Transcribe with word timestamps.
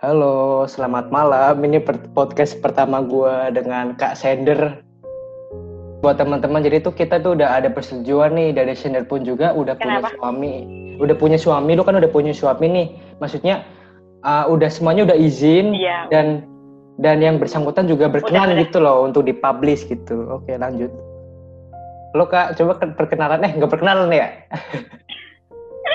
Halo, 0.00 0.64
selamat 0.64 1.12
malam. 1.12 1.60
Ini 1.60 1.84
podcast 2.16 2.56
pertama 2.64 3.04
gue 3.04 3.52
dengan 3.52 3.92
Kak 3.92 4.16
Sender. 4.16 4.80
Buat 6.00 6.16
teman-teman, 6.16 6.64
jadi 6.64 6.80
tuh 6.80 6.96
kita 6.96 7.20
tuh 7.20 7.36
udah 7.36 7.60
ada 7.60 7.68
persetujuan 7.68 8.32
nih 8.32 8.56
dari 8.56 8.72
Sender 8.72 9.04
pun 9.04 9.20
juga 9.20 9.52
udah 9.52 9.76
Kenapa? 9.76 10.08
punya 10.08 10.16
suami. 10.16 10.54
Udah 10.96 11.16
punya 11.20 11.36
suami, 11.36 11.76
lu 11.76 11.84
kan 11.84 12.00
udah 12.00 12.08
punya 12.08 12.32
suami 12.32 12.66
nih. 12.72 12.86
Maksudnya 13.20 13.60
uh, 14.24 14.48
udah 14.48 14.72
semuanya 14.72 15.04
udah 15.12 15.18
izin 15.20 15.76
Iya. 15.76 16.08
dan 16.08 16.48
dan 16.96 17.20
yang 17.20 17.36
bersangkutan 17.36 17.84
juga 17.84 18.08
berkenan 18.08 18.52
Udah, 18.52 18.56
udah. 18.56 18.64
gitu 18.64 18.78
loh 18.80 19.04
untuk 19.04 19.28
dipublish 19.28 19.84
gitu. 19.84 20.24
Oke, 20.32 20.56
lanjut. 20.56 20.88
Lo 22.16 22.24
Kak, 22.24 22.56
coba 22.56 22.80
ke- 22.80 22.96
perkenalan 22.96 23.44
eh 23.44 23.52
nggak 23.52 23.68
perkenalan 23.68 24.08
ya? 24.08 24.32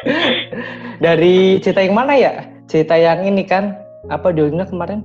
dari 1.05 1.57
cerita 1.57 1.81
yang 1.81 1.97
mana 1.97 2.13
ya? 2.13 2.45
Cerita 2.69 2.93
yang 2.93 3.25
ini 3.25 3.41
kan 3.41 3.81
apa 4.09 4.29
judulnya 4.31 4.65
kemarin? 4.69 5.01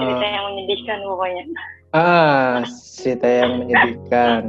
Cerita 0.00 0.26
yang 0.26 0.44
menyedihkan 0.52 0.98
pokoknya. 1.04 1.42
Ah, 1.92 2.64
cerita 2.96 3.28
yang 3.28 3.52
menyedihkan. 3.60 4.42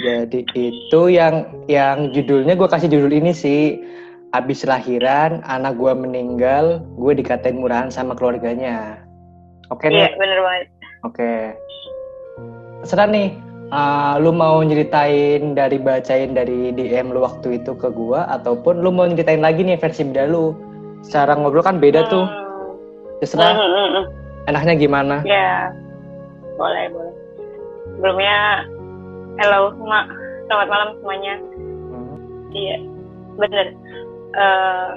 Jadi 0.00 0.40
itu 0.56 1.00
yang 1.12 1.44
yang 1.68 2.12
judulnya 2.12 2.56
gue 2.56 2.68
kasih 2.68 2.88
judul 2.88 3.12
ini 3.12 3.32
sih. 3.32 3.80
Abis 4.30 4.62
lahiran, 4.62 5.42
anak 5.42 5.74
gue 5.74 5.90
meninggal, 5.90 6.86
gue 6.94 7.12
dikatain 7.18 7.58
murahan 7.58 7.90
sama 7.90 8.14
keluarganya. 8.14 9.02
Oke 9.74 9.90
nih, 9.90 10.06
Iya, 10.06 10.14
bener 10.14 10.38
banget. 10.38 10.66
oke. 11.02 11.32
Terserah 12.86 13.10
nih, 13.10 13.28
ah, 13.74 14.22
lu 14.22 14.30
mau 14.30 14.62
nyeritain 14.62 15.58
dari 15.58 15.82
bacain 15.82 16.30
dari 16.30 16.70
DM 16.70 17.10
lu 17.10 17.26
waktu 17.26 17.58
itu 17.58 17.74
ke 17.74 17.90
gue, 17.90 18.20
ataupun 18.22 18.78
lu 18.86 18.94
mau 18.94 19.10
nyeritain 19.10 19.42
lagi 19.42 19.66
nih 19.66 19.82
versi 19.82 20.06
beda 20.06 20.30
lu. 20.30 20.54
Secara 21.00 21.32
ngobrol 21.34 21.62
kan 21.62 21.78
beda 21.78 22.06
tuh. 22.06 22.24
Hmm. 22.24 22.38
Terserah, 23.20 23.52
Hmm, 23.52 23.68
hmm, 23.68 23.88
hmm. 23.92 24.04
enaknya 24.48 24.74
gimana? 24.74 25.16
Ya, 25.22 25.68
boleh, 26.56 26.88
boleh. 26.88 27.14
Sebelumnya, 27.94 28.64
hello, 29.36 29.76
Mak. 29.76 30.06
Selamat 30.46 30.68
malam 30.68 30.88
semuanya. 30.98 31.34
Hmm. 31.92 32.16
Iya, 32.50 32.76
bener. 33.36 33.66
Eh, 34.32 34.88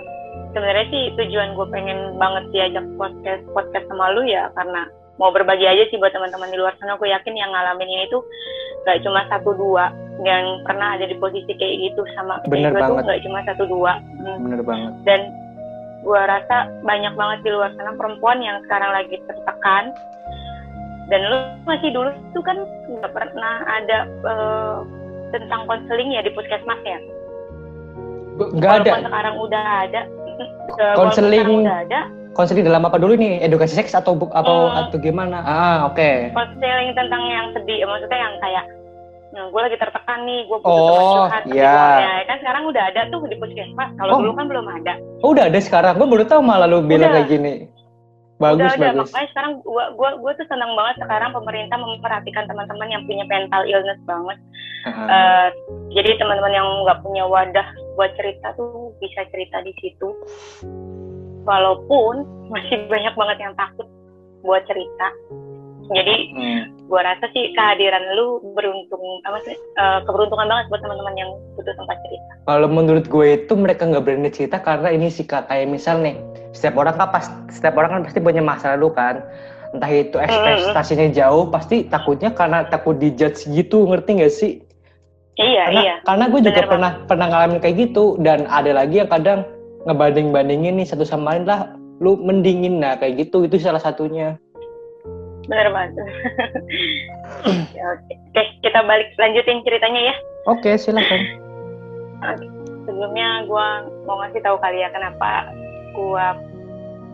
Sebenarnya 0.53 0.85
sih 0.89 1.03
tujuan 1.17 1.53
gue 1.53 1.65
pengen 1.69 2.17
banget 2.17 2.45
diajak 2.53 2.85
podcast 2.93 3.41
podcast 3.53 3.85
sama 3.85 4.13
lu 4.13 4.21
ya 4.21 4.49
karena 4.53 4.85
mau 5.17 5.29
berbagi 5.29 5.65
aja 5.65 5.89
sih 5.89 5.97
buat 5.97 6.09
teman-teman 6.09 6.49
di 6.49 6.57
luar 6.57 6.77
sana. 6.77 6.93
Gue 6.95 7.09
yakin 7.09 7.33
yang 7.33 7.49
ngalamin 7.49 7.85
ini 7.85 8.05
tuh 8.09 8.21
gak 8.85 9.01
cuma 9.01 9.25
satu 9.29 9.53
dua 9.53 9.89
yang 10.21 10.61
pernah 10.61 10.93
ada 10.93 11.05
di 11.05 11.17
posisi 11.17 11.49
kayak 11.49 11.75
gitu 11.83 12.05
sama 12.13 12.37
Bener 12.45 12.69
kayak 12.69 12.69
gue 12.69 12.81
tuh 12.81 12.93
banget. 12.97 13.05
gak 13.09 13.21
cuma 13.25 13.39
satu 13.45 13.63
dua. 13.65 13.93
Hmm. 14.21 14.37
Bener 14.45 14.61
banget. 14.61 14.93
dan 15.05 15.21
gue 16.03 16.21
rasa 16.21 16.55
banyak 16.83 17.13
banget 17.13 17.39
di 17.41 17.49
luar 17.49 17.71
sana 17.73 17.95
perempuan 17.95 18.37
yang 18.39 18.59
sekarang 18.63 18.91
lagi 18.91 19.15
tertekan 19.23 19.95
dan 21.07 21.19
lu 21.23 21.37
masih 21.63 21.89
dulu 21.89 22.11
tuh 22.31 22.43
kan 22.43 22.57
nggak 22.89 23.11
pernah 23.11 23.53
ada 23.65 23.97
eh, 24.05 24.77
tentang 25.31 25.63
konseling 25.65 26.11
ya 26.11 26.21
di 26.21 26.31
puskesmas 26.31 26.79
ya 26.83 26.99
Nggak 28.33 28.71
ada. 28.81 28.91
Sekarang 28.99 29.35
udah 29.37 29.63
ada 29.85 30.01
Konseling. 30.97 31.37
sekarang 31.37 31.61
udah 31.61 31.77
ada 31.85 31.99
konseling 32.33 32.65
dalam 32.65 32.81
apa 32.81 32.97
dulu 32.97 33.13
nih 33.13 33.37
edukasi 33.39 33.77
seks 33.77 33.93
atau 33.93 34.17
atau 34.33 34.57
Hmm. 34.65 34.79
atau 34.81 34.97
gimana 34.97 35.37
ah 35.39 35.77
oke 35.85 36.33
konseling 36.33 36.97
tentang 36.97 37.21
yang 37.21 37.53
sedih 37.53 37.85
maksudnya 37.85 38.17
yang 38.17 38.33
kayak 38.41 38.65
nah, 39.33 39.49
gue 39.49 39.61
lagi 39.61 39.75
tertekan 39.75 40.19
nih 40.23 40.45
gue 40.45 40.57
butuh 40.57 40.69
Oh, 40.69 40.93
teman 40.93 41.03
curhat 41.25 41.43
iya. 41.49 41.75
ya 41.99 42.13
kan 42.23 42.37
sekarang 42.39 42.63
udah 42.69 42.83
ada 42.87 43.01
tuh 43.09 43.19
di 43.25 43.35
puskesmas. 43.35 43.89
Kalau 43.97 44.11
Oh. 44.13 44.19
dulu 44.21 44.31
kan 44.37 44.45
belum 44.45 44.65
ada. 44.69 44.93
Oh, 45.19 45.33
udah 45.33 45.49
ada 45.49 45.59
sekarang? 45.59 45.97
Gue 45.97 46.05
baru 46.05 46.23
tahu 46.23 46.39
malah 46.39 46.69
lu 46.69 46.79
bilang 46.79 47.09
Udah. 47.09 47.17
kayak 47.19 47.29
gini. 47.29 47.53
Bagus 48.37 48.75
udah 48.75 48.91
bagus. 48.91 49.07
Makanya 49.13 49.29
sekarang 49.31 49.51
gua 49.63 49.85
gua 49.95 50.09
gua 50.19 50.31
tuh 50.35 50.43
senang 50.51 50.75
banget 50.75 50.99
sekarang 50.99 51.31
pemerintah 51.31 51.77
memperhatikan 51.79 52.43
teman-teman 52.43 52.89
yang 52.91 53.03
punya 53.07 53.23
mental 53.23 53.63
illness 53.63 54.01
banget. 54.03 54.37
Ah, 54.83 54.91
Eh, 55.07 55.47
jadi 55.95 56.19
teman-teman 56.19 56.51
yang 56.51 56.67
nggak 56.83 56.99
punya 56.99 57.23
wadah 57.23 57.63
buat 57.95 58.11
cerita 58.19 58.51
tuh 58.59 58.91
bisa 58.99 59.23
cerita 59.31 59.63
di 59.63 59.71
situ. 59.79 60.11
Walaupun 61.43 62.23
masih 62.51 62.83
banyak 62.87 63.13
banget 63.15 63.37
yang 63.39 63.53
takut 63.55 63.87
buat 64.43 64.59
cerita 64.67 65.07
jadi 65.91 66.15
hmm. 66.31 66.87
gua 66.87 67.03
rasa 67.03 67.27
sih 67.35 67.51
kehadiran 67.51 68.03
lu 68.15 68.39
beruntung 68.55 69.03
apa 69.27 69.43
sih 69.43 69.55
eh, 69.55 69.99
keberuntungan 70.07 70.47
banget 70.47 70.65
buat 70.71 70.81
teman-teman 70.85 71.15
yang 71.19 71.29
butuh 71.59 71.75
tempat 71.75 71.97
cerita. 72.07 72.31
Kalau 72.47 72.67
menurut 72.71 73.05
gue 73.07 73.27
itu 73.35 73.53
mereka 73.55 73.83
nggak 73.87 74.03
berani 74.03 74.31
cerita 74.31 74.57
karena 74.63 74.89
ini 74.95 75.11
sih 75.11 75.27
kayak 75.27 75.67
misal 75.67 75.99
nih 75.99 76.15
setiap 76.55 76.79
orang 76.79 76.95
kan 76.95 77.09
pas 77.11 77.25
setiap 77.51 77.75
orang 77.75 77.99
kan 77.99 78.01
pasti 78.07 78.19
punya 78.23 78.39
masalah 78.39 78.79
lu 78.79 78.93
kan. 78.93 79.19
Entah 79.73 79.89
itu 79.89 80.21
ekspektasinya 80.21 81.09
jauh 81.09 81.49
pasti 81.49 81.89
takutnya 81.89 82.29
karena 82.29 82.61
takut 82.69 82.93
dijudge 83.01 83.49
gitu 83.49 83.89
ngerti 83.89 84.21
gak 84.21 84.29
sih? 84.29 84.61
Iya 85.33 85.65
karena, 85.65 85.81
iya. 85.81 85.95
karena 86.05 86.25
gue 86.29 86.41
juga 86.45 86.61
Bener 86.61 86.69
pernah 86.69 86.91
pernah 87.09 87.27
ngalamin 87.33 87.57
kayak 87.57 87.75
gitu 87.89 88.21
dan 88.21 88.45
ada 88.53 88.69
lagi 88.69 89.01
yang 89.01 89.09
kadang 89.09 89.41
ngebanding 89.89 90.29
bandingin 90.29 90.77
nih 90.77 90.85
satu 90.85 91.01
sama 91.01 91.33
lain 91.33 91.49
lah 91.49 91.73
lu 91.97 92.21
mendingin 92.21 92.77
nah 92.77 92.93
kayak 93.01 93.27
gitu 93.27 93.49
itu 93.49 93.57
salah 93.57 93.81
satunya 93.81 94.37
bener 95.47 95.67
banget 95.75 95.91
ya, 97.77 97.85
oke. 97.99 98.13
Oke, 98.33 98.49
kita 98.65 98.81
balik 98.89 99.13
lanjutin 99.21 99.61
ceritanya 99.61 100.09
ya. 100.09 100.15
Oke 100.49 100.73
silakan. 100.73 101.21
Sebelumnya 102.89 103.45
gue 103.45 103.67
mau 104.09 104.17
ngasih 104.25 104.41
tahu 104.41 104.57
kali 104.57 104.81
ya 104.81 104.89
kenapa 104.89 105.53
gue 105.93 106.25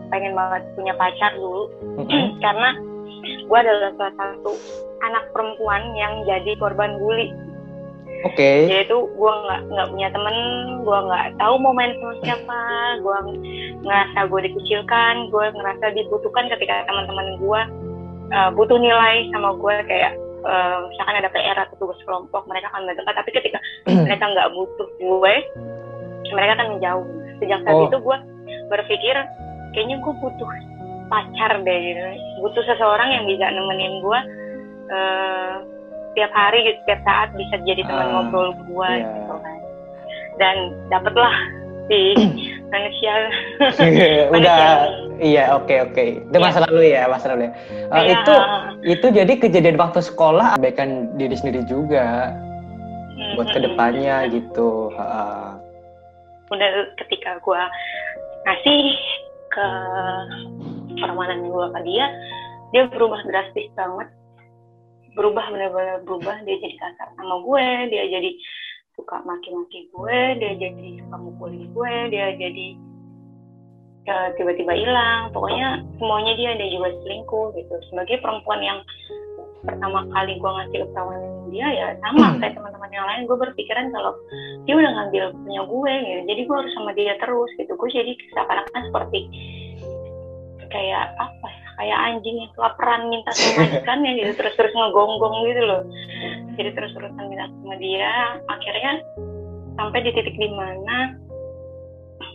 pengen 0.08 0.32
banget 0.32 0.64
punya 0.80 0.96
pacar 0.96 1.36
dulu. 1.36 1.68
Karena 2.44 2.72
gue 3.20 3.58
adalah 3.60 3.92
salah 4.00 4.16
satu 4.16 4.56
anak 5.04 5.28
perempuan 5.36 5.92
yang 5.92 6.24
jadi 6.24 6.56
korban 6.56 6.96
bully. 6.96 7.28
Oke. 8.24 8.72
Yaitu 8.72 8.96
gue 8.96 9.32
nggak 9.44 9.60
nggak 9.68 9.88
punya 9.92 10.08
temen 10.16 10.36
gue 10.80 10.98
nggak 11.04 11.36
tahu 11.36 11.54
mau 11.60 11.76
main 11.76 11.92
sama 12.00 12.16
siapa 12.24 12.60
gue 13.04 13.16
ngerasa 13.84 14.18
gue 14.24 14.40
dikucilkan 14.48 15.28
gue 15.28 15.44
ngerasa 15.52 15.84
dibutuhkan 15.92 16.48
ketika 16.48 16.88
teman-teman 16.88 17.36
gue 17.36 17.60
uh, 18.32 18.50
butuh 18.54 18.78
nilai 18.78 19.28
sama 19.30 19.54
gue 19.54 19.74
kayak 19.86 20.12
uh, 20.42 20.86
misalkan 20.88 21.20
ada 21.20 21.30
PR 21.30 21.58
atau 21.58 21.76
tugas 21.78 22.00
kelompok 22.04 22.46
mereka 22.46 22.70
akan 22.72 22.86
mendekat 22.86 23.14
tapi 23.14 23.30
ketika 23.30 23.58
mereka 24.06 24.24
nggak 24.26 24.50
butuh 24.54 24.88
gue 24.98 25.34
mereka 26.30 26.52
akan 26.58 26.68
menjauh 26.78 27.06
sejak 27.40 27.58
saat 27.64 27.74
Oh. 27.74 27.88
itu 27.88 27.98
gue 27.98 28.16
berpikir 28.68 29.16
kayaknya 29.72 29.96
gue 29.98 30.14
butuh 30.18 30.50
pacar 31.10 31.58
deh 31.58 31.78
gitu. 31.82 32.00
Butuh 32.38 32.62
seseorang 32.70 33.10
yang 33.10 33.24
bisa 33.26 33.50
nemenin 33.50 33.98
gue 33.98 34.20
eh, 34.90 35.54
tiap 36.14 36.30
hari 36.30 36.66
gitu, 36.66 36.78
tiap 36.86 37.02
saat 37.02 37.34
bisa 37.34 37.58
jadi 37.66 37.82
teman 37.82 38.06
Ah, 38.06 38.10
ngobrol 38.22 38.54
gue 38.54 38.90
iya. 38.94 39.06
gitu 39.06 39.34
kan. 39.34 39.56
Dan 40.38 40.56
dapatlah 40.86 41.34
si 41.90 42.14
manusia. 42.70 43.14
Udah 44.30 44.86
iya 45.20 45.44
oke 45.54 45.74
oke 45.86 46.04
itu 46.24 46.32
Iya. 46.32 46.40
masa 46.42 46.58
lalu 46.64 46.80
ya 46.90 47.02
masa 47.06 47.26
lalu 47.30 47.42
ya 47.46 47.52
Eh, 47.90 48.02
Iya. 48.02 48.12
itu 48.16 48.34
itu 48.88 49.06
jadi 49.12 49.32
kejadian 49.36 49.76
waktu 49.76 50.00
sekolah 50.00 50.56
abaikan 50.56 51.14
diri 51.14 51.36
sendiri 51.36 51.62
juga 51.64 52.32
Hmm, 53.14 53.36
buat 53.36 53.48
hmm, 53.48 53.54
ke 53.54 53.60
depannya 53.60 54.16
gitu 54.32 54.88
Ha. 54.96 55.06
udah 56.50 56.68
ketika 56.98 57.36
gue 57.38 57.62
ngasih 58.42 58.80
ke 59.50 59.66
permanen 60.96 61.46
gue 61.46 61.66
ke 61.70 61.80
dia 61.84 62.06
dia 62.72 62.88
berubah 62.88 63.20
drastis 63.28 63.68
banget 63.76 64.08
berubah 65.12 65.42
benar-benar 65.52 66.00
berubah 66.02 66.38
dia 66.42 66.56
jadi 66.56 66.76
kasar 66.80 67.08
sama 67.14 67.44
gue 67.44 67.66
dia 67.92 68.04
jadi 68.08 68.30
suka 68.96 69.20
maki-maki 69.22 69.90
gue 69.90 70.18
dia 70.38 70.52
jadi 70.56 70.88
suka 71.04 71.16
mukulin 71.18 71.64
gue 71.70 71.92
dia 72.08 72.26
jadi 72.34 72.66
tiba-tiba 74.38 74.72
hilang. 74.74 75.30
Pokoknya 75.34 75.84
semuanya 75.98 76.32
dia 76.36 76.50
dia 76.56 76.68
juga 76.72 76.88
selingkuh 77.04 77.54
gitu. 77.56 77.74
Sebagai 77.92 78.20
perempuan 78.22 78.60
yang 78.62 78.78
pertama 79.60 80.08
kali 80.08 80.40
gue 80.40 80.50
ngasih 80.56 80.78
ketahuan 80.88 81.20
dia 81.52 81.66
ya 81.68 81.86
sama 82.00 82.40
kayak 82.40 82.54
teman-teman 82.56 82.90
yang 82.94 83.06
lain. 83.06 83.22
Gue 83.28 83.36
berpikiran 83.38 83.92
kalau 83.92 84.12
dia 84.64 84.74
udah 84.78 84.92
ngambil 84.96 85.24
punya 85.44 85.62
gue 85.66 85.92
gitu. 86.06 86.20
Jadi 86.30 86.40
gue 86.46 86.56
harus 86.56 86.72
sama 86.74 86.90
dia 86.96 87.14
terus 87.18 87.50
gitu. 87.58 87.72
Gue 87.76 87.88
jadi 87.90 88.12
seakan-akan 88.34 88.82
seperti 88.88 89.20
kayak 90.70 91.04
apa 91.18 91.46
ya? 91.48 91.66
Kayak 91.80 91.98
anjing 92.12 92.36
yang 92.44 92.52
kelaparan 92.52 93.08
minta 93.08 93.30
sama 93.32 93.52
majikannya 93.66 94.10
gitu. 94.20 94.32
Terus-terus 94.38 94.72
ngegonggong 94.72 95.36
gitu 95.48 95.62
loh. 95.64 95.82
Jadi 96.56 96.70
terus-terusan 96.76 97.24
minta 97.28 97.46
sama 97.48 97.76
dia. 97.80 98.40
Akhirnya 98.48 98.92
sampai 99.76 99.98
di 100.04 100.10
titik 100.12 100.36
di 100.36 100.48
mana 100.52 101.16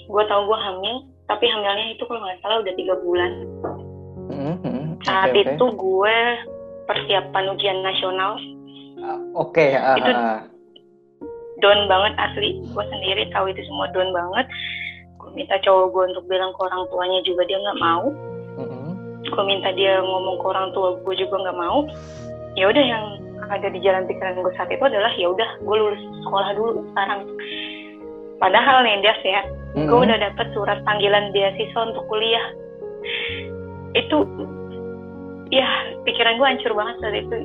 gue 0.06 0.24
tahu 0.30 0.42
gue 0.50 0.60
hamil 0.62 0.98
tapi 1.26 1.46
hamilnya 1.46 1.88
itu 1.90 2.04
kalau 2.04 2.22
nggak 2.22 2.40
salah 2.40 2.58
udah 2.60 2.74
tiga 2.74 2.96
bulan 3.00 3.32
Hmm, 4.26 4.58
hmm. 4.60 4.84
saat 5.02 5.30
oke. 5.30 5.38
itu 5.40 5.66
gue 5.72 6.18
persiapan 6.86 7.46
ujian 7.52 7.80
nasional 7.82 8.38
Ah, 8.98 9.20
oke 9.36 9.66
ah, 9.72 9.96
Itu- 9.96 10.12
ah. 10.12 10.42
down 11.60 11.86
banget 11.86 12.14
asli 12.16 12.58
gue 12.60 12.84
sendiri 12.86 13.30
tahu 13.30 13.48
itu 13.48 13.62
semua 13.64 13.86
down 13.92 14.10
banget 14.10 14.46
gue 15.16 15.30
minta 15.32 15.56
cowok 15.60 15.86
gue 15.90 16.04
untuk 16.10 16.26
bilang 16.26 16.50
ke 16.50 16.62
orang 16.62 16.84
tuanya 16.88 17.20
juga 17.22 17.42
dia 17.44 17.58
nggak 17.60 17.80
mau 17.80 18.06
Mm-mm. 18.56 18.88
gue 19.24 19.44
minta 19.44 19.70
dia 19.72 20.00
ngomong 20.00 20.36
ke 20.36 20.46
orang 20.46 20.70
tua 20.72 20.98
gue 20.98 21.16
juga 21.16 21.36
nggak 21.40 21.58
mau 21.58 21.86
ya 22.54 22.66
udah 22.66 22.84
yang 22.84 23.06
ada 23.46 23.68
di 23.68 23.80
jalan 23.80 24.06
pikiran 24.06 24.36
gue 24.36 24.54
saat 24.54 24.70
itu 24.70 24.82
adalah 24.82 25.12
ya 25.12 25.28
udah 25.28 25.50
gue 25.60 25.76
lulus 25.76 26.02
sekolah 26.24 26.50
dulu 26.54 26.70
sekarang 26.92 27.22
padahal 28.40 28.84
nih 28.84 29.00
dia 29.04 29.16
ya 29.24 29.42
gue 29.76 29.92
Mm-mm. 29.92 30.08
udah 30.08 30.18
dapet 30.24 30.48
surat 30.56 30.80
panggilan 30.88 31.36
beasiswa 31.36 31.82
untuk 31.84 32.08
kuliah. 32.08 32.46
Itu 33.92 34.24
ya 35.52 35.68
pikiran 36.08 36.40
gue 36.40 36.48
hancur 36.48 36.72
banget 36.72 36.96
saat 37.04 37.16
itu. 37.20 37.38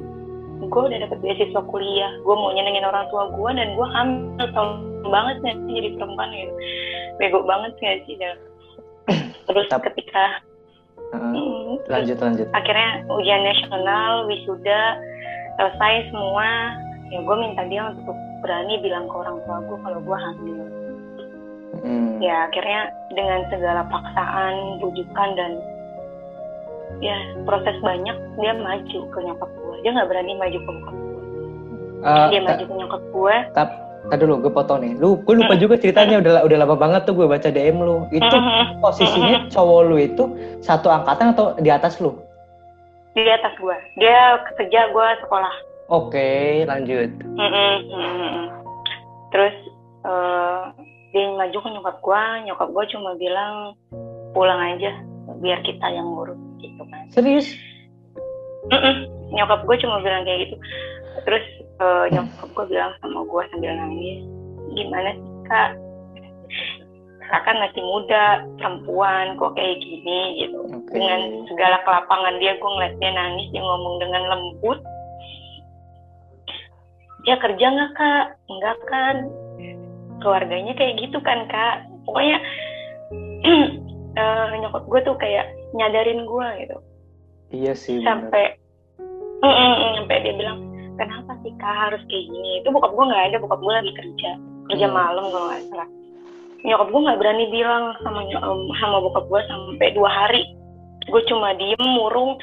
Gue 0.71 0.83
udah 0.87 0.99
dapet 1.03 1.19
beasiswa 1.19 1.63
kuliah. 1.67 2.13
Gue 2.23 2.35
mau 2.39 2.55
nyenengin 2.55 2.87
orang 2.87 3.11
tua 3.11 3.35
gue 3.35 3.51
dan 3.51 3.75
gue 3.75 3.87
hamil. 3.99 4.47
Tau 4.55 4.79
banget 5.11 5.43
sih 5.43 5.75
jadi 5.75 5.89
perempuan 5.99 6.31
gitu 6.31 6.55
bego 7.19 7.45
banget 7.45 7.77
nggak 7.77 7.99
sih 8.09 8.15
Dan 8.17 8.37
terus 9.45 9.67
Tap- 9.69 9.85
ketika 9.91 10.41
mm, 11.13 11.83
lanjut 11.91 12.17
lanjut. 12.23 12.47
Akhirnya 12.55 13.05
ujian 13.11 13.43
nasional 13.43 14.31
wisuda 14.31 14.97
selesai 15.59 16.15
semua. 16.15 16.79
Ya 17.11 17.19
gue 17.27 17.37
minta 17.43 17.67
dia 17.67 17.91
untuk 17.91 18.15
berani 18.41 18.79
bilang 18.87 19.11
ke 19.11 19.15
orang 19.19 19.43
tua 19.43 19.59
gue 19.67 19.79
kalau 19.83 19.99
gue 19.99 20.19
hamil 20.31 20.80
Mm. 21.81 22.21
ya 22.21 22.49
akhirnya 22.49 22.93
dengan 23.17 23.41
segala 23.49 23.83
paksaan 23.89 24.85
bujukan 24.85 25.29
dan 25.33 25.53
ya 27.01 27.17
proses 27.49 27.77
banyak 27.81 28.17
dia 28.37 28.53
maju 28.53 29.01
ke 29.09 29.19
nyokap 29.25 29.49
gue 29.49 29.77
dia 29.81 29.91
nggak 29.97 30.09
berani 30.13 30.33
maju 30.37 30.59
ke 30.61 30.71
bokap 30.71 30.97
gue 30.97 31.11
Eh, 32.01 32.27
dia 32.33 32.41
maju 32.41 32.65
ke 32.65 32.75
nyokap 32.81 33.03
gue 33.13 33.37
tap 33.53 33.71
tadi 34.09 34.25
dulu 34.25 34.49
gue 34.49 34.53
potong 34.53 34.81
nih. 34.81 34.93
Lu 34.97 35.21
gue 35.21 35.35
lupa 35.37 35.53
juga 35.61 35.77
ceritanya 35.77 36.25
udah 36.25 36.49
udah 36.49 36.59
lama 36.65 36.77
banget 36.77 37.05
tuh 37.05 37.13
gue 37.13 37.29
baca 37.29 37.53
DM 37.53 37.77
lu. 37.85 38.09
Itu 38.09 38.37
posisinya 38.81 39.53
cowok 39.53 39.81
lu 39.85 39.97
itu 40.01 40.25
satu 40.65 40.89
angkatan 40.89 41.37
atau 41.37 41.53
di 41.61 41.69
atas 41.69 42.01
lu? 42.01 42.17
Di 43.13 43.29
atas 43.29 43.53
gue 43.61 43.77
dia 44.01 44.41
kerja 44.57 44.89
gue 44.89 45.09
sekolah. 45.21 45.55
Oke 45.93 46.65
lanjut. 46.65 47.13
Mm-mm, 47.21 47.75
mm-mm. 47.93 48.45
terus 49.31 49.55
eh, 50.09 50.63
dia 51.11 51.27
maju 51.35 51.59
ke 51.59 51.69
nyokap 51.75 51.97
gue 51.99 52.23
nyokap 52.47 52.69
gue 52.71 52.85
cuma 52.95 53.11
bilang 53.19 53.75
pulang 54.31 54.61
aja 54.63 54.95
biar 55.43 55.59
kita 55.67 55.87
yang 55.91 56.07
ngurus 56.07 56.39
gitu 56.63 56.83
kan. 56.87 57.07
Serius? 57.11 57.51
Mm-mm. 58.71 59.11
nyokap 59.35 59.67
gue 59.67 59.77
cuma 59.83 59.99
bilang 60.03 60.23
kayak 60.23 60.47
gitu. 60.47 60.57
Terus 61.27 61.45
eh, 61.83 62.05
nyokap 62.15 62.49
gue 62.55 62.67
bilang 62.71 62.93
sama 63.03 63.21
gue 63.27 63.43
sambil 63.51 63.73
nangis 63.75 64.21
gimana 64.71 65.11
sih 65.19 65.35
kak? 65.51 65.71
Kak 67.31 67.43
kan 67.47 67.63
masih 67.63 67.83
muda 67.83 68.43
perempuan 68.59 69.39
kok 69.39 69.55
kayak 69.55 69.79
gini? 69.83 70.47
Gitu. 70.47 70.59
Oke. 70.67 70.95
dengan 70.95 71.47
segala 71.51 71.83
kelapangan 71.87 72.39
dia 72.39 72.59
gue 72.59 72.71
ngeliat 72.71 72.95
dia 73.03 73.11
nangis 73.15 73.47
dia 73.51 73.63
ngomong 73.63 73.95
dengan 73.99 74.23
lembut. 74.31 74.79
Dia 77.27 77.37
kerja 77.43 77.67
nggak 77.67 77.93
kak? 77.99 78.25
Enggak 78.47 78.79
kan 78.87 79.17
keluarganya 80.21 80.73
kayak 80.77 81.01
gitu 81.01 81.19
kan 81.25 81.49
kak. 81.49 81.89
Pokoknya 82.07 82.37
eh, 84.21 84.47
nyokap 84.61 84.85
gue 84.87 85.01
tuh 85.05 85.17
kayak 85.19 85.47
nyadarin 85.75 86.25
gue 86.25 86.47
gitu. 86.65 86.77
Iya 87.51 87.73
sih 87.75 87.99
sampai 88.07 88.61
Mm, 89.41 89.49
mm, 89.49 89.73
mm, 89.73 89.93
sampai 90.05 90.21
dia 90.21 90.37
bilang 90.37 90.61
kenapa 91.01 91.33
sih 91.41 91.49
kak 91.57 91.73
harus 91.89 92.03
kayak 92.13 92.29
gini? 92.29 92.61
Itu 92.61 92.69
bokap 92.77 92.93
gue 92.93 93.09
nggak 93.09 93.25
ada 93.33 93.37
bokap 93.41 93.61
gue 93.65 93.73
lagi 93.73 93.93
kerja 93.97 94.31
kerja 94.69 94.87
Hmm. 94.87 94.97
malam 95.01 95.25
kalau 95.33 95.47
nggak 95.49 95.65
salah. 95.73 95.89
Nyokap 96.61 96.89
gue 96.93 97.01
nggak 97.09 97.19
berani 97.25 97.45
bilang 97.49 97.85
sama 98.05 98.21
sama 98.77 98.97
bokap 99.01 99.25
gue 99.33 99.41
sampai 99.49 99.89
dua 99.97 100.11
hari. 100.13 100.45
Gue 101.09 101.25
cuma 101.25 101.57
diem 101.57 101.81
murung 101.81 102.37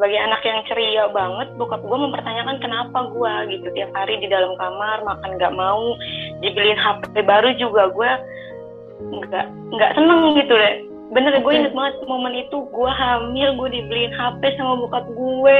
sebagai 0.00 0.16
anak 0.16 0.40
yang 0.48 0.64
ceria 0.64 1.04
banget 1.12 1.52
bokap 1.60 1.84
gue 1.84 1.98
mempertanyakan 2.00 2.56
kenapa 2.64 3.12
gue 3.12 3.34
gitu. 3.52 3.68
Tiap 3.76 3.92
hari 3.92 4.16
di 4.16 4.32
dalam 4.32 4.56
kamar 4.56 5.04
makan 5.04 5.36
nggak 5.36 5.52
mau 5.52 5.92
dibeliin 6.40 6.80
HP 6.80 7.20
baru 7.20 7.52
juga 7.60 7.92
gue 7.92 8.10
nggak 9.12 9.46
nggak 9.76 9.92
seneng 9.92 10.40
gitu 10.40 10.56
deh. 10.56 10.88
Bener 11.12 11.36
gue 11.36 11.52
inget 11.52 11.76
banget 11.76 12.00
momen 12.08 12.32
itu 12.32 12.64
gue 12.72 12.90
hamil 12.96 13.60
gue 13.60 13.68
dibeliin 13.76 14.16
HP 14.16 14.56
sama 14.56 14.80
bokap 14.88 15.04
gue. 15.12 15.58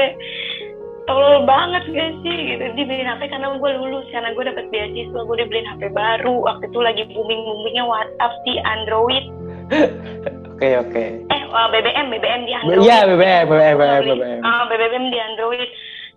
Tolol 1.04 1.44
banget 1.44 1.84
gak 1.92 2.12
sih 2.24 2.56
gitu 2.56 2.64
dibeliin 2.80 3.12
HP 3.12 3.28
karena 3.28 3.60
gue 3.60 3.70
lulus 3.76 4.08
karena 4.08 4.32
gue 4.32 4.44
dapet 4.48 4.72
beasiswa 4.72 5.20
gue 5.20 5.36
dibeliin 5.36 5.68
HP 5.68 5.92
baru. 5.92 6.48
Waktu 6.48 6.64
itu 6.72 6.80
lagi 6.80 7.04
booming 7.12 7.44
boomingnya 7.44 7.84
WhatsApp 7.84 8.32
sih 8.48 8.56
Android 8.64 9.24
oke 10.60 10.68
oke. 10.84 11.04
Eh 11.32 11.40
uh, 11.48 11.66
BBM 11.72 12.06
BBM 12.12 12.40
di 12.44 12.52
Android. 12.52 12.84
Iya 12.84 12.98
BBM 13.08 13.44
BBM 13.48 13.76
BBM 13.80 14.02
BBM 14.04 14.40
ah, 14.44 14.68
BBM 14.68 15.04
di 15.08 15.16
Android. 15.16 15.68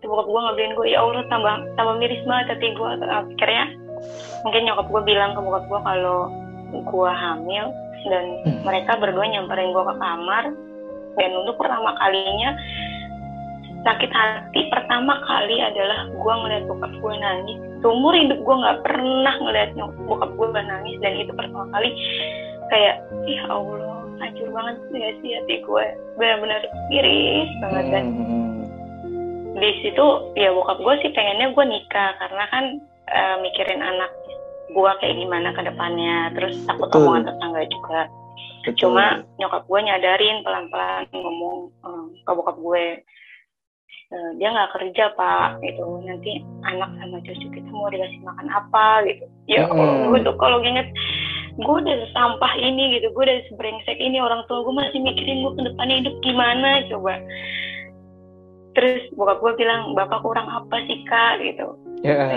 Tuh, 0.04 0.12
bokap 0.12 0.28
gue 0.28 0.42
ngebeliin 0.44 0.74
gue 0.76 0.88
ya 0.92 1.00
Allah 1.00 1.24
tambah 1.32 1.56
tambah 1.80 1.96
miris 1.96 2.20
banget 2.28 2.60
hati 2.60 2.76
gue 2.76 2.90
akhirnya 3.08 3.66
mungkin 4.44 4.68
nyokap 4.68 4.88
gue 4.92 5.02
bilang 5.08 5.32
ke 5.32 5.40
bokap 5.40 5.64
gue 5.72 5.80
kalau 5.80 6.18
gue 6.76 7.12
hamil 7.16 7.66
dan 8.12 8.26
Hmm. 8.44 8.68
mereka 8.68 9.00
berdua 9.00 9.24
nyamperin 9.32 9.72
gue 9.72 9.84
ke 9.88 9.96
kamar. 9.96 10.44
Dan 11.16 11.32
untuk 11.40 11.56
pertama 11.56 11.96
kalinya 12.04 12.52
sakit 13.88 14.12
hati 14.12 14.62
pertama 14.68 15.24
kali 15.24 15.64
adalah 15.64 16.12
gue 16.12 16.34
ngeliat 16.36 16.64
bokap 16.68 16.92
gue 17.00 17.14
nangis. 17.16 17.60
Seumur 17.80 18.12
hidup 18.12 18.44
gue 18.44 18.56
nggak 18.60 18.80
pernah 18.84 19.36
ngeliat 19.40 19.72
bokap 20.04 20.32
gue 20.36 20.48
nangis. 20.52 21.00
Dan 21.00 21.16
itu 21.16 21.32
pertama 21.32 21.64
kali 21.72 21.96
kayak 22.68 23.08
ya 23.24 23.44
Allah 23.48 23.93
hancur 24.24 24.48
banget 24.50 24.76
ya 24.92 25.10
sih 25.20 25.32
hati 25.36 25.56
gue 25.62 25.86
benar-benar 26.16 26.62
miris 26.88 27.50
banget 27.60 27.86
dan 27.92 28.06
Hmm. 28.14 29.60
di 29.60 29.70
situ 29.86 30.06
ya 30.34 30.50
bokap 30.50 30.80
gue 30.80 30.94
sih 31.04 31.12
pengennya 31.12 31.52
gue 31.52 31.66
nikah 31.68 32.16
karena 32.18 32.44
kan 32.50 32.66
eh, 33.06 33.36
mikirin 33.40 33.84
anak 33.84 34.10
gue 34.70 34.92
kayak 34.98 35.20
gimana 35.20 35.54
ke 35.54 35.62
depannya 35.62 36.34
terus 36.34 36.56
takut 36.66 36.90
Betul. 36.90 37.06
omongan 37.06 37.28
tetangga 37.30 37.62
juga 37.70 38.02
Betul. 38.64 38.74
cuma 38.80 39.06
nyokap 39.38 39.64
gue 39.68 39.80
nyadarin 39.84 40.38
pelan-pelan 40.42 41.04
ngomong 41.12 41.58
eh, 41.84 42.06
ke 42.24 42.32
bokap 42.32 42.58
gue 42.58 42.86
eh, 44.10 44.30
dia 44.40 44.50
nggak 44.50 44.74
kerja 44.74 45.06
pak 45.14 45.62
gitu 45.62 45.86
nanti 46.02 46.42
anak 46.66 46.90
sama 46.98 47.18
cucu 47.22 47.48
kita 47.52 47.70
mau 47.70 47.92
dikasih 47.92 48.22
makan 48.24 48.48
apa 48.50 48.86
gitu 49.06 49.26
ya. 49.46 49.70
Allah 49.70 50.10
gue 50.10 50.20
tuh 50.26 50.36
kalau 50.40 50.58
inget 50.66 50.88
gue 51.54 51.76
udah 51.86 51.98
sampah 52.18 52.54
ini 52.58 52.98
gitu 52.98 53.14
gue 53.14 53.24
udah 53.30 53.40
sebrengsek 53.50 53.98
ini 54.02 54.18
orang 54.18 54.42
tua 54.50 54.66
gue 54.66 54.74
masih 54.74 55.00
mikirin 55.06 55.46
gue 55.46 55.54
ke 55.54 55.62
depannya 55.70 55.96
hidup 56.02 56.16
gimana 56.26 56.70
coba 56.90 57.14
terus 58.74 59.06
bokap 59.14 59.38
gue 59.38 59.54
bilang 59.62 59.94
bapak 59.94 60.26
kurang 60.26 60.50
apa 60.50 60.76
sih 60.90 61.06
kak 61.06 61.42
gitu 61.42 61.78
Ya, 62.04 62.28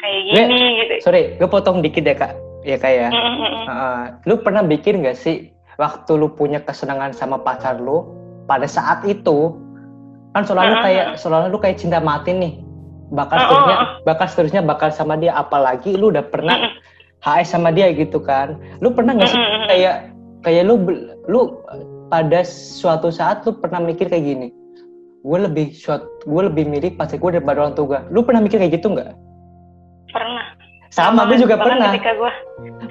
kayak 0.00 0.20
gini 0.32 0.58
gitu 0.80 0.94
sorry 1.04 1.36
gue 1.36 1.44
potong 1.44 1.84
dikit 1.84 2.08
ya 2.08 2.16
kak 2.16 2.32
ya 2.64 2.76
kak 2.80 2.92
ya 2.94 3.08
Mm-mm. 3.12 3.68
Heeh. 3.68 4.00
lu 4.24 4.40
pernah 4.40 4.64
bikin 4.64 5.04
gak 5.04 5.18
sih 5.18 5.52
waktu 5.76 6.16
lu 6.16 6.32
punya 6.32 6.62
kesenangan 6.64 7.12
sama 7.12 7.36
pacar 7.36 7.76
lu 7.76 8.06
pada 8.48 8.64
saat 8.64 9.04
itu 9.04 9.52
kan 10.32 10.48
soalnya 10.48 10.80
Heeh. 10.80 10.84
kayak 10.88 11.06
soalnya 11.20 11.52
lu 11.52 11.60
kayak 11.60 11.76
cinta 11.76 12.00
mati 12.00 12.32
nih 12.32 12.64
bakal 13.12 13.36
seterusnya 13.36 13.76
bakal 14.08 14.26
seterusnya 14.30 14.62
bakal 14.64 14.88
sama 14.88 15.14
dia 15.20 15.36
apalagi 15.36 15.92
lu 15.98 16.08
udah 16.08 16.24
pernah. 16.24 16.56
HS 17.24 17.56
sama 17.56 17.72
dia 17.72 17.88
gitu 17.96 18.20
kan. 18.20 18.60
Lu 18.84 18.92
pernah 18.92 19.16
nggak 19.16 19.32
sih 19.32 19.40
kayak 19.72 19.96
kayak 20.44 20.68
lu 20.68 20.76
lu 21.24 21.64
pada 22.12 22.44
suatu 22.44 23.08
saat 23.08 23.42
lu 23.48 23.56
pernah 23.56 23.80
mikir 23.80 24.12
kayak 24.12 24.22
gini 24.28 24.48
gue 25.24 25.38
lebih 25.40 25.72
suat 25.72 26.04
gue 26.28 26.42
lebih 26.52 26.68
mirip 26.68 27.00
pacar 27.00 27.16
gue 27.16 27.40
daripada 27.40 27.64
orang 27.64 27.72
tua 27.72 27.86
gue 27.88 28.00
lu 28.12 28.20
pernah 28.20 28.44
mikir 28.44 28.60
kayak 28.60 28.76
gitu 28.76 28.92
nggak? 28.92 29.16
Pernah. 30.12 30.46
Sama 30.94 31.26
gue 31.26 31.42
juga 31.42 31.58
pernah. 31.58 31.90
ketika 31.90 32.14
gue 32.14 32.32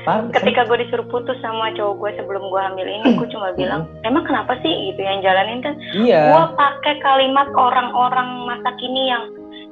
Apa? 0.03 0.27
ketika 0.33 0.67
gue 0.67 0.77
disuruh 0.83 1.07
putus 1.07 1.37
sama 1.39 1.71
cowok 1.77 1.95
gue 2.01 2.11
sebelum 2.19 2.43
gue 2.49 2.61
hamil 2.67 2.87
ini 2.89 3.07
gue 3.15 3.27
cuma 3.31 3.53
bilang 3.53 3.85
emang 4.03 4.25
kenapa 4.25 4.57
sih 4.65 4.91
gitu 4.91 5.01
yang 5.05 5.21
jalanin? 5.21 5.61
Kan 5.61 5.77
iya. 5.93 6.33
gue 6.33 6.43
pakai 6.57 6.99
kalimat 7.05 7.47
orang-orang 7.53 8.49
masa 8.49 8.73
kini 8.81 9.13
yang 9.13 9.23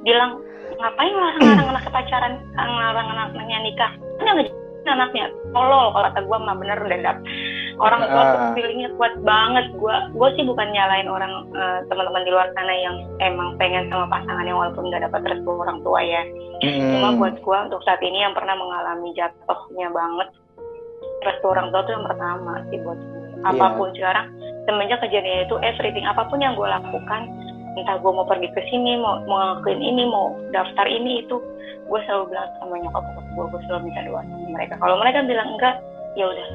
bilang 0.06 0.38
ngapain 0.78 1.12
larang-larang 1.12 1.68
anaknya 1.74 1.92
pacaran 1.92 2.34
larang 2.56 3.08
anaknya 3.10 3.58
nikah 3.60 3.92
yang 4.26 4.36
ngejalanin 4.38 4.60
anaknya 4.82 5.26
tolol 5.54 5.94
kalau 5.94 6.06
kata 6.10 6.20
gue 6.26 6.38
mah 6.42 6.56
bener 6.58 6.78
dap 7.00 7.18
orang 7.80 8.02
tua 8.04 8.22
tuh 8.22 8.38
Ah. 8.38 8.52
feelingnya 8.52 8.90
kuat 9.00 9.14
banget. 9.24 9.64
Gue 9.80 9.94
gue 10.12 10.28
sih 10.36 10.44
bukan 10.44 10.68
nyalain 10.70 11.08
orang 11.08 11.48
eh, 11.56 11.78
teman-teman 11.88 12.22
di 12.26 12.30
luar 12.30 12.52
sana 12.52 12.74
yang 12.74 12.96
emang 13.18 13.56
pengen 13.56 13.88
sama 13.88 14.06
pasangannya 14.12 14.52
walaupun 14.52 14.92
nggak 14.92 15.08
dapat 15.08 15.22
restu 15.32 15.50
orang 15.50 15.80
tua 15.80 16.00
ya. 16.04 16.22
Mm-mm. 16.62 16.94
cuma 16.94 17.08
buat 17.18 17.34
gue 17.42 17.58
untuk 17.66 17.82
saat 17.82 17.98
ini 18.06 18.22
yang 18.22 18.38
pernah 18.38 18.54
mengalami 18.54 19.10
jatuhnya 19.18 19.90
banget 19.90 20.28
restu 21.26 21.46
orang 21.50 21.74
tua 21.74 21.82
tuh 21.82 21.92
yang 21.98 22.06
pertama 22.06 22.52
sih 22.70 22.78
buat 22.86 22.98
gue 23.02 23.22
apa 23.42 23.66
pun 23.74 23.90
sekarang 23.98 24.30
semenjak 24.70 25.02
kejadian 25.02 25.50
itu 25.50 25.58
everything 25.66 26.06
apa 26.06 26.22
pun 26.30 26.38
yang 26.38 26.54
gue 26.54 26.62
lakukan 26.62 27.22
entah 27.74 27.96
gue 27.96 28.10
mau 28.10 28.24
pergi 28.24 28.48
ke 28.48 28.62
sini 28.66 28.96
mau 28.96 29.20
mau 29.24 29.36
ngelakuin 29.56 29.80
ini 29.80 30.04
mau 30.04 30.32
daftar 30.50 30.84
ini 30.84 31.22
itu 31.22 31.40
gue 31.82 32.00
selalu 32.04 32.30
bilang 32.30 32.48
sama 32.56 32.74
nyokap 32.76 33.02
gue 33.32 33.44
gue 33.46 33.60
selalu 33.64 33.80
minta 33.86 34.00
doa 34.02 34.20
sama 34.22 34.46
mereka 34.50 34.74
kalau 34.76 34.96
mereka 34.96 35.18
bilang 35.22 35.48
enggak 35.50 35.76
ya 36.12 36.24
udah 36.26 36.48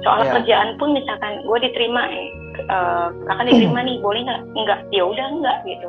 soal 0.00 0.20
Iya. 0.22 0.32
kerjaan 0.34 0.70
pun 0.76 0.96
misalkan 0.96 1.44
gue 1.44 1.58
diterima 1.60 2.08
eh, 2.08 2.28
eh, 2.58 3.06
kakak 3.26 3.44
diterima 3.46 3.80
nih 3.82 4.00
boleh 4.00 4.20
nggak 4.22 4.40
nggak 4.54 4.80
ya 4.88 5.02
udah 5.04 5.26
nggak 5.36 5.56
gitu 5.66 5.88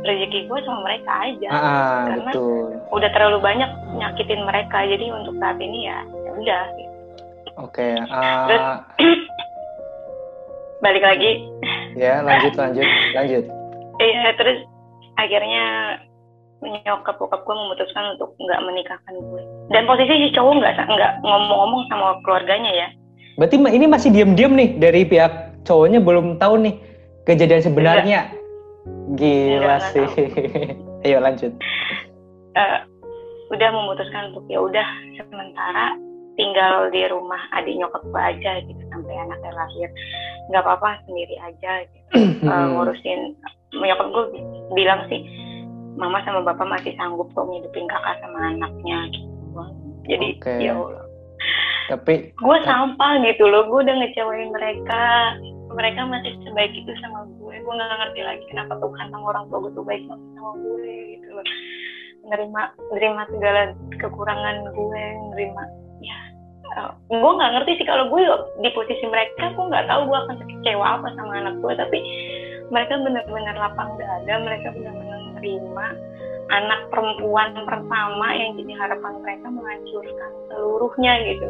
rezeki 0.00 0.38
gue 0.44 0.58
sama 0.60 0.80
mereka 0.82 1.12
aja 1.22 1.48
Ah, 1.48 1.56
ah, 1.56 1.96
Karena- 2.06 2.24
betul. 2.26 2.68
udah 2.90 3.10
terlalu 3.10 3.38
banyak 3.38 3.70
nyakitin 3.94 4.44
mereka 4.44 4.76
jadi 4.82 5.06
untuk 5.10 5.36
saat 5.36 5.56
ini 5.56 5.88
ya 5.88 5.98
ya 6.04 6.30
udah 6.34 6.62
gitu. 6.74 6.96
Oke. 7.56 7.88
ah, 8.08 8.44
Terus- 8.46 8.80
balik 10.80 11.04
lagi 11.04 11.44
ya 11.96 12.24
lanjut 12.24 12.54
lanjut 12.56 12.88
lanjut. 13.16 13.44
iya 14.00 14.32
terus 14.36 14.58
akhirnya 15.20 15.64
nyokap 16.60 17.16
bokap 17.16 17.40
gue 17.44 17.56
memutuskan 17.56 18.16
untuk 18.16 18.36
nggak 18.36 18.60
menikahkan 18.68 19.14
gue 19.16 19.42
dan 19.72 19.88
posisi 19.88 20.28
si 20.28 20.28
cowok 20.36 20.60
nggak 20.60 20.74
nggak 20.88 21.12
ngomong-ngomong 21.24 21.88
sama 21.88 22.20
keluarganya 22.24 22.72
ya 22.72 22.88
Berarti 23.40 23.56
ini 23.56 23.86
masih 23.88 24.12
diam-diam 24.12 24.52
nih 24.52 24.76
dari 24.76 25.08
pihak 25.08 25.64
cowoknya 25.64 26.04
belum 26.04 26.36
tahu 26.36 26.60
nih 26.60 26.76
kejadian 27.24 27.64
sebenarnya. 27.64 28.28
Gila 29.16 29.80
Enggak, 29.80 29.80
sih. 29.96 30.06
Ayo 31.08 31.24
lanjut. 31.24 31.52
Eh, 32.52 32.78
udah 33.48 33.68
memutuskan 33.72 34.36
untuk 34.36 34.44
ya 34.52 34.60
udah 34.60 34.86
sementara 35.16 35.96
tinggal 36.38 36.88
di 36.90 37.02
rumah 37.10 37.40
adik 37.56 37.74
nyokap 37.78 38.02
gue 38.06 38.22
aja 38.22 38.52
gitu 38.66 38.82
sampai 38.90 39.14
anaknya 39.18 39.52
lahir 39.54 39.88
nggak 40.50 40.62
apa-apa 40.66 40.98
sendiri 41.06 41.36
aja 41.40 41.72
gitu. 41.86 41.98
Hmm. 42.40 42.74
ngurusin 42.74 43.36
nyokap 43.76 44.08
gue 44.10 44.24
bilang 44.74 45.06
sih 45.06 45.22
mama 45.94 46.24
sama 46.24 46.42
bapak 46.42 46.66
masih 46.66 46.96
sanggup 46.96 47.28
kok 47.36 47.46
ngidupin 47.46 47.86
kakak 47.86 48.18
sama 48.24 48.50
anaknya 48.50 48.98
gitu 49.12 49.30
jadi 50.08 50.28
Oke. 50.40 50.54
ya 50.58 50.72
Allah 50.74 51.04
Tapi 51.90 52.14
gue 52.32 52.56
sampah 52.62 53.12
gitu 53.26 53.44
loh 53.50 53.66
gue 53.66 53.80
udah 53.82 53.96
ngecewain 53.98 54.50
mereka 54.54 55.36
mereka 55.74 56.00
masih 56.06 56.34
sebaik 56.42 56.74
itu 56.74 56.92
sama 57.02 57.26
gue 57.38 57.54
gue 57.54 57.74
nggak 57.74 57.98
ngerti 57.98 58.20
lagi 58.26 58.44
kenapa 58.50 58.74
Tuhan 58.78 59.06
sama 59.10 59.26
orang 59.30 59.44
tua 59.50 59.58
gue 59.68 59.72
tuh 59.74 59.86
baik 59.86 60.02
banget 60.06 60.28
sama 60.34 60.50
gue 60.58 60.92
gitu 61.18 61.28
loh 61.34 61.46
nerima 62.30 62.62
nerima 62.94 63.22
segala 63.30 63.60
kekurangan 63.98 64.56
gue 64.70 65.04
nerima 65.34 65.64
ya 66.00 66.30
uh, 66.76 66.92
gue 67.10 67.32
nggak 67.38 67.52
ngerti 67.58 67.72
sih. 67.82 67.86
Kalau 67.86 68.10
gue 68.10 68.22
di 68.62 68.70
posisi 68.74 69.04
mereka 69.08 69.50
gue 69.54 69.64
nggak 69.70 69.86
tahu 69.90 70.00
gue 70.06 70.18
akan 70.18 70.36
kecewa 70.38 70.86
apa 71.00 71.08
sama 71.18 71.32
anak 71.40 71.54
gue 71.58 71.72
tapi 71.74 71.98
mereka 72.70 72.94
benar-benar 73.02 73.56
lapang 73.58 73.98
dada 73.98 74.34
mereka 74.46 74.70
benar-benar 74.70 75.18
menerima 75.34 75.86
anak 76.50 76.80
perempuan 76.90 77.54
pertama 77.62 78.26
yang 78.34 78.58
jadi 78.58 78.72
harapan 78.78 79.12
mereka 79.22 79.46
menghancurkan 79.50 80.30
seluruhnya 80.50 81.12
gitu. 81.26 81.48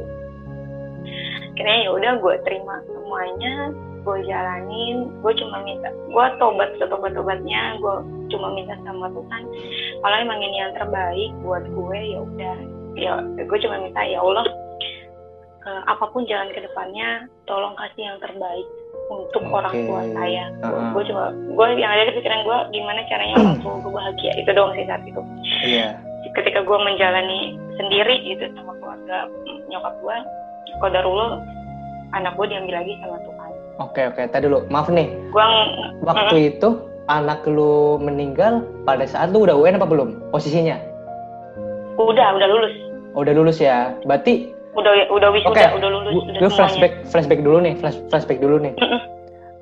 Akhirnya 1.56 1.76
ya 1.84 1.90
udah 1.92 2.12
gue 2.20 2.34
terima 2.48 2.80
semuanya 2.88 3.54
gue 4.00 4.18
jalanin. 4.24 5.12
Gue 5.20 5.32
cuma 5.36 5.60
minta 5.60 5.92
gue 5.92 6.26
tobat 6.40 6.72
setobat 6.80 7.12
tobatnya 7.12 7.76
gue 7.80 7.96
cuma 8.32 8.48
minta 8.56 8.76
sama 8.84 9.12
Tuhan. 9.12 9.42
Kalau 10.00 10.16
emang 10.16 10.40
ini 10.40 10.56
yang 10.56 10.72
terbaik 10.72 11.32
buat 11.44 11.64
gue 11.68 11.98
ya 12.00 12.18
udah 12.24 12.79
ya 12.96 13.20
gue 13.36 13.58
cuma 13.62 13.76
minta 13.82 14.02
ya 14.02 14.18
Allah 14.22 14.46
eh, 15.66 15.82
apa 15.86 16.04
pun 16.10 16.26
jalan 16.26 16.50
ke 16.54 16.60
depannya 16.64 17.26
tolong 17.46 17.74
kasih 17.78 18.10
yang 18.10 18.18
terbaik 18.18 18.66
untuk 19.10 19.42
Oke. 19.42 19.54
orang 19.54 19.74
tua 19.86 20.02
saya 20.14 20.44
Uh-uh. 20.62 20.90
gue 20.94 21.02
cuma 21.10 21.24
gue 21.34 21.66
yang 21.78 21.90
ada 21.90 22.10
di 22.10 22.12
pikiran 22.18 22.40
gue 22.46 22.58
gimana 22.74 23.00
caranya 23.10 23.34
orang 23.38 23.58
tua 23.62 23.74
gue 23.82 23.92
bahagia 23.92 24.32
itu 24.38 24.50
doang 24.54 24.72
sih 24.78 24.86
saat 24.86 25.02
itu 25.02 25.22
iya. 25.66 25.98
ketika 26.38 26.62
gue 26.62 26.78
menjalani 26.78 27.58
sendiri 27.74 28.14
gitu 28.26 28.44
sama 28.54 28.74
keluarga 28.78 29.26
nyokap 29.66 29.94
gue 29.98 30.16
kodarullah 30.78 31.42
anak 32.14 32.34
gue 32.38 32.46
diambil 32.50 32.82
lagi 32.82 32.94
sama 33.02 33.18
Tuhan 33.22 33.40
Oke 33.80 34.04
oke. 34.12 34.28
Tadi 34.28 34.44
dulu. 34.44 34.68
Maaf 34.68 34.92
nih. 34.92 35.08
gue 35.08 35.46
Waktu 36.04 36.36
itu 36.52 36.68
anak 37.08 37.42
lu 37.48 37.96
meninggal 37.96 38.62
pada 38.84 39.08
saat 39.08 39.32
lu 39.32 39.48
udah 39.48 39.56
UN 39.56 39.80
apa 39.80 39.88
belum? 39.88 40.28
Posisinya? 40.28 40.76
Udah 41.98 42.26
udah 42.36 42.48
lulus 42.48 42.74
Oh, 43.10 43.26
udah 43.26 43.34
lulus 43.34 43.58
ya. 43.58 43.98
Berarti 44.06 44.54
udah 44.70 45.10
udah 45.10 45.28
wisuda 45.34 45.50
Oke, 45.50 45.64
udah 45.82 45.88
lulus 45.90 46.12
udah 46.14 46.38
gue 46.38 46.46
semuanya 46.46 46.50
flashback 46.54 46.92
flashback 47.10 47.40
dulu 47.42 47.58
nih, 47.58 47.74
flash, 47.82 47.98
flashback 48.06 48.38
dulu 48.38 48.56
nih. 48.62 48.74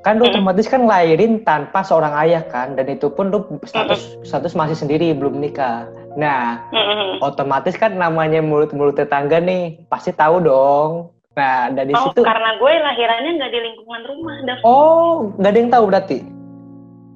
Kan 0.05 0.21
lu 0.21 0.29
otomatis 0.29 0.69
kan 0.69 0.85
lahirin 0.85 1.43
tanpa 1.43 1.81
seorang 1.81 2.13
ayah 2.29 2.45
kan, 2.45 2.77
dan 2.77 2.87
itu 2.93 3.09
pun 3.09 3.33
lu 3.33 3.41
status 3.65 4.21
status 4.23 4.53
masih 4.53 4.77
sendiri 4.77 5.11
belum 5.17 5.41
nikah. 5.41 5.89
Nah, 6.21 6.61
otomatis 7.25 7.75
kan 7.75 7.97
namanya 7.97 8.45
mulut-mulut 8.45 9.01
tetangga 9.01 9.41
nih, 9.41 9.81
pasti 9.89 10.13
tahu 10.13 10.45
dong. 10.45 10.91
Nah, 11.35 11.71
dari 11.73 11.95
oh 11.95 12.11
situ, 12.11 12.21
karena 12.27 12.59
gue 12.59 12.73
lahirannya 12.79 13.31
nggak 13.39 13.51
di 13.55 13.61
lingkungan 13.63 14.03
rumah 14.11 14.37
Dav. 14.43 14.59
oh, 14.67 15.31
nggak 15.39 15.51
ada 15.55 15.59
yang 15.59 15.71
tahu 15.71 15.85
berarti. 15.89 16.19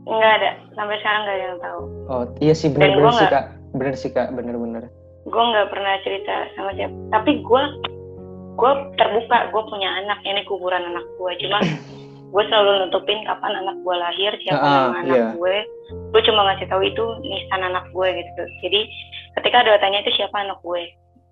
nggak 0.03 0.33
ada 0.43 0.51
sampai 0.75 0.97
sekarang 0.99 1.21
nggak 1.23 1.37
ada 1.39 1.45
yang 1.47 1.61
tahu 1.63 1.81
Oh, 2.11 2.23
iya 2.43 2.55
sih 2.59 2.69
gua 2.75 3.15
sih 3.15 3.27
kak, 3.31 3.47
bener 3.75 3.95
sih 3.95 4.11
kak, 4.11 4.35
bener-bener. 4.35 4.91
Gue 5.23 5.43
nggak 5.43 5.71
pernah 5.71 5.95
cerita 6.03 6.35
sama 6.55 6.71
siapa. 6.75 6.95
Tapi 7.15 7.31
gue 7.41 7.63
gue 8.53 8.73
terbuka 8.99 9.39
gue 9.51 9.63
punya 9.71 9.91
anak. 10.03 10.19
Ini 10.23 10.43
kuburan 10.47 10.83
anak 10.93 11.07
gue 11.19 11.33
cuma 11.43 11.59
gue 12.33 12.43
selalu 12.49 12.89
nutupin 12.89 13.21
kapan 13.29 13.53
anak 13.61 13.77
gue 13.85 13.95
lahir 13.95 14.33
siapa 14.41 14.65
Ah, 14.65 14.73
nama 14.89 14.97
anak 15.05 15.17
iya. 15.17 15.27
gue 15.37 15.57
gue 16.17 16.21
cuma 16.25 16.41
ngasih 16.49 16.67
tahu 16.73 16.81
itu 16.81 17.05
nisan 17.23 17.61
anak 17.61 17.85
gue 17.93 18.09
gitu. 18.09 18.43
Jadi 18.65 18.81
ketika 19.41 19.57
ada 19.65 19.81
tanya 19.81 20.01
itu 20.01 20.13
siapa 20.17 20.41
anak 20.41 20.59
gue 20.65 20.83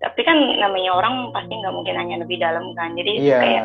tapi 0.01 0.25
kan 0.25 0.33
namanya 0.57 0.97
orang 0.97 1.29
pasti 1.29 1.53
nggak 1.53 1.73
mungkin 1.77 1.93
nanya 1.93 2.25
lebih 2.25 2.41
dalam 2.41 2.73
kan. 2.73 2.97
Jadi 2.97 3.21
Iya. 3.21 3.37
kayak 3.37 3.63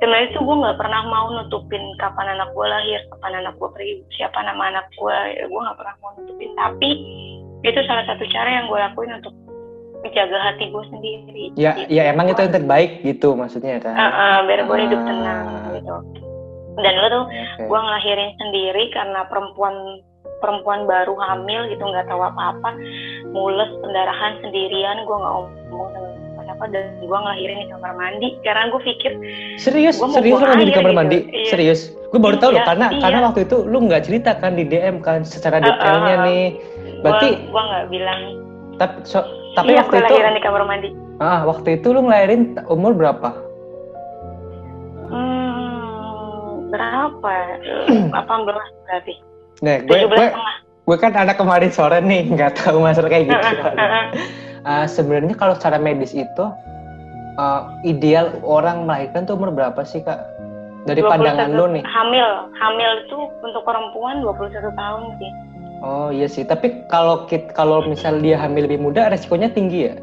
sebenarnya 0.00 0.28
itu 0.32 0.38
gue 0.40 0.56
nggak 0.64 0.78
pernah 0.80 1.00
mau 1.08 1.26
nutupin 1.28 1.84
kapan 2.00 2.36
anak 2.36 2.48
gue 2.56 2.66
lahir 2.68 3.00
kapan 3.12 3.32
anak 3.44 3.54
gue 3.60 3.68
pergi 3.72 3.94
siapa 4.16 4.40
nama 4.40 4.72
anak 4.72 4.86
gue 4.96 5.16
gue 5.44 5.60
nggak 5.60 5.78
pernah 5.80 5.94
mau 6.00 6.12
nutupin. 6.16 6.50
Tapi 6.56 6.90
itu 7.62 7.80
salah 7.84 8.04
satu 8.04 8.24
cara 8.28 8.48
yang 8.52 8.64
gue 8.66 8.78
lakuin 8.78 9.12
untuk 9.14 9.32
menjaga 10.00 10.38
hati 10.40 10.64
gue 10.68 10.84
sendiri 10.88 11.44
Ya, 11.54 11.72
Gitu. 11.74 11.90
ya 11.92 12.02
emang 12.08 12.28
itu 12.28 12.38
yang 12.38 12.54
terbaik 12.54 13.00
gitu 13.02 13.32
maksudnya 13.32 13.80
kan. 13.80 13.94
Ah, 13.94 14.12
ah, 14.12 14.36
biar 14.44 14.62
gue 14.62 14.78
hidup 14.78 15.00
Ah. 15.00 15.06
tenang 15.06 15.46
gitu 15.74 15.96
dan 16.76 16.92
lo 16.94 17.06
tuh 17.08 17.24
Oke. 17.24 17.64
gue 17.64 17.78
ngelahirin 17.80 18.30
sendiri 18.36 18.84
karena 18.92 19.24
perempuan 19.26 19.72
perempuan 20.38 20.84
baru 20.84 21.16
hamil 21.16 21.72
gitu 21.72 21.80
nggak 21.80 22.04
tahu 22.04 22.20
apa-apa 22.20 22.76
mules 23.26 23.72
pendarahan 23.80 24.36
sendirian 24.44 25.00
gue 25.02 25.16
nggak 25.16 25.32
ngomong 25.32 25.88
sama 26.36 26.42
siapa 26.44 26.64
dan 26.68 26.84
gue 27.00 27.16
ngelahirin 27.16 27.56
di 27.58 27.68
kamar 27.72 27.92
mandi 27.96 28.28
karena 28.44 28.68
gue 28.68 28.80
pikir 28.84 29.12
Serius, 29.56 29.96
Gua 29.96 30.12
mau 30.12 30.16
serius 30.20 30.36
lu 30.36 30.52
di 30.60 30.76
kamar 30.76 30.92
gitu. 30.92 31.00
mandi? 31.00 31.18
Iya. 31.26 31.48
Serius? 31.48 31.80
Gue 32.12 32.20
baru 32.20 32.36
tahu 32.36 32.50
loh 32.52 32.60
Iya, 32.60 32.68
karena 32.68 32.86
iya. 32.92 33.00
karena 33.00 33.18
waktu 33.24 33.40
itu 33.42 33.56
lu 33.64 33.78
nggak 33.82 34.02
cerita 34.04 34.30
kan 34.36 34.52
di 34.52 34.64
DM 34.64 34.96
kan 35.00 35.24
secara 35.24 35.56
detailnya 35.58 36.14
ah, 36.14 36.20
ah. 36.20 36.26
nih. 36.28 36.44
Berarti 37.08 37.28
gue 37.44 37.62
nggak 37.62 37.84
bilang 37.88 38.20
tapi 38.76 38.96
so- 39.02 39.24
tapi 39.54 39.72
iya 39.72 39.80
waktu 39.80 39.96
itu 39.96 40.12
lahiran 40.12 40.32
di 40.32 40.42
kamar 40.42 40.62
mandi 40.62 40.88
ah 41.16 41.40
waktu 41.42 41.68
itu 41.74 41.86
lu 41.88 42.00
ngelahirin 42.02 42.42
umur 42.66 42.92
berapa? 42.92 43.30
hmm, 45.06 46.44
berapa 46.68 47.32
18 48.12 48.84
berarti 48.84 49.14
Nah, 49.56 49.80
gue 49.80 49.96
17 49.98 50.12
gue 50.12 50.28
gue 50.84 50.96
kan 50.96 51.16
anak 51.16 51.36
kemarin 51.36 51.72
sore 51.72 51.98
nih 51.98 52.28
nggak 52.34 52.60
tahu 52.60 52.78
masalah 52.78 53.08
kayak 53.08 53.26
gitu. 53.26 53.46
Ah, 54.62 54.84
sebenarnya 54.84 55.32
kalau 55.32 55.54
secara 55.54 55.78
medis 55.78 56.12
itu 56.12 56.44
ah, 57.36 57.72
ideal 57.82 58.36
orang 58.42 58.84
melahirkan 58.84 59.24
tuh 59.24 59.34
umur 59.34 59.48
berapa 59.50 59.80
sih 59.82 59.98
kak? 59.98 60.20
Dari 60.84 61.00
21 61.00 61.08
pandangan 61.08 61.48
lu 61.50 61.64
nih. 61.72 61.82
hamil 61.82 62.28
hamil 62.54 62.90
itu 63.02 63.16
untuk 63.40 63.62
perempuan 63.64 64.22
21 64.22 64.54
tahun 64.70 65.02
sih 65.16 65.30
Oh 65.80 66.08
iya 66.08 66.24
sih. 66.26 66.42
Tapi 66.42 66.86
kalau 66.88 67.24
kit 67.26 67.52
kalau 67.52 67.84
misal 67.84 68.16
dia 68.18 68.36
hamil 68.36 68.64
lebih 68.64 68.80
muda, 68.80 69.08
resikonya 69.08 69.50
tinggi 69.50 69.92
ya? 69.92 69.96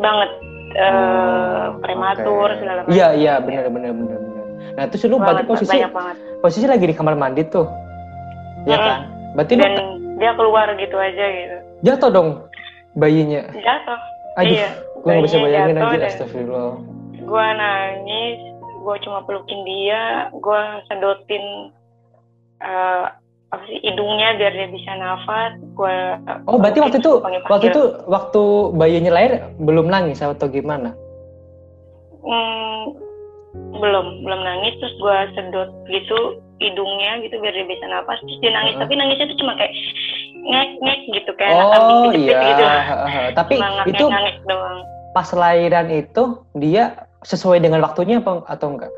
banget 0.00 0.30
eh 0.72 0.88
Oh, 0.88 1.76
prematur 1.84 2.48
oke. 2.48 2.56
segala 2.56 2.80
macam 2.88 2.94
Iya 2.96 3.08
iya 3.12 3.34
benar 3.36 3.68
benar 3.68 3.92
benar 3.92 4.16
benar. 4.16 4.44
Nah 4.80 4.84
terus 4.88 5.02
lu 5.04 5.20
berarti 5.20 5.44
banget, 5.44 5.50
posisi 5.52 5.76
banyak 5.76 5.92
banget 5.92 6.16
posisi 6.40 6.64
lagi 6.64 6.84
di 6.88 6.94
kamar 6.96 7.14
mandi 7.20 7.42
tuh, 7.44 7.68
ya 8.64 8.76
kan? 8.80 9.00
Berarti 9.36 9.52
lu 9.54 9.60
dan 9.60 9.74
dia 10.16 10.32
keluar 10.32 10.66
gitu 10.76 10.96
aja 10.96 11.24
gitu 11.28 11.56
jatuh 11.80 12.08
dong 12.08 12.28
bayinya. 12.94 13.44
jatuh 13.52 14.00
Aduh, 14.36 14.56
iya 14.56 14.70
gue 14.96 15.10
nggak 15.10 15.24
bisa 15.28 15.36
bayangin 15.36 15.76
aja. 15.76 16.06
Astagfirullah. 16.06 16.72
gue 17.20 17.46
nangis 17.60 18.38
gue 18.80 18.96
cuma 19.04 19.20
pelukin 19.28 19.60
dia 19.68 20.32
gue 20.32 20.60
sedotin 20.88 21.44
eh, 22.60 23.04
apa 23.50 23.62
sih 23.66 23.82
hidungnya 23.82 24.38
biar 24.38 24.52
dia 24.54 24.68
bisa 24.70 24.90
nafas 24.94 25.58
gue 25.74 25.96
Oh 26.46 26.54
berarti 26.58 26.78
waktu 26.78 26.98
itu 27.02 27.12
waktu 27.50 27.66
itu 27.74 27.82
waktu 28.06 28.42
bayinya 28.78 29.10
lahir 29.10 29.42
belum 29.58 29.90
nangis 29.90 30.22
atau 30.22 30.46
gimana? 30.46 30.94
hmm, 32.22 32.82
belum 33.74 34.06
belum 34.22 34.40
nangis 34.46 34.78
terus 34.78 34.94
gue 35.02 35.16
sedot 35.34 35.70
gitu 35.90 36.18
hidungnya 36.60 37.24
gitu 37.26 37.40
biar 37.42 37.54
dia 37.56 37.66
bisa 37.66 37.84
nafas 37.90 38.20
terus 38.22 38.38
dia 38.38 38.52
nangis 38.54 38.76
Heeh. 38.76 38.82
tapi 38.86 38.92
nangisnya 38.94 39.26
tuh 39.32 39.38
cuma 39.42 39.52
kayak 39.58 39.72
ngek 40.40 40.70
ngek 40.78 41.00
gitu 41.18 41.30
kayak 41.34 41.52
anak 41.56 41.68
kambing 41.74 41.98
Oh 42.00 42.12
iya. 42.14 42.40
gitu. 42.44 42.64
Tapi 43.34 43.54
cuma 43.58 43.82
itu 43.88 44.04
ngek 44.06 44.36
doang 44.46 44.78
pas 45.10 45.28
lahiran 45.34 45.90
itu 45.90 46.22
dia 46.54 47.10
sesuai 47.26 47.58
dengan 47.60 47.82
waktunya 47.82 48.22
apa 48.22 48.46
atau 48.46 48.78
enggak? 48.78 48.92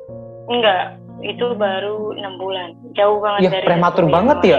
Enggak, 0.50 0.98
itu 1.22 1.46
baru 1.54 2.14
enam 2.18 2.34
bulan, 2.36 2.74
jauh 2.94 3.22
banget 3.22 3.40
Ya 3.46 3.50
dari 3.54 3.66
prematur 3.66 4.04
banget 4.10 4.38
ya. 4.42 4.58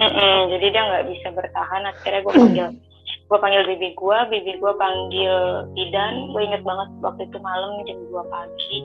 Mm-mm, 0.00 0.36
jadi 0.52 0.66
dia 0.72 0.82
nggak 0.82 1.04
bisa 1.08 1.28
bertahan. 1.32 1.82
Akhirnya 1.88 2.20
gue 2.24 2.32
panggil, 2.32 2.66
gue 3.04 3.38
panggil 3.38 3.62
bibi 3.68 3.88
gue, 3.94 4.18
bibi 4.28 4.52
gue 4.58 4.72
panggil 4.76 5.34
Idan. 5.78 6.14
Gue 6.32 6.42
inget 6.44 6.62
banget 6.64 6.88
waktu 7.00 7.22
itu 7.28 7.38
malam 7.40 7.70
jam 7.86 7.98
2 8.10 8.22
pagi. 8.28 8.78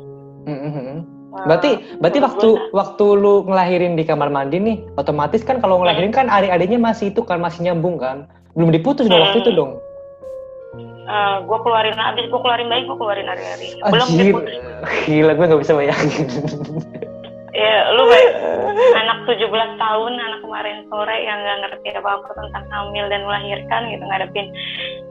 Mhm. 0.48 0.98
Wah, 1.28 1.44
Berarti 1.44 1.70
berarti 2.00 2.20
gua- 2.24 2.28
waktu 2.32 2.50
waktu 2.72 3.06
lu 3.20 3.34
ngelahirin 3.52 4.00
di 4.00 4.08
kamar 4.08 4.32
mandi 4.32 4.64
nih, 4.64 4.78
otomatis 4.96 5.44
kan 5.44 5.60
kalau 5.60 5.84
ngelahirin 5.84 6.16
kan 6.16 6.32
adik-adiknya 6.32 6.80
masih 6.80 7.12
itu 7.12 7.20
kan 7.20 7.44
masih 7.44 7.68
nyambung 7.68 8.00
kan, 8.00 8.32
belum 8.56 8.72
diputus 8.72 9.12
dong 9.12 9.20
waktu 9.20 9.44
itu 9.44 9.52
dong. 9.52 9.76
Eh, 11.08 11.38
gue 11.48 11.58
keluarin 11.64 11.98
abis 11.98 12.26
gue 12.28 12.40
keluarin 12.44 12.68
bayi 12.68 12.84
gue 12.84 12.98
keluarin 13.00 13.28
hari-hari. 13.32 13.68
Belum 13.88 14.08
Anjir, 14.08 14.26
diputus. 14.36 14.56
gila 15.08 15.32
gue 15.34 15.46
nggak 15.48 15.62
bisa 15.64 15.74
bayangin. 15.74 16.26
Ya, 17.58 17.90
lu 17.90 18.06
kayak 18.06 18.32
anak 19.02 19.26
17 19.26 19.50
tahun, 19.82 20.14
anak 20.14 20.46
kemarin 20.46 20.86
sore 20.94 21.18
yang 21.26 21.42
nggak 21.42 21.58
ngerti 21.66 21.90
apa-apa 21.98 22.30
tentang 22.38 22.70
hamil 22.70 23.10
dan 23.10 23.26
melahirkan 23.26 23.90
gitu, 23.90 24.04
ngadepin 24.06 24.54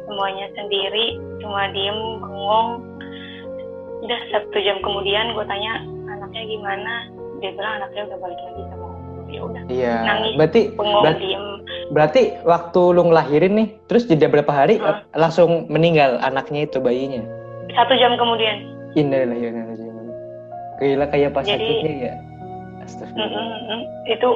semuanya 0.06 0.46
sendiri, 0.54 1.18
cuma 1.42 1.66
diem, 1.74 1.98
bengong. 2.22 2.86
Udah 4.06 4.20
satu 4.30 4.58
jam 4.62 4.78
kemudian 4.78 5.34
gue 5.34 5.42
tanya 5.50 5.82
anaknya 6.06 6.42
gimana, 6.46 6.92
dia 7.42 7.50
bilang 7.50 7.82
anaknya 7.82 8.14
udah 8.14 8.18
balik 8.22 8.40
lagi 8.46 8.62
sama. 8.70 8.75
Ya 9.26 9.40
udah, 9.42 9.62
Iya. 9.66 9.94
Nangis. 10.02 10.32
Berarti 10.34 10.60
bengong, 10.70 11.02
Berarti- 11.02 11.24
diem. 11.24 11.44
berarti 11.88 12.22
waktu 12.42 12.80
lu 12.90 13.02
ngelahirin 13.04 13.52
nih, 13.54 13.68
terus 13.84 14.04
jeda 14.04 14.26
berapa 14.26 14.48
hari 14.48 14.78
Hah? 14.78 15.02
langsung 15.12 15.66
meninggal 15.66 16.18
anaknya 16.20 16.64
itu 16.64 16.78
bayinya. 16.78 17.22
Satu 17.70 17.94
jam 17.94 18.14
kemudian. 18.14 18.56
Innalillahi 18.94 19.36
wa 19.36 19.48
inna 19.48 19.62
ilaihi 19.66 19.76
raji'un. 19.76 20.06
Gila 20.76 21.06
kayak 21.06 21.30
pas 21.30 21.44
Jadi- 21.44 21.58
sakitnya 21.58 21.92
ya. 22.00 22.14
Mm, 22.16 22.82
Astagfirullah. 22.82 23.42
mm, 23.42 23.60
mm. 23.66 23.80
Itu 24.08 24.28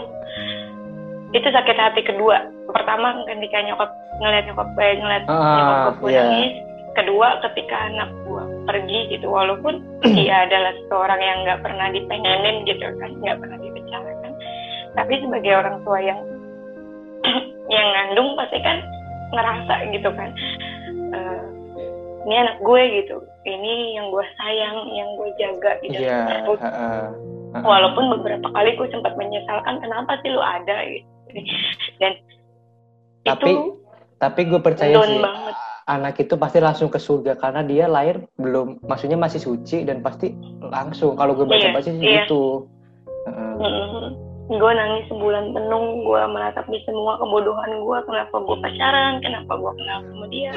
itu 1.30 1.48
sakit 1.48 1.76
hati 1.76 2.02
kedua. 2.02 2.36
Pertama 2.66 3.14
ketika 3.24 3.62
nyokap 3.62 3.90
ngeliat 4.18 4.44
nyokap 4.44 4.68
gue 4.68 4.88
ngeliat 4.96 5.24
Ah, 5.24 5.38
nyokap 5.86 5.96
gue 6.00 6.10
iya. 6.10 6.22
nangis. 6.24 6.54
Kedua 6.90 7.28
ketika 7.40 7.76
anak 7.86 8.10
gue 8.26 8.44
pergi 8.66 9.00
gitu 9.08 9.26
walaupun 9.26 9.78
dia 10.18 10.44
adalah 10.44 10.74
seorang 10.90 11.20
yang 11.20 11.38
nggak 11.46 11.60
pernah 11.62 11.86
dipengenin 11.88 12.66
gitu 12.66 12.82
kan 12.98 13.10
nggak 13.16 13.36
pernah 13.38 13.56
dibicarakan. 13.56 13.79
Tapi 14.94 15.14
sebagai 15.22 15.52
orang 15.54 15.76
tua 15.86 15.98
yang 16.02 16.20
yang 17.74 17.86
ngandung 17.94 18.34
pasti 18.34 18.58
kan 18.62 18.78
ngerasa 19.30 19.74
gitu 19.94 20.10
kan. 20.14 20.30
eh, 21.10 21.42
ini 22.26 22.34
anak 22.36 22.56
gue 22.62 22.82
gitu. 23.02 23.16
Ini 23.46 23.96
yang 23.96 24.12
gue 24.12 24.26
sayang, 24.36 24.76
yang 24.92 25.08
gue 25.16 25.28
jaga 25.40 25.72
gitu. 25.82 26.00
Iya. 26.02 26.44
Terus 26.44 26.60
heeh. 26.62 27.30
Heeh. 27.50 27.66
walaupun 27.66 28.14
beberapa 28.14 28.46
kali 28.54 28.78
gue 28.78 28.88
sempat 28.94 29.18
menyesalkan 29.18 29.82
kenapa 29.82 30.22
sih 30.22 30.30
lu 30.30 30.38
ada 30.38 30.86
gitu 30.86 31.08
dan 31.98 32.12
Tapi 33.26 33.50
itu 33.50 33.54
tapi 34.22 34.40
gue 34.46 34.60
percaya 34.62 34.94
sih 35.02 35.18
banget 35.18 35.54
anak 35.90 36.14
itu 36.22 36.34
pasti 36.38 36.58
langsung 36.62 36.86
ke 36.86 37.02
surga 37.02 37.34
karena 37.34 37.66
dia 37.66 37.90
lahir 37.90 38.22
belum 38.38 38.86
maksudnya 38.86 39.18
masih 39.18 39.42
suci 39.42 39.82
dan 39.82 39.98
pasti 39.98 40.30
langsung 40.62 41.18
kalau 41.18 41.34
gue 41.34 41.42
baca-baca 41.42 41.90
sih 41.90 41.98
iya. 41.98 42.22
gitu. 42.22 42.70
Heeh. 43.26 44.29
Gue 44.50 44.72
nangis 44.74 45.06
sebulan 45.06 45.54
penuh 45.54 45.84
gue 46.02 46.22
meratapi 46.26 46.82
semua 46.82 47.14
kebodohan 47.22 47.86
gue 47.86 47.98
kenapa 48.02 48.34
gue 48.34 48.56
pacaran? 48.58 49.22
Kenapa 49.22 49.52
gue 49.54 49.72
kenal 49.78 49.98
sama 50.02 50.26
dia? 50.26 50.50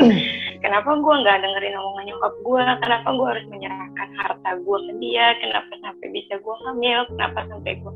Kenapa 0.65 0.97
gue 0.97 1.13
nggak 1.21 1.37
dengerin 1.45 1.77
omongan 1.77 2.05
nyokap 2.09 2.33
gue 2.41 2.61
kenapa 2.81 3.07
gue 3.13 3.27
harus 3.29 3.45
menyerahkan 3.53 4.09
harta 4.17 4.49
gue 4.57 4.77
ke 4.89 4.93
dia? 4.97 5.25
Kenapa 5.37 5.71
sampai 5.77 6.07
bisa 6.09 6.33
gue 6.41 6.55
hamil? 6.65 6.99
Kenapa 7.13 7.39
sampai 7.45 7.71
gue 7.77 7.93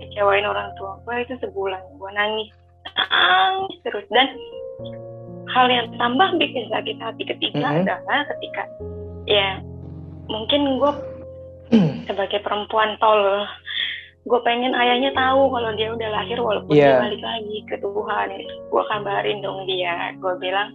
kecewain 0.00 0.48
orang 0.48 0.72
tua 0.80 0.96
gue 1.04 1.14
itu 1.20 1.34
sebulan 1.44 1.82
gue 2.00 2.10
nangis. 2.16 2.48
Nangis 2.96 3.76
terus. 3.84 4.06
Dan 4.08 4.32
hal 5.52 5.66
yang 5.68 5.92
tambah 6.00 6.40
bikin 6.40 6.72
sakit 6.72 6.96
hati 7.04 7.22
ketika 7.28 7.68
Mhm. 7.68 7.84
adalah 7.84 8.24
ketika 8.32 8.64
ya 9.28 9.60
mungkin 10.24 10.80
gue 10.80 10.92
sebagai 12.08 12.40
perempuan 12.40 12.96
tol 12.96 13.44
gue 14.24 14.40
pengen 14.42 14.74
ayahnya 14.74 15.14
tahu 15.14 15.48
kalau 15.48 15.70
dia 15.72 15.88
udah 15.88 16.08
lahir 16.10 16.36
walaupun 16.36 16.74
Iya. 16.74 17.00
dia 17.00 17.02
balik 17.06 17.22
lagi 17.22 17.56
ke 17.64 17.76
Tuhan. 17.78 18.28
Gue 18.68 18.82
kabarin 18.90 19.38
dong 19.40 19.64
dia. 19.64 20.12
Gue 20.18 20.34
bilang 20.36 20.68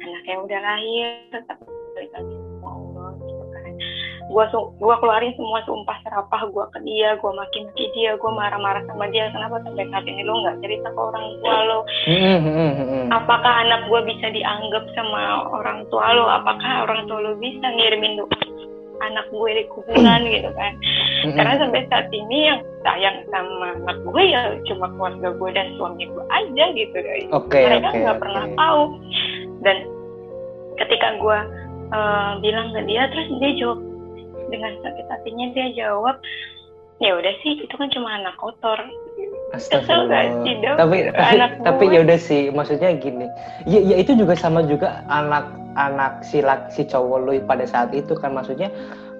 anaknya 0.00 0.36
udah 0.42 0.60
lahir 0.60 1.06
tetap 1.30 1.58
balik 1.94 2.10
lagi 2.12 2.34
sama 2.36 2.68
Allah 2.68 3.08
gitu 3.22 3.44
kan. 3.48 3.72
Gue 4.26 4.44
gue 4.76 4.94
keluarin 5.00 5.32
semua 5.38 5.62
sumpah 5.64 5.96
serapah 6.04 6.42
gue 6.50 6.64
ke 6.74 6.78
dia 6.84 7.14
gue 7.16 7.32
maki-maki 7.32 7.84
dia 7.96 8.12
gue 8.18 8.30
marah-marah 8.34 8.84
sama 8.84 9.08
dia. 9.08 9.32
Kenapa 9.32 9.56
sampai 9.64 9.86
saat 9.88 10.04
ini 10.04 10.20
lo 10.26 10.34
nggak 10.44 10.60
cerita 10.60 10.88
ke 10.90 11.00
orang 11.00 11.26
tua 11.40 11.56
lo 11.64 11.78
Mm, 12.06 12.38
mm, 12.44 12.52
mm, 12.52 12.74
mm. 12.76 13.06
apakah 13.08 13.52
anak 13.64 13.88
gue 13.88 14.00
bisa 14.04 14.26
dianggap 14.30 14.84
sama 14.92 15.48
orang 15.48 15.86
tua 15.88 16.12
lo 16.12 16.28
apakah 16.28 16.84
orang 16.84 17.08
tua 17.08 17.18
lo 17.24 17.32
bisa 17.40 17.64
ngirimin 17.64 18.20
doa 18.20 18.36
anak 19.04 19.26
gue 19.32 19.50
di 19.52 19.64
kuburan 19.72 20.22
gitu 20.34 20.50
kan 20.54 20.72
Mm, 21.16 21.32
mm. 21.32 21.36
karena 21.40 21.54
sampai 21.58 21.82
saat 21.88 22.06
ini 22.12 22.38
yang 22.46 22.60
sayang 22.84 23.16
sama 23.32 23.72
anak 23.82 23.98
gue 24.04 24.22
ya 24.30 24.52
cuma 24.68 24.86
keluarga 24.94 25.28
gue 25.32 25.50
dan 25.56 25.66
suami 25.80 26.04
gue 26.06 26.24
aja 26.28 26.64
gitu 26.76 26.96
guys 26.96 27.28
Oke 27.32 27.58
mereka 27.64 27.88
nggak 27.90 28.16
oke. 28.16 28.22
pernah 28.22 28.44
tahu 28.54 28.82
dan 29.64 29.76
ketika 30.76 31.08
gue 31.18 31.38
eh, 31.90 32.30
bilang 32.44 32.68
ke 32.76 32.80
dia 32.84 33.08
terus 33.10 33.26
dia 33.40 33.50
jawab 33.58 33.80
dengan 34.52 34.72
sakit 34.84 35.06
hatinya 35.08 35.46
dia 35.56 35.66
jawab 35.74 36.20
ya 37.00 37.16
udah 37.16 37.34
sih 37.42 37.64
itu 37.64 37.74
kan 37.74 37.88
cuma 37.90 38.20
anak 38.20 38.36
kotor 38.38 38.78
Kesel 39.46 40.10
gak 40.10 40.42
sih, 40.42 40.58
Astagfirullah. 40.58 40.76
Tapi 40.76 40.96
tapi, 41.06 41.22
Anak 41.38 41.50
tapi 41.66 41.84
ya 41.94 41.98
udah 42.02 42.18
sih, 42.18 42.50
maksudnya 42.50 42.90
gini. 42.98 43.30
Ya, 43.64 43.78
ya 43.78 43.96
itu 44.02 44.18
juga 44.18 44.34
sama 44.34 44.66
juga 44.66 45.06
anak 45.06 45.46
anak 45.76 46.24
si 46.24 46.40
si 46.72 46.82
cowok 46.88 47.18
lu 47.28 47.32
pada 47.44 47.68
saat 47.68 47.92
itu 47.92 48.16
kan. 48.16 48.32
Maksudnya 48.34 48.72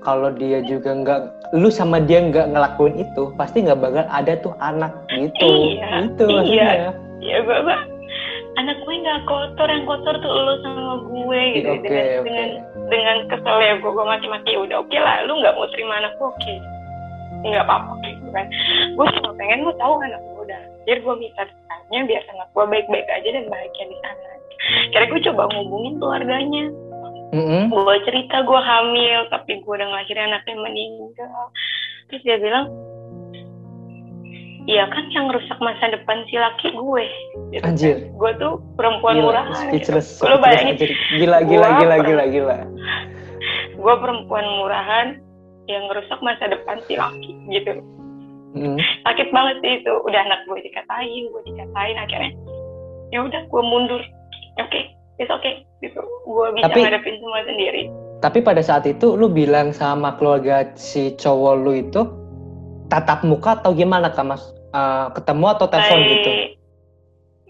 kalau 0.02 0.32
dia 0.34 0.62
juga 0.64 0.96
nggak 0.96 1.20
lu 1.54 1.68
sama 1.70 2.02
dia 2.02 2.22
nggak 2.24 2.50
ngelakuin 2.50 2.98
itu 2.98 3.30
pasti 3.36 3.62
nggak 3.62 3.78
bakal 3.78 4.04
ada 4.08 4.32
tuh 4.40 4.54
anak 4.58 4.92
gitu. 5.14 5.76
Iya, 5.76 6.10
itu 6.10 6.24
iya. 6.24 6.34
maksudnya. 6.34 6.90
Ya 7.20 7.38
bapak 7.42 7.80
anak 8.56 8.76
gue 8.82 8.96
nggak 9.04 9.20
kotor 9.28 9.68
yang 9.68 9.84
kotor 9.84 10.14
tuh 10.24 10.32
lo 10.32 10.54
sama 10.64 10.94
gue 11.04 11.40
gitu. 11.60 11.70
Oke, 11.76 11.84
dengan 11.84 12.06
oke. 12.08 12.24
dengan 12.24 12.48
dengan 12.88 13.16
kesel 13.28 13.58
ya 13.60 13.72
gue 13.76 13.90
gue 13.92 14.06
mati 14.08 14.26
mati 14.32 14.52
udah 14.56 14.76
oke 14.80 14.96
lah 14.96 15.16
lu 15.28 15.32
nggak 15.40 15.54
mau 15.54 15.68
terima 15.72 15.94
anak 16.00 16.12
gue 16.16 16.28
oke. 16.28 16.54
Nggak 17.44 17.64
apa-apa 17.68 17.92
gitu 18.08 18.28
kan. 18.32 18.46
Gue 18.96 19.06
cuma 19.20 19.30
pengen 19.36 19.58
lu 19.68 19.72
tahu 19.76 19.94
anak 20.00 20.20
gue 20.24 20.35
biar 20.86 20.98
gue 21.02 21.14
bisa 21.18 21.42
tanya 21.46 22.00
biar 22.06 22.22
anak 22.30 22.48
gue 22.54 22.64
baik-baik 22.64 23.08
aja 23.10 23.28
dan 23.34 23.44
bahagia 23.50 23.84
di 23.90 23.96
sana 24.00 24.30
kira 24.94 25.04
gue 25.10 25.20
coba 25.30 25.42
ngubungin 25.52 25.94
keluarganya 25.98 26.64
Mm-mm. 27.34 27.62
gue 27.68 27.96
cerita 28.06 28.46
gue 28.46 28.60
hamil 28.62 29.20
tapi 29.34 29.58
gue 29.60 29.72
udah 29.74 29.88
ngelahirin 29.90 30.30
anaknya 30.30 30.56
meninggal 30.62 31.50
terus 32.10 32.22
dia 32.22 32.38
bilang 32.38 32.70
Iya 34.66 34.82
kan 34.90 35.06
yang 35.14 35.30
rusak 35.30 35.62
masa 35.62 35.94
depan 35.94 36.26
si 36.26 36.34
laki 36.34 36.74
gue. 36.74 37.06
Gitu 37.54 37.62
kan. 37.62 37.70
Anjir. 37.70 38.10
Gue 38.18 38.34
tuh 38.34 38.58
perempuan 38.74 39.22
Gila, 39.22 39.24
murahan. 39.30 39.54
Gitu. 39.70 39.94
speechless, 39.94 40.08
Lo 40.18 40.42
speechless 40.42 40.42
bayangin, 40.42 40.76
gila 41.22 41.38
gila 41.46 41.68
Gua 41.70 41.78
gila 41.78 41.96
gila 42.02 42.24
gila 42.34 42.56
gue 43.76 43.94
perempuan 44.02 44.46
murahan 44.58 45.06
yang 45.70 45.86
ngerusak 45.86 46.18
masa 46.18 46.50
depan 46.50 46.82
si 46.90 46.98
laki 46.98 47.30
gitu. 47.54 47.78
Mm. 48.56 48.80
Sakit 49.04 49.28
banget 49.30 49.56
sih 49.60 49.72
itu. 49.78 49.92
Udah 50.02 50.20
anak 50.22 50.40
gue 50.44 50.58
dikatain, 50.60 51.22
gue 51.28 51.42
dikatain 51.44 51.96
akhirnya. 51.98 52.32
Ya 53.10 53.20
udah 53.20 53.40
gue 53.44 53.62
mundur. 53.62 54.00
Oke, 54.58 54.80
it's 55.16 55.28
okay. 55.28 55.60
Gitu. 55.78 56.00
Gue 56.24 56.46
bisa 56.52 56.66
Tapi- 56.66 56.82
ngadepin 56.82 57.16
semua 57.16 57.44
sendiri. 57.44 57.84
tapi 58.16 58.40
pada 58.40 58.58
saat 58.58 58.88
itu 58.88 59.12
lu 59.12 59.28
bilang 59.28 59.70
sama 59.70 60.16
keluarga 60.16 60.72
si 60.72 61.12
cowok 61.14 61.54
lu 61.54 61.76
itu 61.76 62.00
tatap 62.88 63.20
muka 63.20 63.60
atau 63.60 63.76
gimana 63.76 64.08
kak 64.08 64.24
mas 64.24 64.40
Eh, 64.72 65.06
ketemu 65.14 65.44
atau 65.48 65.66
telepon 65.66 65.96
by, 65.96 66.08
gitu 66.10 66.30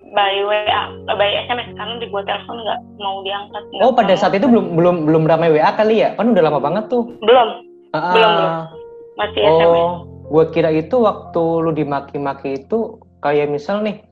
by 0.08 0.34
WA, 0.42 0.82
by 1.08 1.30
SMS 1.40 1.70
karena 1.72 1.94
di 1.98 2.06
gue 2.06 2.22
telepon 2.22 2.56
nggak 2.56 2.78
mau 2.96 3.16
diangkat. 3.20 3.62
Oh 3.78 3.90
pada 3.90 4.14
saat 4.14 4.30
itu 4.32 4.46
belum 4.46 4.74
belum 4.74 4.96
belum 5.04 5.22
ramai 5.24 5.50
WA 5.50 5.70
kali 5.70 6.02
ya? 6.02 6.14
Kan 6.14 6.30
udah 6.30 6.42
lama 6.44 6.58
banget 6.58 6.86
tuh. 6.86 7.02
belum 7.20 7.48
Ah, 7.90 8.12
Belum, 8.12 8.30
belum. 8.32 8.52
masih 9.16 9.40
SMS. 9.40 9.90
Gue 10.26 10.44
kira 10.50 10.74
itu 10.74 10.98
waktu 10.98 11.42
lu 11.62 11.70
dimaki-maki 11.70 12.66
itu 12.66 12.98
kayak 13.22 13.50
misal 13.50 13.82
nih 13.82 14.02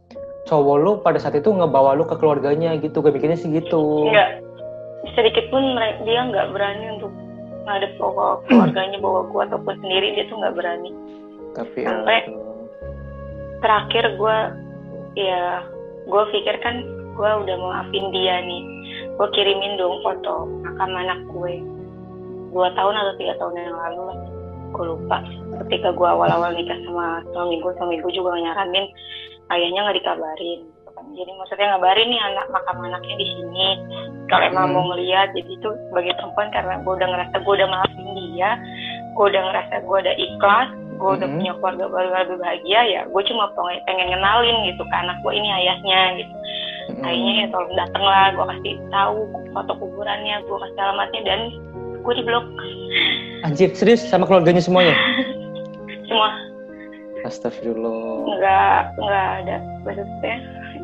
cowok 0.44 0.76
lu 0.78 0.92
pada 1.00 1.18
saat 1.18 1.34
itu 1.34 1.50
ngebawa 1.50 1.96
lu 1.98 2.06
ke 2.06 2.14
keluarganya 2.18 2.76
gitu. 2.78 3.02
Gue 3.02 3.10
mikirnya 3.10 3.38
sih 3.38 3.50
gitu. 3.50 4.08
Enggak 4.08 4.44
sedikit 5.12 5.44
pun 5.52 5.60
dia 6.08 6.20
nggak 6.32 6.56
berani 6.56 6.96
untuk 6.96 7.12
ngadep 7.64 7.92
bawa 8.00 8.40
keluarganya 8.48 8.98
bawa 9.00 9.24
gua 9.28 9.48
ataupun 9.48 9.76
sendiri 9.80 10.16
dia 10.16 10.24
tuh 10.28 10.36
nggak 10.40 10.56
berani. 10.56 10.90
Tapi 11.56 11.80
Sampai- 11.84 12.24
aduh. 12.28 12.68
Terakhir 13.60 14.04
gua 14.20 14.52
ya 15.16 15.64
gua 16.08 16.28
pikir 16.32 16.56
kan 16.60 16.84
gua 17.16 17.40
udah 17.40 17.56
maafin 17.56 18.12
dia 18.12 18.40
nih. 18.44 18.62
Gua 19.16 19.28
kirimin 19.32 19.76
dong 19.76 20.00
foto 20.04 20.48
makam 20.64 20.92
anak 20.92 21.20
gue. 21.32 21.54
dua 22.54 22.70
tahun 22.78 22.94
atau 22.94 23.14
tiga 23.18 23.34
tahun 23.42 23.66
yang 23.66 23.74
lalu 23.74 24.14
lah 24.14 24.18
gue 24.70 24.84
lupa 24.94 25.18
ketika 25.62 25.94
gue 25.94 26.08
awal-awal 26.08 26.50
nikah 26.52 26.76
sama 26.82 27.22
suami 27.30 27.62
gue 27.62 27.72
suami 27.78 27.94
gue 28.02 28.12
juga 28.12 28.34
nyaranin 28.34 28.86
ayahnya 29.52 29.80
nggak 29.86 29.98
dikabarin 30.02 30.60
jadi 31.14 31.30
maksudnya 31.36 31.66
ngabarin 31.76 32.08
nih 32.10 32.20
anak 32.32 32.46
makam 32.48 32.80
anaknya 32.80 33.14
di 33.20 33.26
sini 33.28 33.68
kalau 34.32 34.44
emang 34.48 34.72
Hmm. 34.72 34.74
mau 34.74 34.84
ngeliat 34.94 35.30
jadi 35.36 35.50
itu 35.52 35.68
sebagai 35.90 36.16
perempuan 36.16 36.48
karena 36.50 36.74
gue 36.80 36.92
udah 36.96 37.08
ngerasa 37.12 37.34
gue 37.44 37.54
udah 37.60 37.68
maafin 37.68 38.08
dia 38.16 38.50
gue 39.14 39.24
udah 39.30 39.42
ngerasa 39.52 39.74
gue 39.84 39.96
udah 40.00 40.14
ikhlas 40.16 40.70
gue 40.94 41.10
udah 41.20 41.28
punya 41.28 41.52
keluarga 41.58 41.84
baru 41.90 42.08
lebih 42.14 42.38
bahagia 42.40 42.80
ya 42.86 43.00
gue 43.10 43.22
cuma 43.26 43.50
pengen, 43.52 43.78
pengen 43.84 44.06
ngenalin 44.14 44.56
gitu 44.70 44.82
ke 44.86 44.94
anak 44.94 45.16
gue 45.20 45.32
ini 45.34 45.48
ayahnya 45.50 46.00
gitu 46.22 46.34
Mm-mm. 46.94 47.04
ayahnya 47.04 47.32
ya 47.36 47.46
tolong 47.52 47.74
dateng 47.76 48.04
lah 48.04 48.26
gue 48.32 48.44
kasih 48.56 48.74
tahu 48.88 49.18
foto 49.52 49.72
kuburannya 49.76 50.34
gue 50.46 50.56
kasih 50.56 50.80
alamatnya 50.80 51.20
dan 51.26 51.40
gue 52.00 52.12
di 52.16 52.22
blok 52.24 52.46
Anjir, 53.44 53.76
serius 53.76 54.00
sama 54.08 54.24
keluarganya 54.24 54.62
semuanya? 54.62 54.96
semua. 56.14 56.30
Astagfirullah. 57.26 58.38
nggak 58.38 58.80
nggak 59.02 59.28
ada 59.42 59.56
maksudnya. 59.82 60.36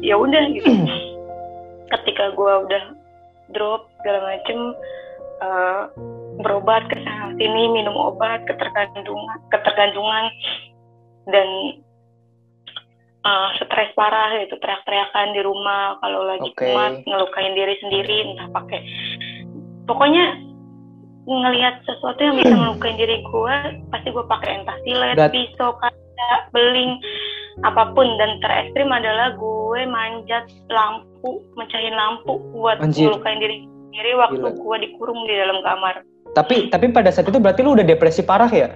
Ya 0.02 0.18
udah 0.18 0.42
gitu. 0.50 0.66
Ketika 1.94 2.34
gue 2.34 2.52
udah 2.66 2.82
drop 3.54 3.86
segala 4.02 4.34
macem 4.34 4.58
eh, 5.42 5.82
berobat 6.42 6.82
ke 6.90 6.96
sana 7.06 7.34
sini 7.38 7.62
minum 7.70 7.94
obat 7.94 8.42
ketergantungan 8.50 9.38
ketergantungan 9.54 10.24
dan 11.30 11.48
eh, 13.22 13.48
stres 13.62 13.94
parah 13.94 14.34
gitu 14.42 14.58
teriak-teriakan 14.58 15.30
di 15.30 15.40
rumah 15.46 15.98
kalau 16.02 16.26
lagi 16.26 16.50
kumat 16.58 17.06
ngelukain 17.06 17.54
diri 17.54 17.74
sendiri 17.78 18.16
entah 18.34 18.48
pakai. 18.50 18.80
Pokoknya 19.86 20.49
ngelihat 21.32 21.74
sesuatu 21.84 22.18
yang 22.18 22.36
bisa 22.36 22.52
melukain 22.52 22.96
diri 22.96 23.22
gue 23.22 23.54
pasti 23.88 24.08
gue 24.10 24.24
pakai 24.24 24.50
entah 24.58 24.76
silet 24.82 25.14
Dat- 25.14 25.30
pisau 25.30 25.70
kaca 25.76 26.30
beling 26.50 26.98
apa 27.60 27.92
pun 27.92 28.06
dan 28.16 28.40
terekstrim 28.40 28.88
adalah 28.88 29.34
gue 29.34 29.80
manjat 29.84 30.48
lampu 30.66 31.38
mecahin 31.54 31.92
lampu 31.92 32.40
buat 32.50 32.80
Anjir. 32.80 33.10
melukain 33.10 33.38
diri 33.38 33.56
sendiri 33.62 34.12
waktu 34.16 34.38
Gila. 34.40 34.56
gue 34.56 34.76
dikurung 34.80 35.20
di 35.24 35.34
dalam 35.34 35.58
kamar 35.60 35.94
Tapi 36.30 36.70
tapi 36.70 36.94
pada 36.94 37.10
saat 37.10 37.26
itu 37.26 37.36
berarti 37.36 37.60
lu 37.60 37.74
udah 37.74 37.82
depresi 37.82 38.22
parah 38.22 38.46
ya? 38.46 38.70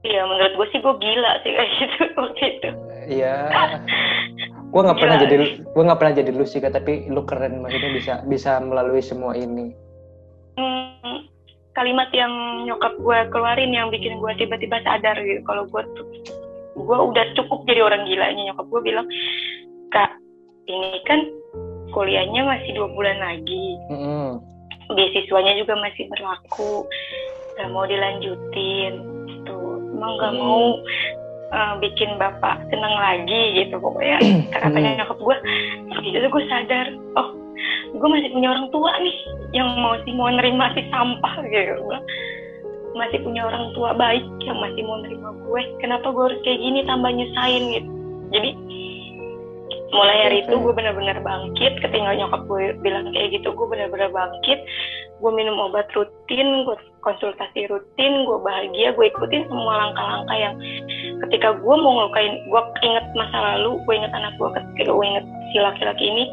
iya 0.00 0.20
menurut 0.24 0.52
gue 0.54 0.66
sih 0.68 0.80
gue 0.80 0.94
gila 0.96 1.32
sih 1.40 1.52
kayak 1.52 1.70
gitu 1.78 1.96
waktu 2.14 2.42
itu 2.50 2.70
Iya. 3.04 3.52
Gua 4.72 4.80
nggak 4.82 4.96
pernah 4.98 5.16
jadi 5.20 5.34
gua 5.70 5.82
nggak 5.86 6.00
pernah 6.00 6.14
jadi 6.16 6.30
lu 6.32 6.44
sih 6.44 6.58
tapi 6.58 7.06
lu 7.06 7.22
keren 7.22 7.60
maksudnya 7.60 7.90
bisa 7.92 8.12
bisa 8.24 8.50
melalui 8.58 9.04
semua 9.04 9.36
ini. 9.36 9.76
Hmm, 10.54 11.26
kalimat 11.74 12.08
yang 12.14 12.30
nyokap 12.66 12.94
gue 13.02 13.18
keluarin 13.34 13.74
yang 13.74 13.90
bikin 13.90 14.22
gue 14.22 14.32
tiba-tiba 14.38 14.78
sadar 14.86 15.18
gitu. 15.18 15.42
Kalau 15.42 15.66
gue 15.66 15.82
tuh 15.98 16.06
gue 16.74 16.98
udah 17.10 17.24
cukup 17.38 17.66
jadi 17.66 17.82
orang 17.82 18.06
gilanya. 18.06 18.54
Nyokap 18.54 18.66
gue 18.70 18.80
bilang 18.82 19.06
kak 19.90 20.14
ini 20.70 21.02
kan 21.06 21.20
kuliahnya 21.90 22.46
masih 22.46 22.70
dua 22.74 22.88
bulan 22.94 23.18
lagi. 23.18 23.78
Mm-mm. 23.90 24.42
beasiswanya 24.84 25.56
juga 25.56 25.80
masih 25.80 26.04
berlaku. 26.12 26.84
Gak 27.56 27.70
mau 27.72 27.88
dilanjutin. 27.88 28.92
Gitu. 29.26 29.58
Emang 29.96 30.12
gak 30.20 30.34
Hmm. 30.36 30.42
mau 30.44 30.64
uh, 31.54 31.74
bikin 31.80 32.20
bapak 32.20 32.62
seneng 32.68 32.94
lagi 32.94 33.64
gitu. 33.64 33.80
Pokoknya 33.80 34.20
katanya 34.54 35.02
nyokap 35.02 35.18
gue 35.18 35.36
gitu 36.04 36.26
gue 36.28 36.44
sadar 36.52 36.86
gue 38.04 38.12
masih 38.12 38.36
punya 38.36 38.52
orang 38.52 38.68
tua 38.68 38.92
nih 39.00 39.16
yang 39.56 39.80
masih 39.80 40.12
mau 40.12 40.28
nerima 40.28 40.76
si 40.76 40.84
sampah 40.92 41.40
gitu. 41.48 41.80
Gua 41.88 41.98
masih 43.00 43.16
punya 43.24 43.48
orang 43.48 43.72
tua 43.72 43.96
baik 43.96 44.28
yang 44.44 44.60
masih 44.60 44.84
mau 44.84 45.00
nerima 45.00 45.32
gue. 45.32 45.62
Kenapa 45.80 46.12
gue 46.12 46.24
harus 46.28 46.40
kayak 46.44 46.60
gini 46.60 46.84
tambah 46.84 47.08
nyusahin 47.08 47.64
gitu? 47.72 47.90
Jadi 48.28 48.50
mulai 49.96 50.18
hari 50.20 50.36
itu 50.44 50.52
gue 50.52 50.72
benar-benar 50.76 51.16
bangkit. 51.24 51.80
Ketika 51.80 52.12
nyokap 52.12 52.44
gue 52.44 52.76
bilang 52.84 53.08
kayak 53.16 53.40
gitu 53.40 53.56
gue 53.56 53.66
benar-benar 53.72 54.12
bangkit. 54.12 54.60
Gue 55.24 55.32
minum 55.32 55.56
obat 55.56 55.88
rutin 55.96 56.68
gue 56.68 56.76
konsultasi 57.00 57.72
rutin 57.72 58.28
gue 58.28 58.38
bahagia 58.44 58.92
gue 58.92 59.06
ikutin 59.08 59.48
semua 59.48 59.88
langkah-langkah 59.88 60.36
yang 60.36 60.54
ketika 61.24 61.56
gue 61.56 61.74
mau 61.80 62.04
ngelukain 62.04 62.36
gue 62.52 62.62
inget 62.84 63.06
masa 63.16 63.56
lalu 63.56 63.80
gue 63.88 63.94
inget 63.96 64.12
anak 64.12 64.36
gue 64.36 64.48
ketika 64.52 64.92
gue 64.92 65.06
inget 65.08 65.24
si 65.52 65.56
laki-laki 65.60 66.04
ini 66.04 66.24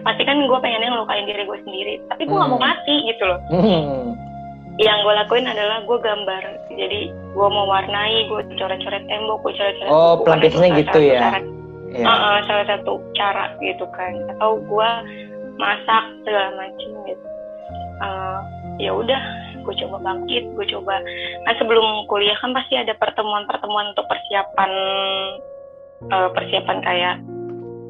pasti 0.00 0.22
kan 0.22 0.36
gue 0.40 0.58
pengennya 0.58 0.88
ngelukain 0.88 1.24
diri 1.24 1.42
gue 1.42 1.58
sendiri 1.62 1.94
tapi 2.06 2.22
gue 2.24 2.34
gak 2.34 2.48
mau 2.48 2.56
Hmm. 2.56 2.66
mati 2.66 2.94
gitu 3.04 3.24
loh 3.24 3.40
Hmm. 3.48 4.16
yang 4.76 4.98
gue 5.00 5.14
lakuin 5.14 5.44
adalah 5.44 5.82
gue 5.82 5.98
gambar 5.98 6.42
jadi 6.70 7.00
gue 7.10 7.48
mau 7.48 7.66
warnai 7.66 8.24
gue 8.24 8.40
coret-coret 8.54 9.04
tembok 9.04 9.38
gue 9.42 9.52
coret-coret 9.52 9.90
Oh, 9.90 10.20
pelampiasannya 10.20 10.80
gitu 10.80 10.90
satu 10.90 11.00
ya? 11.02 11.20
cara 11.20 11.40
Iya. 11.90 12.06
Uh-uh, 12.06 12.36
salah 12.46 12.66
satu 12.70 12.92
cara 13.12 13.50
gitu 13.58 13.82
kan 13.90 14.14
atau 14.30 14.62
gua 14.62 15.02
masak 15.56 16.04
segala 16.22 16.54
macam 16.56 16.90
gitu 17.04 17.26
Uh, 18.00 18.40
ya 18.78 18.94
udah 18.94 19.20
gue 19.60 19.74
coba 19.76 20.00
bangkit 20.00 20.48
gue 20.56 20.66
coba 20.70 20.96
kan 21.44 21.54
sebelum 21.58 21.84
kuliah 22.06 22.32
kan 22.38 22.56
pasti 22.56 22.80
ada 22.80 22.96
pertemuan-pertemuan 22.96 23.92
untuk 23.92 24.08
persiapan 24.08 24.70
uh, 26.08 26.32
persiapan 26.32 26.78
kayak 26.80 27.14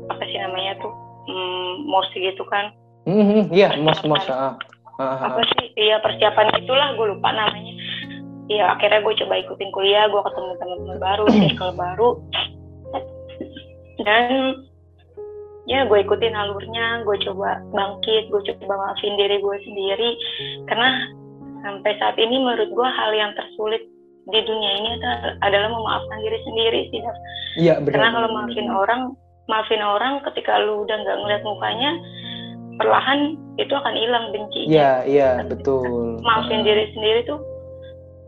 apa 0.08 0.22
sih 0.26 0.38
namanya 0.40 0.74
tuh 0.80 0.90
hmm, 1.30 1.86
mos 1.86 2.10
gitu 2.10 2.42
kan 2.46 2.74
Mhm, 3.08 3.48
Iya, 3.48 3.80
mos 3.80 3.96
mos. 4.04 4.26
ah. 4.28 4.58
Ah, 5.00 5.16
ah, 5.16 5.32
apa 5.32 5.40
sih 5.56 5.72
iya 5.80 5.96
persiapan 5.98 6.60
itulah 6.60 6.92
gue 6.92 7.06
lupa 7.08 7.32
namanya 7.32 7.72
ya 8.52 8.76
akhirnya 8.76 9.00
gue 9.00 9.14
coba 9.16 9.40
ikutin 9.40 9.70
kuliah 9.72 10.04
gue 10.06 10.20
ketemu 10.20 10.52
teman-teman 10.60 10.98
baru 11.00 11.24
circle 11.32 11.72
baru 11.72 12.08
dan 14.00 14.60
ya 15.64 15.86
gue 15.86 15.98
ikutin 16.00 16.34
alurnya 16.34 17.04
gue 17.04 17.16
coba 17.24 17.64
bangkit 17.70 18.28
gue 18.28 18.42
coba 18.52 18.74
maafin 18.76 19.16
diri 19.16 19.38
gue 19.38 19.56
sendiri 19.62 20.10
karena 20.66 20.88
sampai 21.60 21.92
saat 21.96 22.16
ini 22.16 22.36
menurut 22.36 22.68
gue 22.68 22.88
hal 22.90 23.10
yang 23.12 23.32
tersulit 23.32 23.80
di 24.28 24.40
dunia 24.40 24.70
ini 24.76 24.88
adalah- 25.40 25.72
memaafkan 25.72 26.18
diri 26.20 26.38
sendiri 26.44 26.80
sih. 26.92 27.00
Iya, 27.58 27.80
benar. 27.82 27.92
karena 27.98 28.08
kalau 28.12 28.28
maafin 28.30 28.68
orang 28.68 29.00
maafin 29.46 29.80
orang 29.80 30.20
ketika 30.26 30.58
lu 30.58 30.84
udah 30.84 30.96
nggak 30.96 31.18
ngeliat 31.18 31.42
mukanya 31.42 31.90
perlahan 32.76 33.36
itu 33.56 33.72
akan 33.72 33.94
hilang 33.94 34.32
bencinya 34.32 34.72
Iya, 34.72 34.92
iya, 35.04 35.30
betul. 35.44 36.16
maafin 36.20 36.64
diri 36.64 36.88
sendiri 36.92 37.24
tuh 37.24 37.40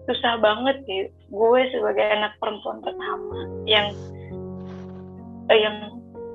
susah 0.05 0.37
banget 0.39 0.77
sih 0.85 1.07
gue 1.31 1.61
sebagai 1.71 2.03
anak 2.03 2.35
perempuan 2.37 2.83
pertama 2.83 3.39
yang 3.65 3.87
eh, 5.49 5.59
yang 5.59 5.77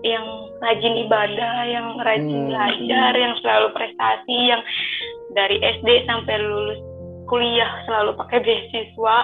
yang 0.02 0.26
rajin 0.58 0.96
ibadah 1.04 1.56
yang 1.68 1.88
rajin 2.00 2.26
Hmm. 2.32 2.50
belajar 2.50 3.12
yang 3.14 3.34
selalu 3.44 3.68
prestasi 3.76 4.38
yang 4.50 4.62
dari 5.36 5.58
SD 5.60 6.08
sampai 6.08 6.38
lulus 6.40 6.80
kuliah 7.28 7.68
selalu 7.86 8.16
pakai 8.16 8.40
beasiswa 8.40 9.18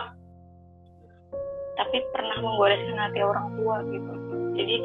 tapi 1.73 1.97
pernah 2.13 2.37
menggoreskan 2.37 2.99
hati 2.99 3.19
orang 3.23 3.47
tua 3.57 3.81
gitu 3.87 4.13
jadi 4.53 4.75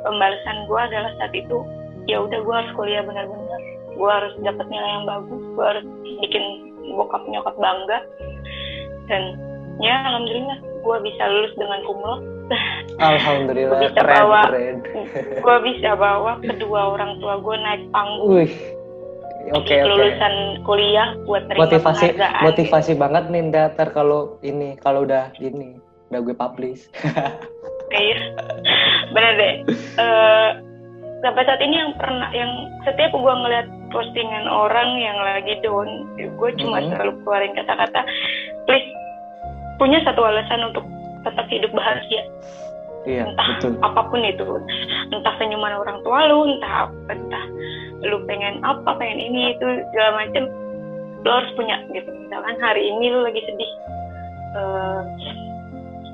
pembalasan 0.00 0.66
gue 0.66 0.80
adalah 0.80 1.12
saat 1.16 1.32
itu 1.32 1.58
ya 2.04 2.20
udah 2.20 2.36
gue 2.36 2.54
harus 2.54 2.72
kuliah 2.74 3.02
benar-benar. 3.02 3.60
Gue 3.94 4.10
harus 4.10 4.34
dapat 4.40 4.66
nilai 4.66 4.90
yang 4.92 5.04
bagus 5.04 5.42
gue 5.44 5.64
harus 5.64 5.84
bikin 6.20 6.44
bokap 6.92 7.22
nyokap 7.24 7.54
bangga. 7.54 7.98
Dan 9.06 9.22
ya 9.78 9.94
alhamdulillah 10.04 10.58
gue 10.80 10.96
bisa 11.02 11.22
lulus 11.24 11.54
dengan 11.54 11.80
kumlot 11.82 12.20
Alhamdulillah, 13.00 13.80
Bisa 13.80 13.96
keren, 13.96 14.16
bawa- 14.20 14.52
gue 15.44 15.56
bisa 15.64 15.90
bawa 15.94 16.32
kedua 16.40 16.80
orang 16.92 17.16
tua 17.16 17.40
gue 17.40 17.56
naik 17.56 17.82
panggung. 17.88 18.28
Wih, 18.36 18.52
oke 19.50 19.64
oke. 19.64 19.76
lulusan 19.82 20.34
kuliah 20.62 21.08
buat 21.24 21.48
terima 21.48 21.64
Motivasi, 21.64 22.06
penghargaan. 22.12 22.42
motivasi 22.44 22.92
banget 22.94 23.24
nih 23.28 23.40
ntar 23.48 23.88
kalau 23.90 24.36
ini, 24.40 24.76
kalau 24.78 25.02
udah 25.02 25.32
ini, 25.38 25.80
udah 26.14 26.22
gue 26.22 26.36
publish. 26.38 26.86
Iya, 27.94 28.18
bener 29.14 29.32
deh. 29.38 29.54
Eh, 30.02 30.50
sampai 31.22 31.46
saat 31.46 31.62
ini 31.62 31.78
yang 31.78 31.94
pernah, 31.94 32.26
yang 32.34 32.50
setiap 32.82 33.14
gue 33.14 33.34
ngeliat 33.38 33.70
postingan 33.94 34.50
orang 34.50 34.98
yang 34.98 35.14
lagi 35.22 35.62
down, 35.62 35.86
gue 36.18 36.50
cuma 36.58 36.82
Mhm. 36.82 36.90
selalu 36.90 37.12
keluarin 37.22 37.54
kata-kata, 37.54 38.02
please 38.66 38.88
punya 39.78 40.02
satu 40.02 40.26
alasan 40.26 40.74
untuk 40.74 40.82
tetap 41.22 41.46
hidup 41.46 41.70
bahagia, 41.70 42.26
Iya, 43.06 43.30
entah 43.30 43.46
betul. 43.62 43.78
apa 43.78 44.00
pun 44.10 44.26
itu, 44.26 44.42
entah 45.14 45.34
senyuman 45.38 45.78
orang 45.78 46.02
tua 46.02 46.26
lu, 46.26 46.50
entah 46.50 46.90
apa, 46.90 47.14
entah 47.14 47.46
lu 48.02 48.26
pengen 48.26 48.58
apa, 48.66 48.90
pengen 48.98 49.22
ini 49.22 49.54
itu 49.54 49.66
segala 49.94 50.26
macem, 50.26 50.50
lo 51.22 51.30
harus 51.30 51.52
punya 51.54 51.78
gitu. 51.94 52.10
Misalkan 52.26 52.58
hari 52.58 52.90
ini 52.90 53.06
lu 53.06 53.22
lagi 53.22 53.38
sedih, 53.46 53.72
eh, 54.58 55.00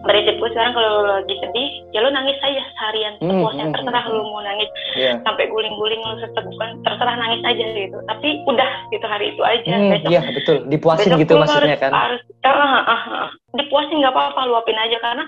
prinsip 0.00 0.34
gue 0.36 0.50
sekarang 0.50 0.72
kalau 0.72 0.90
lo 1.00 1.12
lagi 1.20 1.34
sedih 1.36 1.68
ya 1.90 2.00
lo 2.00 2.08
nangis 2.08 2.38
aja 2.40 2.62
seharian 2.72 3.14
Hmm, 3.20 3.28
sepuasnya 3.36 3.64
hmm, 3.68 3.74
terserah 3.74 4.04
hmm. 4.04 4.14
lo 4.16 4.22
mau 4.24 4.40
nangis 4.40 4.70
Iya. 4.96 5.12
sampai 5.22 5.44
guling-guling 5.46 6.00
lo 6.00 6.14
setegukan 6.18 6.70
terserah 6.82 7.16
nangis 7.16 7.42
aja 7.44 7.64
gitu 7.68 7.98
tapi 8.04 8.28
udah 8.44 8.70
gitu 8.88 9.06
hari 9.06 9.26
itu 9.32 9.42
aja 9.44 9.72
Hmm, 9.76 9.90
besok 9.92 10.10
iya 10.10 10.20
betul. 10.32 10.56
Dipuasin 10.66 11.10
gitu 11.16 11.32
maksudnya 11.36 11.76
harus, 11.76 11.82
kan. 11.84 11.92
harus 11.92 12.22
ah, 12.42 12.82
ah, 12.84 13.02
ah. 13.24 13.28
dipuasin 13.54 14.00
nggak 14.00 14.14
apa-apa 14.14 14.40
luapin 14.48 14.78
aja 14.78 14.96
karena 14.98 15.24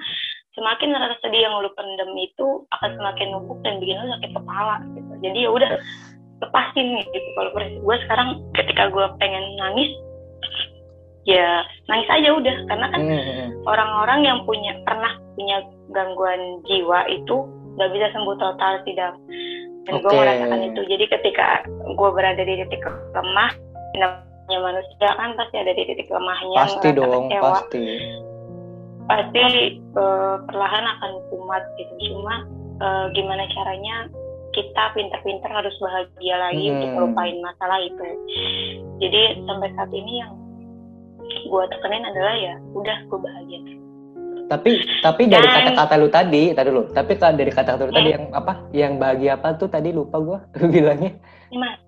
semakin 0.53 0.93
rasa 0.93 1.17
sedih 1.21 1.49
yang 1.49 1.55
lu 1.61 1.73
pendem 1.73 2.13
itu 2.17 2.47
akan 2.71 2.91
semakin 2.97 3.27
numpuk 3.33 3.59
dan 3.65 3.81
bikin 3.81 3.97
lu 3.97 4.09
sakit 4.17 4.31
kepala 4.37 4.77
gitu 4.93 5.13
jadi 5.25 5.39
ya 5.45 5.51
udah 5.51 5.71
lepasin 6.43 6.87
gitu 7.09 7.29
kalau 7.37 7.51
prinsip 7.53 7.81
gue 7.81 7.97
sekarang 8.05 8.29
ketika 8.53 8.89
gue 8.89 9.07
pengen 9.17 9.45
nangis 9.57 9.91
ya 11.23 11.63
nangis 11.87 12.09
aja 12.11 12.29
udah 12.35 12.57
karena 12.67 12.87
kan 12.91 13.01
Hmm, 13.01 13.15
hmm, 13.15 13.35
hmm. 13.39 13.42
Orang-orang 13.67 14.21
yang 14.27 14.39
punya 14.45 14.73
pernah 14.87 15.13
punya 15.39 15.63
gangguan 15.93 16.61
jiwa 16.67 17.07
itu 17.09 17.37
nggak 17.79 17.91
bisa 17.95 18.07
sembuh 18.13 18.37
total 18.37 18.73
tidak 18.85 19.13
dan 19.83 19.95
gue 19.99 20.11
Oke. 20.13 20.19
merasakan 20.19 20.61
itu 20.71 20.81
jadi 20.87 21.05
ketika 21.11 21.47
gue 21.69 22.11
berada 22.15 22.43
di 22.43 22.55
titik 22.63 22.83
lemah 23.17 23.53
namanya 23.99 24.59
manusia 24.61 25.09
kan 25.19 25.35
pasti 25.35 25.57
ada 25.59 25.73
di 25.75 25.83
titik 25.89 26.09
lemahnya 26.09 26.57
Pasti 26.59 26.89
dong, 26.95 27.27
kecewa, 27.29 27.43
pasti. 27.43 27.85
pasti 29.11 29.43
eh, 29.83 30.37
perlahan 30.47 30.85
akan 30.87 31.13
kumat 31.33 31.63
gitu 31.81 31.95
cuma 32.15 32.47
eh, 32.79 33.05
gimana 33.17 33.45
caranya 33.51 34.07
kita 34.53 34.93
pintar-pintar 34.93 35.49
harus 35.49 35.73
bahagia 35.81 36.37
lagi 36.37 36.69
Hmm. 36.69 36.77
untuk 36.79 36.91
melupain 36.93 37.37
masalah 37.41 37.81
itu 37.81 38.05
jadi 39.01 39.41
sampai 39.49 39.73
saat 39.75 39.91
ini 39.91 40.21
yang 40.21 40.33
gue 41.43 41.63
tekenin 41.69 42.05
adalah 42.05 42.35
ya 42.35 42.55
udah 42.73 42.97
gue 43.05 43.19
bahagia 43.19 43.61
Tapi 44.43 44.71
tapi 45.01 45.23
dari 45.27 45.49
kata-kata 45.49 45.95
lu 45.97 46.09
tadi, 46.09 46.53
tadi 46.53 46.69
lu. 46.69 46.85
Tapi 46.93 47.17
kalau 47.17 47.41
dari 47.41 47.49
kata-kata 47.49 47.89
lu 47.89 47.93
tadi 47.95 48.11
Hmm. 48.13 48.17
yang 48.21 48.25
apa? 48.37 48.53
Yang 48.71 48.93
bahagia 49.01 49.31
apa 49.35 49.49
tuh 49.57 49.65
tadi 49.67 49.89
lupa 49.91 50.21
gua 50.21 50.39
bilangnya. 50.75 51.17
Mas 51.51 51.81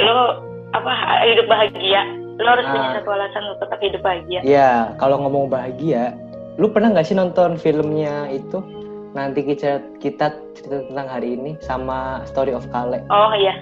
lo 0.00 0.40
apa 0.72 0.92
hidup 1.28 1.46
bahagia 1.46 2.00
lo 2.40 2.48
harus 2.48 2.64
punya 2.64 2.88
satu 2.96 3.10
alasan 3.12 3.42
untuk 3.44 3.58
tetap 3.68 3.78
hidup 3.78 4.00
bahagia 4.00 4.40
Ya, 4.40 4.70
kalau 4.96 5.20
ngomong 5.20 5.52
bahagia, 5.52 6.16
lu 6.56 6.72
pernah 6.72 6.88
nggak 6.88 7.04
sih 7.04 7.14
nonton 7.14 7.60
filmnya 7.60 8.32
itu? 8.32 8.64
Nanti 9.12 9.44
kita 9.44 9.84
kita 10.00 10.32
cerita 10.56 10.88
tentang 10.88 11.04
hari 11.06 11.36
ini 11.36 11.60
sama 11.60 12.24
Story 12.24 12.56
of 12.56 12.64
Kale. 12.72 13.04
oh 13.06 13.32
iya 13.36 13.60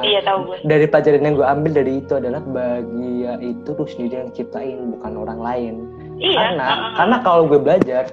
Iya 0.00 0.20
tahu 0.22 0.38
gue 0.44 0.56
dari 0.62 0.86
pelajaran 0.86 1.22
yang 1.22 1.34
gue 1.34 1.46
ambil 1.46 1.72
dari 1.74 1.92
itu 1.98 2.12
adalah 2.14 2.40
bahagia 2.42 3.32
itu 3.38 3.68
lu 3.70 3.84
sendiri 3.84 4.14
yang 4.18 4.30
ciptain 4.32 4.78
bukan 4.92 5.12
orang 5.16 5.40
lain. 5.40 5.74
iya 6.16 6.34
karena 6.50 6.64
ah. 6.64 6.76
karena 6.96 7.16
kalau 7.22 7.42
gue 7.44 7.58
belajar 7.58 8.04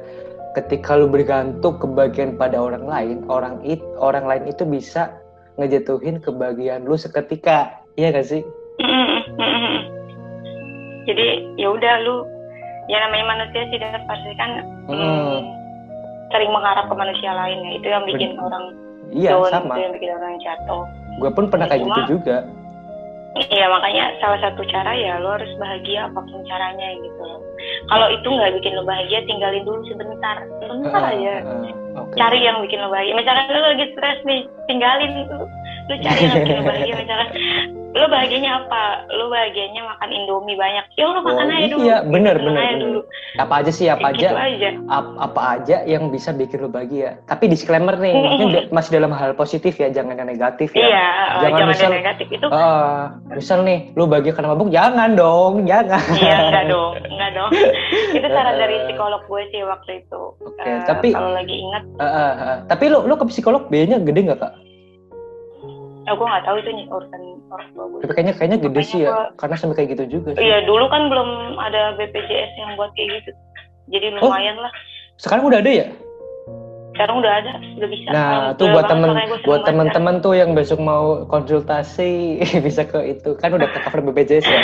ketika 0.53 0.95
lu 0.95 1.05
bergantung 1.05 1.75
kebahagiaan 1.75 2.35
pada 2.35 2.55
orang 2.55 2.85
lain, 2.85 3.17
orang 3.27 3.59
it 3.61 3.81
orang 3.97 4.23
lain 4.23 4.45
itu 4.45 4.63
bisa 4.63 5.11
ngejatuhin 5.55 6.19
kebahagiaan 6.19 6.83
lu 6.83 6.95
seketika. 6.95 7.75
Iya 7.95 8.11
gak 8.11 8.27
sih? 8.27 8.43
Jadi 11.05 11.27
ya 11.55 11.67
udah 11.69 11.93
lu 12.01 12.25
ya 12.87 12.97
namanya 12.99 13.25
manusia 13.31 13.61
sih 13.67 13.77
dan 13.77 14.01
pasti 14.05 14.31
kan 14.35 14.51
Hmm. 14.85 14.93
mm, 14.93 15.37
sering 16.29 16.51
mengharap 16.51 16.85
ke 16.85 16.95
manusia 16.95 17.31
lain 17.31 17.57
ya 17.59 17.71
itu 17.73 17.87
yang 17.87 18.03
bikin 18.05 18.29
Ben- 18.31 18.43
orang 18.43 18.63
Iya, 19.09 19.31
down 19.33 19.49
sama. 19.49 19.73
itu 19.73 19.81
yang 19.81 19.93
bikin 19.93 20.11
orang 20.11 20.33
jatuh 20.39 20.83
Gue 21.17 21.31
pun 21.31 21.47
pernah 21.47 21.65
kayak 21.65 21.81
gitu 21.81 21.91
Cuma- 21.95 22.11
juga. 22.11 22.37
Iya 23.35 23.67
makanya 23.67 24.15
salah 24.23 24.39
satu 24.39 24.63
cara 24.63 24.95
ya 24.95 25.19
lo 25.19 25.35
harus 25.35 25.51
bahagia 25.59 26.07
apa 26.07 26.23
pun 26.23 26.39
caranya 26.47 26.87
gitu 26.95 27.19
loh. 27.19 27.43
Kalau 27.91 28.07
itu 28.07 28.23
nggak 28.23 28.55
bikin 28.55 28.79
lo 28.79 28.87
bahagia 28.87 29.27
tinggalin 29.27 29.67
dulu 29.67 29.83
sebentar, 29.85 30.39
sebentar 30.63 31.03
Ah, 31.03 31.11
aja. 31.11 31.33
ah, 31.43 31.67
oke. 31.99 32.15
Cari 32.15 32.39
yang 32.39 32.63
bikin 32.63 32.79
lo 32.79 32.87
bahagia. 32.87 33.11
Misalkan 33.11 33.51
lo 33.51 33.59
lagi 33.59 33.85
stres 33.91 34.19
nih, 34.23 34.41
tinggalin 34.71 35.11
itu. 35.19 35.37
Lo 35.85 35.95
cari 35.95 36.23
bikin 36.27 36.49
lo 36.51 36.63
bahagia. 36.63 36.93
Misalkan 36.97 37.29
lo 37.95 38.05
bahagianya 38.07 38.51
apa? 38.57 38.83
Lo 39.09 39.25
bahagianya 39.27 39.81
makan 39.85 40.09
indomie 40.11 40.55
banyak. 40.55 40.83
Ya 40.93 41.05
lo 41.05 41.21
makan 41.21 41.45
Oh, 41.45 41.55
aja 41.55 41.67
dulu. 41.69 41.79
iya, 41.81 41.97
bener, 42.01 42.35
Makan 42.35 42.45
bener, 42.45 42.59
aja 42.59 42.67
bener. 42.67 42.83
dulu. 42.83 42.99
Apa 43.35 43.53
aja 43.55 43.71
sih 43.71 43.85
apa 43.87 44.01
Kayak 44.05 44.17
gitu 44.17 44.33
aja 44.33 44.45
aja. 44.49 44.69
ap- 44.89 45.17
apa 45.21 45.41
aja 45.53 45.77
yang 45.85 46.03
bisa 46.09 46.29
bikin 46.31 46.57
lu 46.57 46.67
bahagia. 46.67 47.21
Tapi 47.23 47.47
disclaimer 47.47 47.95
nih, 47.95 48.11
ini 48.11 48.45
masih 48.69 48.91
dalam 48.93 49.11
hal 49.11 49.31
positif 49.33 49.73
ya, 49.73 49.87
jangan 49.89 50.17
yang 50.17 50.27
negatif 50.27 50.71
ya. 50.71 50.81
Iya, 50.81 51.05
eh, 51.05 51.27
Jangan 51.37 51.43
jangan 51.55 51.67
misal- 51.71 51.93
negatif 51.93 52.27
itu. 52.29 52.47
Ah, 52.49 53.01
misal 53.29 53.59
nih, 53.61 53.79
lu 53.93 54.03
bahagia 54.05 54.33
karena 54.33 54.49
mabuk, 54.49 54.69
jangan 54.69 55.09
dong, 55.13 55.53
jangan. 55.63 56.01
Iya, 56.11 56.35
enggak 56.43 56.65
dong, 56.67 56.91
enggak 56.99 57.31
dong. 57.31 57.51
itu 58.17 58.27
saran 58.27 58.55
dari 58.57 58.75
psikolog 58.83 59.21
gue 59.23 59.41
sih 59.49 59.61
waktu 59.61 59.91
itu. 60.01 60.21
Oke, 60.35 60.63
Eh, 60.63 60.79
tapi- 60.83 61.13
kalau 61.13 61.31
lagi 61.31 61.55
ingat 61.55 61.83
Ah, 61.95 62.03
ah, 62.03 62.31
ah. 62.35 62.57
Tapi 62.65 62.83
lu 62.87 63.03
lu 63.03 63.15
ke 63.15 63.25
psikolog 63.25 63.69
biayanya 63.69 64.01
gede 64.01 64.19
nggak 64.25 64.39
kak? 64.41 64.53
Ya 66.05 66.13
gue 66.13 66.21
nggak 66.23 66.45
tahu 66.45 66.55
itu 66.59 66.69
nih 66.71 66.85
urusan 66.87 67.21
orang 67.49 67.69
tua 67.73 67.85
gue. 67.87 67.99
Tapi 68.01 68.13
kayaknya 68.13 68.33
kayaknya 68.33 68.57
gede 68.59 68.69
Makanya 68.75 68.85
sih 68.87 68.99
ya, 68.99 69.09
gua- 69.09 69.31
karena 69.35 69.55
sampai 69.55 69.75
kayak 69.75 69.89
gitu 69.91 70.03
juga 70.11 70.29
sih. 70.31 70.41
Iya 70.41 70.57
dulu 70.63 70.85
kan 70.85 71.01
belum 71.09 71.29
ada 71.57 71.81
BPJS 71.95 72.51
yang 72.55 72.71
buat 72.75 72.91
kayak 72.93 73.09
gitu. 73.15 73.31
Jadi 73.87 74.05
Oh. 74.15 74.29
lumayan 74.29 74.57
lah. 74.57 74.71
Sekarang 75.15 75.43
udah 75.43 75.59
ada 75.59 75.71
ya? 75.71 75.87
Sekarang 76.91 77.15
udah 77.19 77.33
ada, 77.35 77.51
udah 77.75 77.89
bisa. 77.89 78.07
Nah, 78.07 78.15
Alhamdulillah 78.15 78.55
tuh 78.55 78.65
buat 78.69 78.85
temen 78.87 79.09
buat 79.09 79.19
banget 79.35 79.65
temen-temen 79.67 80.15
tuh 80.21 80.33
yang 80.33 80.49
besok 80.53 80.79
mau 80.79 81.05
konsultasi 81.25 82.11
bisa 82.65 82.81
ke 82.83 82.99
itu 83.11 83.35
kan 83.35 83.51
udah 83.51 83.67
ke 83.67 83.77
cover 83.81 83.99
BPJS 84.05 84.45
ya. 84.45 84.61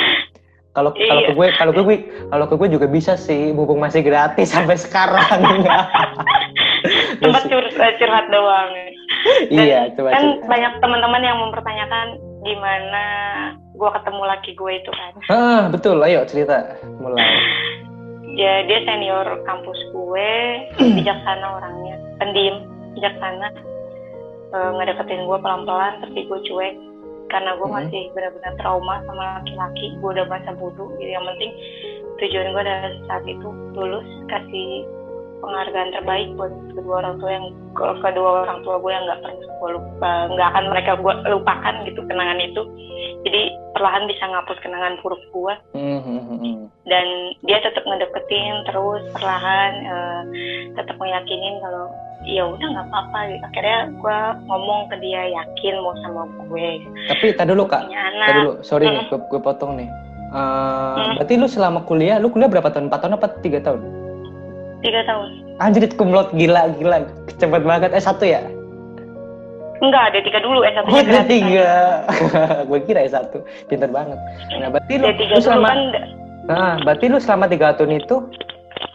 Kalau 0.71 0.95
kalau 0.95 1.19
Iya. 1.19 1.27
ke 1.27 1.33
gue 1.33 1.47
kalau 1.51 1.71
ke 1.73 1.81
gue 1.81 1.95
kalau 2.29 2.45
ke 2.47 2.55
gue 2.55 2.67
juga 2.71 2.87
bisa 2.87 3.17
sih 3.17 3.51
mumpung 3.51 3.75
masih 3.77 3.99
gratis 3.99 4.47
sampai 4.47 4.77
sekarang. 4.77 5.41
Tempat 7.21 7.43
curhat, 7.47 7.93
curhat 8.01 8.25
doang. 8.29 8.69
Dan 9.51 9.65
iya, 9.65 9.81
coba 9.93 10.17
kan 10.17 10.41
banyak 10.45 10.73
teman-teman 10.81 11.21
yang 11.21 11.37
mempertanyakan 11.39 12.07
gimana 12.41 13.03
gue 13.77 13.89
ketemu 13.89 14.21
laki 14.25 14.51
gue 14.57 14.71
itu 14.77 14.91
kan. 14.93 15.13
Ah, 15.29 15.61
betul. 15.69 15.97
Ayo 16.01 16.25
cerita 16.25 16.77
mulai. 17.01 17.21
Ya, 18.31 18.63
dia 18.63 18.79
senior 18.87 19.27
kampus 19.43 19.75
gue, 19.91 20.31
bijaksana 20.97 21.59
orangnya, 21.59 21.99
pendiam, 22.15 22.63
bijaksana. 22.95 23.51
Eh, 24.55 24.69
ngedeketin 24.79 25.27
gue 25.27 25.35
pelan-pelan, 25.35 25.99
tapi 25.99 26.31
gue 26.31 26.39
cuek. 26.47 26.75
Karena 27.27 27.59
gue 27.59 27.67
Hmm. 27.67 27.75
masih 27.83 28.07
benar-benar 28.15 28.55
trauma 28.55 29.03
sama 29.03 29.43
laki-laki. 29.43 29.99
Gue 29.99 30.15
udah 30.15 30.31
masa 30.31 30.55
bodoh. 30.55 30.87
Jadi 30.95 31.11
yang 31.11 31.27
penting 31.27 31.51
tujuan 32.23 32.55
gue 32.55 32.61
adalah 32.63 32.91
saat 33.11 33.23
itu 33.27 33.47
lulus, 33.75 34.07
kasih 34.31 34.87
penghargaan 35.41 35.91
terbaik 35.91 36.29
buat 36.33 36.49
kedua 36.71 36.95
orang 36.99 37.15
tua 37.17 37.31
yang 37.31 37.45
ke- 37.73 37.97
kedua 37.99 38.29
orang 38.43 38.59
tua 38.61 38.75
gue 38.77 38.91
yang 38.91 39.03
nggak 39.03 39.19
pernah 39.19 39.35
gue 39.51 39.69
lupa 39.71 40.11
nggak 40.29 40.47
akan 40.47 40.65
mereka 40.69 40.91
gue 40.95 41.13
lupakan 41.27 41.75
gitu 41.83 41.99
kenangan 42.05 42.39
itu 42.39 42.61
jadi 43.21 43.41
perlahan 43.71 44.05
bisa 44.05 44.23
ngapus 44.23 44.57
kenangan 44.59 44.97
buruk 44.99 45.21
gue 45.27 45.53
Hmm, 45.73 45.99
hmm, 45.99 46.21
hmm, 46.21 46.37
hmm. 46.39 46.57
dan 46.83 47.05
dia 47.41 47.57
tetap 47.59 47.81
ngedeketin 47.81 48.55
terus 48.63 49.01
perlahan 49.11 49.71
eh, 49.81 50.21
tetap 50.73 50.95
meyakinin 50.95 51.57
kalau 51.59 51.89
ya 52.21 52.45
udah 52.45 52.67
nggak 52.67 52.87
apa-apa 52.87 53.19
akhirnya 53.43 53.79
gue 53.91 54.17
ngomong 54.45 54.85
ke 54.87 54.95
dia 54.99 55.25
yakin 55.27 55.73
mau 55.79 55.97
sama 55.99 56.21
gue 56.43 56.85
Tapi 57.09 57.33
tadi 57.33 57.49
dulu 57.49 57.65
kak, 57.65 57.89
tadi 57.89 58.39
dulu. 58.39 58.53
Sorry 58.61 58.85
nih, 58.85 59.09
gue, 59.09 59.19
gue 59.19 59.41
potong 59.41 59.73
nih. 59.75 59.89
Eh, 60.31 60.95
Hmm. 61.01 61.17
Berarti 61.17 61.33
lu 61.35 61.43
selama 61.45 61.83
kuliah, 61.83 62.15
lu 62.15 62.29
kuliah 62.29 62.47
berapa 62.47 62.69
tahun? 62.69 62.87
4 62.87 63.01
tahun 63.01 63.17
apa 63.17 63.27
3 63.41 63.59
tahun? 63.59 63.81
Tiga 64.81 65.01
tahun 65.05 65.29
Anjir, 65.61 65.85
kumlot 65.93 66.33
gila, 66.33 66.73
gila. 66.73 67.05
Cepet 67.37 67.61
banget. 67.61 67.93
Eh, 67.93 68.01
satu 68.01 68.25
ya? 68.25 68.41
enggak 69.81 70.13
ada 70.13 70.19
tiga 70.21 70.39
dulu 70.41 70.61
eh 70.61 70.73
satu 70.73 70.89
Oh, 70.89 70.97
ada 70.97 71.21
tiga. 71.25 71.69
gue 72.69 72.79
kira 72.85 73.05
ya 73.05 73.17
satu. 73.17 73.41
Pinter 73.65 73.89
banget. 73.89 74.17
Nah, 74.57 74.69
berarti 74.69 74.93
lu, 74.97 75.05
lu 75.09 75.37
selama, 75.37 75.69
kan 75.69 75.79
nah, 76.45 76.73
berarti 76.81 77.05
lu 77.09 77.17
selama 77.17 77.45
tiga 77.45 77.73
tahun 77.73 77.97
itu 77.97 78.25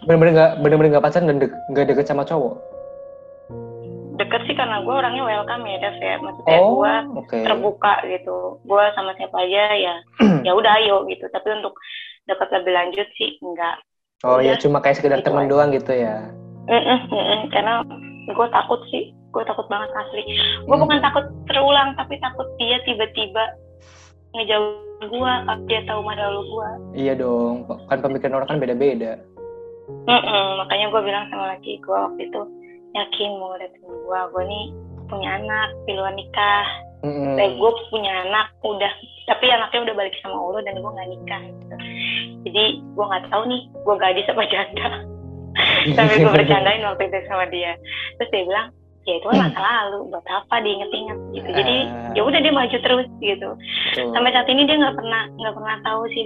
bener-bener 0.06 0.34
gak, 0.34 0.52
bener-bener 0.62 0.90
gak 0.94 1.06
pacaran 1.06 1.26
dan 1.26 1.38
de 1.42 1.46
gak 1.74 1.86
deket 1.86 2.06
sama 2.06 2.22
cowok? 2.22 2.54
deket 4.16 4.48
sih 4.48 4.56
karena 4.56 4.80
gue 4.80 4.94
orangnya 4.96 5.22
welcome 5.22 5.68
ya 5.68 5.76
Dev 5.76 5.96
ya 6.00 6.16
maksudnya 6.16 6.56
Oh, 6.56 6.80
gue 6.80 6.92
oke. 7.20 7.36
terbuka 7.44 7.94
gitu 8.08 8.36
gue 8.64 8.82
sama 8.96 9.12
siapa 9.20 9.36
aja 9.44 9.64
ya 9.76 9.94
ya 10.46 10.52
udah 10.56 10.72
ayo 10.80 11.04
gitu 11.04 11.28
tapi 11.28 11.52
untuk 11.52 11.76
dekat 12.24 12.48
lebih 12.48 12.72
lanjut 12.72 13.08
sih 13.20 13.36
enggak 13.44 13.76
Oh 14.24 14.40
ya, 14.40 14.56
cuma 14.56 14.80
kayak 14.80 14.96
sekedar 14.96 15.20
Gitu 15.20 15.28
temen 15.28 15.44
aja. 15.44 15.50
doang 15.50 15.68
gitu 15.70 15.92
ya? 15.92 16.16
Mm-mm, 16.66 16.98
mm-mm. 17.06 17.40
karena 17.50 17.84
gue 18.26 18.48
takut 18.50 18.80
sih 18.88 19.14
gue 19.30 19.42
takut 19.44 19.68
banget 19.68 19.86
asli 19.92 20.24
gue 20.64 20.66
Hmm. 20.66 20.82
bukan 20.82 20.98
takut 20.98 21.24
terulang 21.46 21.94
tapi 21.94 22.16
takut 22.18 22.48
dia 22.56 22.80
tiba-tiba 22.82 23.44
ngejauh 24.32 24.82
gue 25.04 25.32
dia 25.66 25.80
tahu 25.84 26.00
masa 26.02 26.26
lalu 26.26 26.42
gue 26.48 26.68
Iya 26.96 27.12
dong, 27.14 27.68
kan 27.86 28.00
pemikiran 28.00 28.34
orang 28.34 28.48
kan 28.48 28.58
beda-beda. 28.58 29.20
makanya 30.58 30.86
gue 30.90 31.02
bilang 31.04 31.24
sama 31.28 31.54
laki 31.54 31.78
gue 31.78 31.94
waktu 31.94 32.26
itu 32.26 32.42
yakin 32.92 33.30
mau 33.38 33.54
dateng 33.54 33.84
gue 33.84 34.20
gue 34.26 34.42
nih 34.42 34.64
punya 35.06 35.28
anak 35.36 35.68
piluan 35.84 36.16
nikah 36.16 36.66
Eh, 37.36 37.50
gue 37.54 37.70
punya 37.92 38.12
anak 38.26 38.46
udah 38.66 38.92
tapi 39.26 39.44
anaknya 39.50 39.90
udah 39.90 39.94
balik 39.94 40.14
sama 40.22 40.38
Allah 40.38 40.60
dan 40.66 40.74
gue 40.78 40.90
nggak 40.90 41.08
nikah 41.10 41.42
gitu. 41.42 41.76
jadi 42.46 42.64
gue 42.78 43.04
nggak 43.06 43.24
tahu 43.30 43.42
nih 43.50 43.62
gue 43.74 43.94
gadis 43.98 44.30
apa 44.30 44.42
janda 44.50 44.86
sampai 45.98 46.16
gue 46.22 46.32
bercandain 46.32 46.82
waktu 46.86 47.02
itu 47.10 47.18
sama 47.26 47.44
dia 47.50 47.72
terus 48.18 48.30
dia 48.30 48.42
bilang 48.46 48.68
ya 49.06 49.14
itu 49.22 49.26
kan 49.30 49.38
masa 49.38 49.60
lalu 49.62 49.98
buat 50.10 50.26
apa 50.26 50.54
diinget-inget 50.66 51.18
gitu 51.38 51.48
jadi 51.54 51.76
Ah. 51.86 52.10
ya 52.18 52.22
udah 52.26 52.40
dia 52.42 52.50
maju 52.54 52.76
terus 52.82 53.06
gitu 53.22 53.50
Betul. 53.94 54.10
sampai 54.14 54.30
saat 54.34 54.48
ini 54.50 54.66
dia 54.66 54.76
nggak 54.82 54.96
pernah 54.98 55.22
nggak 55.38 55.54
pernah 55.54 55.76
tahu 55.86 56.02
sih 56.10 56.22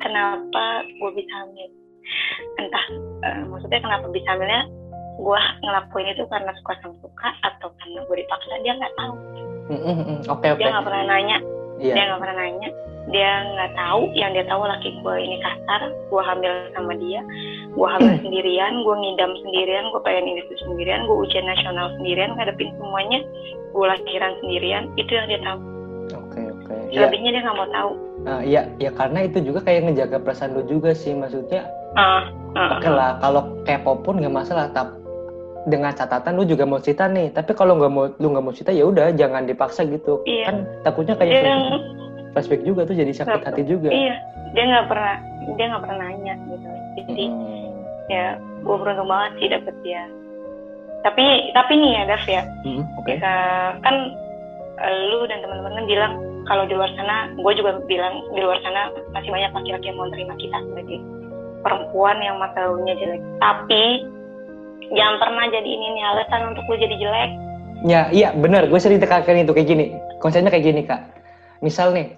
kenapa 0.00 0.64
gue 0.88 1.10
bisa 1.12 1.32
hamil 1.44 1.68
entah 2.56 2.84
eh, 3.28 3.42
maksudnya 3.48 3.80
kenapa 3.84 4.06
bisa 4.12 4.28
hamilnya 4.32 4.64
gue 5.14 5.40
ngelakuin 5.60 6.08
itu 6.08 6.24
karena 6.26 6.50
suka 6.56 6.72
sama 6.78 6.94
suka 6.98 7.28
atau 7.42 7.68
karena 7.76 8.00
gue 8.02 8.16
dipaksa 8.18 8.54
dia 8.62 8.74
nggak 8.74 8.94
tahu 8.96 9.14
Mm, 9.62 9.78
mm, 9.78 9.94
mm. 10.02 10.18
Oke 10.26 10.46
oke. 10.48 10.58
dia 10.58 10.68
nggak 10.68 10.84
pernah 10.84 11.04
nanya 11.06 11.38
Iya. 11.78 11.94
dia 11.94 12.04
nggak 12.04 12.20
pernah 12.20 12.36
nanya 12.36 12.68
dia 13.08 13.30
nggak 13.48 13.72
tahu 13.72 14.02
yang 14.12 14.30
dia 14.30 14.44
tahu 14.44 14.62
laki 14.62 14.90
gue 14.96 15.14
ini 15.18 15.36
kasar 15.38 15.80
gue 15.88 16.22
hamil 16.22 16.52
sama 16.72 16.92
dia 16.94 17.20
gue 17.70 17.86
hamil 17.88 18.14
sendirian 18.22 18.74
gue 18.78 18.94
ngidam 18.96 19.32
sendirian 19.40 19.84
gue 19.88 20.00
pengen 20.00 20.26
ini 20.28 20.40
itu 20.40 20.54
sendirian 20.60 21.06
gue 21.06 21.16
ujian 21.16 21.42
nasional 21.44 21.94
sendirian 21.96 22.34
ngadepin 22.34 22.70
semuanya 22.76 23.22
gue 23.70 23.84
lahiran 23.84 24.32
sendirian 24.38 24.84
itu 24.94 25.10
yang 25.10 25.26
dia 25.26 25.40
tahu 25.40 25.58
Oke 26.12 26.40
oke. 26.44 26.74
Iya. 26.88 26.98
selebihnya 27.00 27.30
dia 27.30 27.42
nggak 27.42 27.56
mau 27.56 27.70
tahu 27.70 27.92
Ah, 28.22 28.38
Iya 28.38 28.70
ya 28.78 28.90
karena 28.92 29.26
itu 29.26 29.42
juga 29.42 29.62
kayak 29.62 29.82
ngejaga 29.84 30.22
perasaan 30.22 30.54
lu 30.54 30.62
juga 30.64 30.90
sih 30.92 31.10
maksudnya. 31.10 31.66
ah 31.94 32.30
ah, 32.54 32.78
Oke 32.78 32.86
lah 32.86 33.18
kalau 33.18 33.42
kepo 33.62 33.98
pun 33.98 34.22
nggak 34.22 34.30
masalah 34.32 34.70
tapi 34.70 34.94
dengan 35.62 35.94
catatan 35.94 36.34
lu 36.34 36.44
juga 36.44 36.66
mau 36.66 36.82
cerita 36.82 37.06
nih. 37.06 37.30
Tapi 37.30 37.52
kalau 37.54 37.78
nggak 37.78 37.92
mau 37.92 38.10
lu 38.10 38.26
nggak 38.34 38.44
mau 38.44 38.54
cerita 38.54 38.74
ya 38.74 38.84
udah 38.86 39.14
jangan 39.14 39.46
dipaksa 39.46 39.86
gitu. 39.86 40.22
Iya. 40.26 40.44
kan 40.50 40.56
takutnya 40.82 41.14
kayak 41.14 41.30
dia 41.30 41.54
flashback, 42.32 42.64
juga 42.64 42.88
tuh 42.88 42.96
jadi 42.96 43.12
sakit 43.12 43.42
hati 43.44 43.62
juga. 43.68 43.92
iya. 43.92 44.16
Dia 44.52 44.64
nggak 44.68 44.86
pernah 44.90 45.14
dia 45.54 45.64
nggak 45.70 45.82
pernah 45.82 45.98
nanya 46.02 46.34
gitu. 46.50 46.68
Jadi 47.02 47.24
Hmm. 47.30 47.70
ya 48.10 48.24
gue 48.62 48.76
beruntung 48.76 49.08
banget 49.08 49.32
sih 49.38 49.48
dapet 49.48 49.74
dia. 49.86 50.02
Tapi 51.02 51.24
tapi 51.52 51.72
nih 51.78 51.90
ya 51.98 52.02
Dev 52.06 52.24
ya. 52.26 52.42
Hmm, 52.62 52.82
oke. 52.98 53.10
Bisa 53.10 53.32
kan 53.82 53.96
eh, 54.82 54.96
lu 55.10 55.26
dan 55.26 55.42
teman-teman 55.42 55.78
kan 55.78 55.86
bilang 55.86 56.12
kalau 56.46 56.66
di 56.66 56.74
luar 56.74 56.90
sana 56.98 57.30
gue 57.38 57.52
juga 57.54 57.78
bilang 57.86 58.18
di 58.34 58.40
luar 58.42 58.58
sana 58.66 58.90
masih 59.14 59.30
banyak 59.30 59.50
laki-laki 59.54 59.86
yang 59.90 59.98
mau 59.98 60.10
terima 60.10 60.34
kita 60.38 60.58
sebagai 60.58 60.98
perempuan 61.62 62.18
yang 62.18 62.36
masa 62.42 62.66
lalunya 62.66 62.94
jelek. 62.98 63.22
Tapi 63.38 63.82
jangan 64.92 65.16
pernah 65.18 65.44
jadi 65.48 65.66
ini 65.66 65.86
nih 65.92 66.04
alasan 66.06 66.52
untuk 66.52 66.64
lu 66.68 66.76
jadi 66.76 66.96
jelek 66.96 67.30
Ya, 67.82 68.06
iya 68.14 68.30
bener. 68.30 68.70
Gue 68.70 68.78
sering 68.78 69.02
tekankan 69.02 69.42
itu 69.42 69.50
kayak 69.50 69.66
gini. 69.66 69.84
Konsepnya 70.22 70.54
kayak 70.54 70.66
gini 70.70 70.86
kak. 70.86 71.02
Misal 71.58 71.90
nih, 71.90 72.14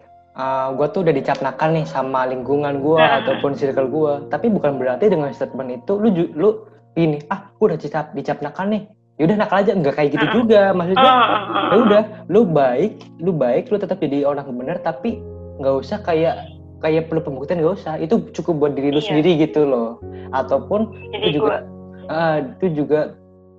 gue 0.76 0.86
tuh 0.92 1.00
udah 1.00 1.14
dicap 1.16 1.40
nakal 1.40 1.72
nih 1.72 1.88
sama 1.88 2.28
lingkungan 2.28 2.84
gue 2.84 3.00
Nah. 3.00 3.24
ataupun 3.24 3.56
circle 3.56 3.88
gue. 3.88 4.28
Tapi 4.28 4.52
bukan 4.52 4.76
berarti 4.76 5.08
dengan 5.08 5.32
statement 5.32 5.80
itu 5.80 5.96
lu 5.96 6.12
lu 6.36 6.48
ini 6.94 7.16
ah 7.32 7.48
gue 7.48 7.64
udah 7.64 7.80
dicap 7.80 8.12
dicap 8.12 8.44
nakal 8.44 8.68
nih. 8.68 8.84
Yaudah 9.16 9.40
nakal 9.40 9.64
aja. 9.64 9.72
Enggak 9.72 9.96
kayak 9.96 10.10
gitu 10.12 10.26
Ah. 10.28 10.32
juga. 10.36 10.62
Maksudnya 10.76 11.00
ah, 11.08 11.16
ah, 11.16 11.42
ya 11.72 11.76
udah, 11.80 12.02
lu 12.28 12.40
baik, 12.44 12.92
lu 13.24 13.32
baik, 13.32 13.64
lu 13.72 13.80
tetap 13.80 13.96
jadi 13.96 14.28
orang 14.28 14.44
bener. 14.52 14.84
Tapi 14.84 15.16
nggak 15.64 15.74
usah 15.80 16.04
kayak 16.04 16.44
kayak 16.84 17.08
perlu 17.08 17.24
pembuktian 17.24 17.64
nggak 17.64 17.72
usah. 17.72 17.96
Itu 17.96 18.28
cukup 18.36 18.60
buat 18.60 18.72
diri 18.76 18.92
lu 18.92 19.00
Iya. 19.00 19.16
sendiri 19.16 19.40
gitu 19.40 19.64
loh. 19.64 19.96
Ataupun 20.28 20.92
jadi 21.08 21.32
itu 21.32 21.40
juga- 21.40 21.64
ah, 22.08 22.40
itu 22.40 22.84
juga 22.84 23.14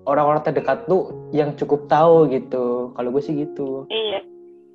orang-orang 0.05 0.45
terdekat 0.45 0.85
tuh 0.85 1.09
yang 1.33 1.53
cukup 1.57 1.89
tahu 1.89 2.29
gitu. 2.29 2.93
Kalau 2.93 3.09
gue 3.09 3.21
sih 3.21 3.33
gitu. 3.35 3.89
iya 3.89 4.21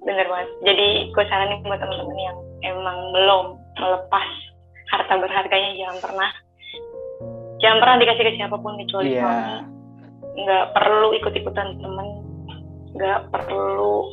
bener 0.01 0.27
banget 0.33 0.49
jadi 0.65 1.13
gue 1.13 1.25
saranin 1.29 1.61
buat 1.61 1.77
teman-teman 1.77 2.19
yang 2.19 2.39
emang 2.65 2.99
belum 3.13 3.45
melepas 3.77 4.29
harta 4.89 5.15
berharganya 5.21 5.71
jangan 5.77 5.99
pernah 6.01 6.31
jangan 7.61 7.79
pernah 7.85 7.97
dikasih 8.01 8.25
ke 8.25 8.33
siapa 8.41 8.57
pun 8.57 8.81
kecuali 8.81 9.13
Iya. 9.13 9.21
suami 9.21 9.55
nggak 10.41 10.65
perlu 10.73 11.09
ikut-ikutan 11.21 11.69
temen 11.85 12.09
nggak 12.97 13.21
perlu 13.29 14.09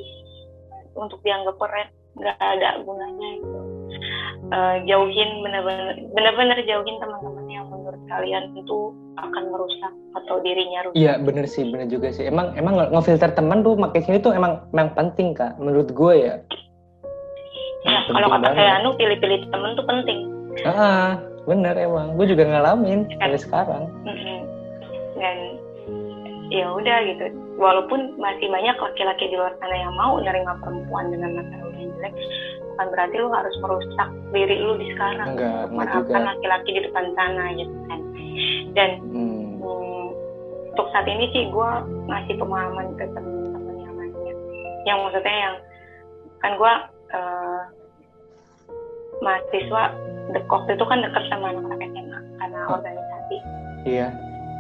untuk 0.99 1.23
dianggap 1.23 1.55
keren 1.55 1.87
nggak 2.19 2.35
ada 2.35 2.69
gunanya 2.83 3.29
gitu 3.39 3.59
Eh, 4.47 4.75
jauhin 4.87 5.43
bener-bener 5.43 6.07
bener-bener 6.15 6.57
jauhin 6.63 6.95
teman-teman 7.03 7.36
kalian 8.07 8.43
itu 8.53 8.79
akan 9.15 9.43
merusak 9.49 9.91
atau 10.13 10.35
dirinya 10.39 10.79
rusak 10.83 10.97
Iya 10.97 11.13
bener 11.17 11.45
sih, 11.45 11.67
bener 11.67 11.87
juga 11.87 12.09
sih. 12.09 12.25
Emang 12.25 12.53
emang 12.53 12.75
nge- 12.75 12.91
ngefilter 12.91 13.31
teman 13.31 13.61
tuh 13.61 13.75
makin 13.75 14.01
sini 14.01 14.17
tuh 14.17 14.31
emang 14.31 14.63
emang 14.71 14.89
penting 14.93 15.31
kak. 15.31 15.55
Menurut 15.57 15.89
gue 15.89 16.13
ya. 16.17 16.35
ya 17.83 17.97
penting 18.03 18.15
kalau 18.17 18.29
kata 18.31 18.49
saya 18.53 18.71
Anu 18.79 18.95
pilih-pilih 18.95 19.47
temen 19.47 19.71
tuh 19.73 19.85
penting 19.85 20.19
Ah, 20.63 21.15
bener 21.43 21.75
emang. 21.75 22.15
Gue 22.15 22.25
juga 22.25 22.43
ngalamin 22.43 23.05
sampai 23.13 23.39
sekarang. 23.39 23.83
Mm-mm. 24.03 24.39
dan 25.15 25.37
ya 26.53 26.65
udah 26.71 26.97
gitu. 27.07 27.25
Walaupun 27.57 28.15
masih 28.21 28.47
banyak 28.47 28.75
laki-laki 28.77 29.27
di 29.27 29.35
luar 29.35 29.53
sana 29.59 29.75
yang 29.75 29.93
mau 29.97 30.21
nerima 30.21 30.53
perempuan 30.61 31.09
dengan 31.09 31.41
lalu 31.41 31.73
yang 31.75 31.91
jelek 31.97 32.13
bukan 32.77 32.93
berarti 32.93 33.15
lu 33.17 33.29
harus 33.33 33.55
merusak 33.57 34.09
diri 34.29 34.55
lu 34.61 34.77
di 34.77 34.93
sekarang. 34.93 35.33
Enggak, 35.33 35.65
mengharapkan 35.73 36.23
laki-laki 36.29 36.69
di 36.77 36.81
depan 36.85 37.05
sana 37.17 37.43
gitu 37.57 37.73
kan. 37.89 37.99
Dan 38.77 38.89
Hmm. 39.09 39.57
hmm, 39.57 40.07
untuk 40.77 40.87
saat 40.93 41.09
ini 41.09 41.25
sih 41.33 41.49
gue 41.49 41.69
ngasih 42.05 42.37
pemahaman 42.37 42.93
ke 43.01 43.09
temen-temen 43.17 43.75
yang 43.81 43.95
lainnya. 43.97 44.33
Yang 44.85 44.97
maksudnya 45.09 45.35
yang 45.41 45.55
kan 46.37 46.51
gue 46.53 46.73
eh, 47.17 47.61
mahasiswa 49.25 49.83
dekok 50.37 50.69
itu 50.69 50.85
kan 50.85 51.01
dekat 51.01 51.23
sama 51.33 51.49
anak-anak 51.49 51.81
SMA 51.81 52.19
karena 52.37 52.59
organisasi. 52.69 53.37
Iya. 53.89 54.07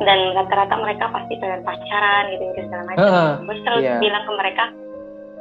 Dan 0.03 0.19
rata-rata 0.37 0.75
mereka 0.77 1.09
pasti 1.09 1.33
pengen 1.41 1.65
pacaran 1.65 2.23
gitu 2.29 2.43
gitu 2.53 2.61
segala 2.69 2.83
macam. 2.85 3.01
Heeh, 3.01 3.31
gue 3.41 3.55
selalu 3.65 3.81
iya. 3.81 3.97
bilang 3.97 4.23
ke 4.25 4.33
mereka 4.37 4.65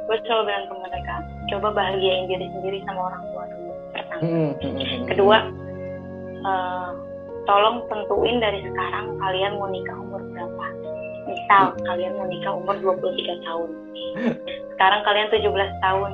gue 0.07 0.17
selalu 0.23 0.43
bilang 0.47 0.65
ke 0.65 0.75
mereka 0.87 1.15
coba 1.51 1.67
bahagiain 1.75 2.25
diri 2.31 2.47
sendiri 2.55 2.79
sama 2.87 3.11
orang 3.11 3.23
tua 3.31 3.43
dulu. 3.51 3.73
Pertama. 3.91 4.21
Hmm, 4.23 4.51
hmm, 4.55 4.71
hmm, 4.71 4.87
hmm. 4.87 5.05
kedua 5.11 5.37
eh, 6.41 6.89
tolong 7.47 7.77
tentuin 7.91 8.37
dari 8.39 8.59
sekarang 8.63 9.05
kalian 9.19 9.53
mau 9.59 9.69
nikah 9.69 9.97
umur 9.99 10.21
berapa. 10.31 10.65
Misal 11.27 11.63
kalian 11.83 12.13
mau 12.15 12.27
nikah 12.27 12.53
umur 12.55 12.75
23 12.79 13.45
tahun. 13.45 13.69
Sekarang 14.75 15.01
kalian 15.03 15.27
17 15.29 15.85
tahun. 15.85 16.11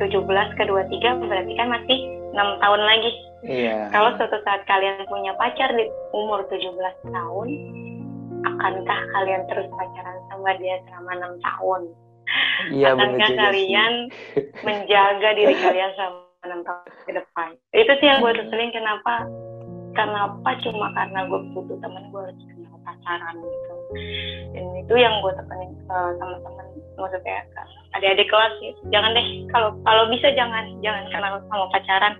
17 0.00 0.58
ke 0.58 0.62
23 0.66 1.30
berarti 1.30 1.52
kan 1.54 1.68
masih 1.70 1.98
6 2.32 2.62
tahun 2.62 2.82
lagi. 2.82 3.12
Iya. 3.42 3.90
kalau 3.90 4.14
suatu 4.14 4.38
saat 4.46 4.62
kalian 4.70 5.02
punya 5.10 5.34
pacar 5.34 5.66
di 5.74 5.90
umur 6.14 6.46
17 6.46 6.78
tahun, 7.10 7.46
akankah 8.42 9.00
kalian 9.14 9.42
terus 9.50 9.66
pacaran 9.72 10.18
sama 10.30 10.50
dia 10.58 10.76
selama 10.88 11.10
enam 11.18 11.32
tahun? 11.42 11.82
Iya 12.72 12.88
akankah 12.94 13.30
kalian 13.34 13.94
menjaga 14.62 15.28
diri 15.34 15.54
kalian 15.58 15.90
selama 15.98 16.20
enam 16.46 16.60
tahun 16.66 16.80
ke 17.06 17.12
depan? 17.16 17.48
Itu 17.74 17.92
sih 17.98 18.06
yang 18.06 18.18
gue 18.22 18.32
seselin 18.34 18.70
kenapa 18.74 19.14
kenapa 19.92 20.50
cuma 20.64 20.88
karena 20.96 21.28
gue 21.28 21.40
butuh 21.52 21.78
temen 21.80 22.04
gue 22.10 22.20
harus 22.20 22.51
pacaran 23.02 23.34
gitu 23.42 23.74
dan 24.54 24.64
itu 24.78 24.94
yang 24.94 25.14
gue 25.18 25.32
tekenin 25.34 25.70
ke 25.74 25.98
teman-teman 26.22 26.66
maksudnya 26.94 27.42
ke 27.50 27.62
adik-adik 27.98 28.28
kelas 28.30 28.54
gitu. 28.62 28.80
jangan 28.94 29.10
deh 29.12 29.26
kalau 29.50 29.74
kalau 29.82 30.04
bisa 30.08 30.30
jangan 30.38 30.64
jangan 30.80 31.04
kenal 31.10 31.34
sama 31.50 31.66
pacaran 31.74 32.14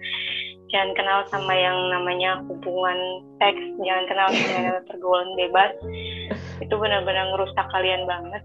jangan 0.75 0.91
kenal 0.99 1.19
sama 1.31 1.55
yang 1.55 1.77
namanya 1.95 2.43
hubungan 2.51 2.99
seks 3.39 3.63
jangan 3.79 4.05
kenal 4.11 4.29
sama 4.35 4.59
yang 4.59 4.83
pergaulan 4.91 5.31
bebas 5.39 5.73
itu 6.59 6.75
benar-benar 6.75 7.31
ngerusak 7.31 7.67
kalian 7.71 8.03
banget 8.11 8.43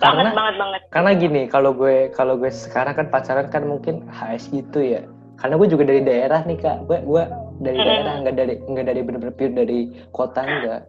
banget 0.00 0.32
Karena- 0.32 0.34
banget 0.34 0.54
banget 0.58 0.80
Karena 0.90 1.10
gini, 1.14 1.42
kalau 1.46 1.70
gue 1.76 2.10
kalau 2.10 2.34
gue 2.34 2.50
sekarang 2.50 2.98
kan 2.98 3.06
pacaran 3.06 3.46
kan 3.46 3.62
mungkin 3.62 4.02
HS 4.10 4.50
gitu 4.50 4.82
ya. 4.82 5.06
Karena 5.38 5.54
gue 5.54 5.68
juga 5.70 5.86
dari 5.86 6.02
daerah 6.02 6.42
nih 6.42 6.58
kak. 6.58 6.90
Gue 6.90 6.98
gue 7.06 7.22
dari 7.62 7.78
Hmm. 7.78 7.86
daerah 7.86 8.14
nggak 8.20 8.34
dari 8.34 8.54
nggak 8.60 8.84
dari 8.84 9.00
bener-bener 9.00 9.34
pure 9.34 9.54
dari 9.54 9.80
kota 10.10 10.40
enggak. 10.42 10.80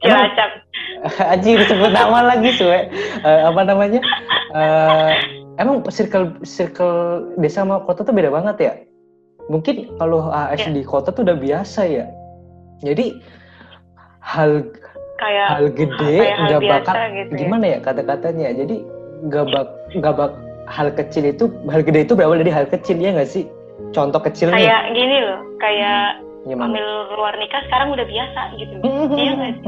Cilacap 0.00 0.50
Aji 1.34 1.50
disebut 1.58 1.90
nama 1.90 2.24
lagi 2.24 2.54
suwe. 2.54 2.88
Eh, 3.20 3.40
apa 3.44 3.60
namanya? 3.60 4.00
Eh, 4.54 5.10
emang 5.58 5.84
circle 5.88 6.38
circle 6.40 7.28
desa 7.36 7.60
sama 7.60 7.82
kota 7.82 8.04
tuh 8.04 8.14
beda 8.14 8.30
banget 8.30 8.56
ya. 8.58 8.72
Mungkin 9.48 10.00
kalau 10.00 10.32
AS 10.32 10.64
Iya. 10.64 10.72
di 10.72 10.82
kota 10.82 11.10
tuh 11.10 11.26
udah 11.26 11.36
biasa 11.36 11.84
ya. 11.84 12.06
Jadi 12.80 13.20
hal 14.20 14.64
kayak 15.14 15.48
hal 15.52 15.64
gede 15.70 16.16
hal 16.24 16.40
nggak 16.48 16.60
bakal 16.64 16.94
gitu 17.12 17.30
ya. 17.32 17.38
gimana 17.38 17.64
ya 17.66 17.78
kata-katanya. 17.80 18.48
Jadi 18.54 18.76
nggak 19.24 19.44
bak 19.52 19.68
nggak 19.94 20.14
bak 20.16 20.32
hal 20.64 20.88
kecil 20.90 21.24
itu 21.26 21.44
hal 21.68 21.84
gede 21.84 22.08
itu 22.08 22.16
berawal 22.16 22.40
dari 22.40 22.48
hal 22.48 22.64
kecil 22.64 22.96
ya 22.96 23.12
nggak 23.12 23.28
sih? 23.28 23.44
Contoh 23.94 24.20
kecilnya. 24.20 24.58
Kayak 24.58 24.82
gini 24.92 25.16
loh 25.22 25.40
kayak 25.62 26.20
gimana? 26.44 26.68
hamil 26.76 26.88
luar 27.16 27.34
nikah 27.40 27.62
sekarang 27.70 27.88
udah 27.94 28.04
biasa 28.04 28.40
gitu. 28.60 28.74
Iya 29.16 29.30
nggak 29.38 29.52
sih? 29.54 29.62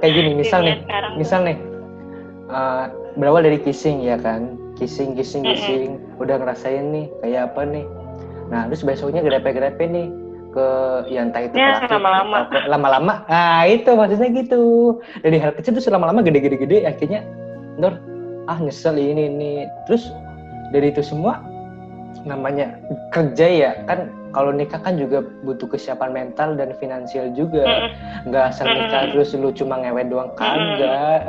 Kayak 0.00 0.12
gini 0.14 0.30
misal 0.36 0.60
nih, 0.64 0.76
misal 1.16 1.40
nih 1.44 1.56
uh, 2.48 2.92
berawal 3.16 3.42
dari 3.44 3.58
kissing 3.60 4.00
ya 4.00 4.16
kan? 4.16 4.56
Kissing 4.76 5.16
kissing 5.18 5.42
kissing. 5.44 6.00
Udah 6.16 6.40
ngerasain 6.40 6.92
nih 6.92 7.06
kayak 7.20 7.52
apa 7.52 7.66
nih? 7.66 7.84
Nah 8.52 8.68
terus 8.68 8.84
besoknya 8.84 9.24
grepe-grepe 9.24 9.84
nih 9.84 10.06
ke 10.52 10.66
yang 11.08 11.32
entah 11.32 11.48
itu 11.48 11.56
Ya, 11.56 11.80
lama-lama. 11.88 12.44
lama-lama. 12.68 13.14
Nah 13.28 13.64
itu 13.64 13.88
maksudnya 13.96 14.28
gitu. 14.32 14.96
Dari 15.24 15.40
hal 15.40 15.56
kecil 15.56 15.72
tuh 15.76 15.84
lama-lama 15.88 16.20
gede-gede-gede 16.20 16.84
akhirnya 16.84 17.24
Nur 17.80 17.96
ah 18.48 18.58
nyesel 18.60 19.00
ini 19.00 19.32
ini. 19.32 19.52
Terus 19.88 20.12
dari 20.72 20.92
itu 20.92 21.00
semua 21.00 21.40
namanya 22.22 22.76
kerja 23.10 23.46
ya 23.46 23.72
kan 23.88 24.12
kalau 24.32 24.48
nikah 24.48 24.80
kan 24.80 24.96
juga 24.96 25.20
butuh 25.44 25.68
kesiapan 25.68 26.10
mental 26.12 26.56
dan 26.56 26.72
finansial 26.80 27.28
juga. 27.36 27.92
Nggak 28.24 28.44
asal 28.56 28.66
nikah 28.68 29.12
terus 29.12 29.36
lu 29.36 29.52
cuma 29.52 29.76
ngewet 29.84 30.08
doang 30.08 30.32
kagak. 30.36 31.28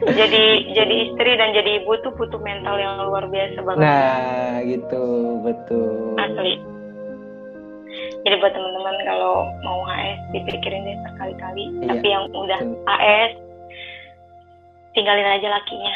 Jadi 0.00 0.72
jadi 0.74 0.94
istri 1.06 1.30
dan 1.36 1.52
jadi 1.52 1.84
ibu 1.84 1.92
tuh 2.00 2.10
butuh 2.16 2.40
mental 2.42 2.74
yang 2.80 2.98
luar 3.06 3.28
biasa 3.28 3.58
banget. 3.62 3.82
Nah 3.84 4.64
gitu 4.66 5.02
betul. 5.46 6.18
Asli. 6.18 6.58
Jadi 8.20 8.34
buat 8.36 8.52
teman-teman 8.52 8.96
kalau 9.08 9.48
mau 9.64 9.80
HS 9.88 10.20
dipikirin 10.36 10.84
deh 10.84 10.96
sekali-kali. 11.08 11.64
Iya, 11.80 11.86
tapi 11.88 12.06
yang 12.08 12.24
udah 12.34 12.60
betul. 12.60 12.82
HS 12.84 13.32
tinggalin 14.90 15.28
aja 15.38 15.48
lakinya 15.54 15.94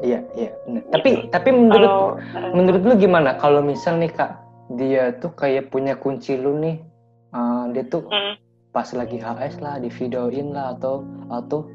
iya 0.00 0.18
iya 0.32 0.50
benar. 0.64 0.82
tapi 0.90 1.10
tapi 1.28 1.48
menurut 1.50 1.88
kalau 1.88 2.08
menurut 2.52 2.82
lu 2.82 2.94
gimana? 2.96 3.36
Kalau 3.36 3.60
misal 3.60 3.96
nih 3.96 4.10
kak 4.10 4.32
dia 4.70 5.12
tuh 5.18 5.32
kayak 5.32 5.68
punya 5.68 5.94
kunci 5.94 6.34
lu 6.34 6.56
nih 6.56 6.76
eh, 7.30 7.64
dia 7.72 7.84
tuh 7.84 8.06
Hmm, 8.06 8.34
pas 8.70 8.86
lagi 8.90 9.18
HS 9.18 9.58
lah 9.58 9.76
di 9.76 9.90
videoin 9.90 10.50
lah 10.50 10.74
atau 10.74 11.02
atau 11.28 11.66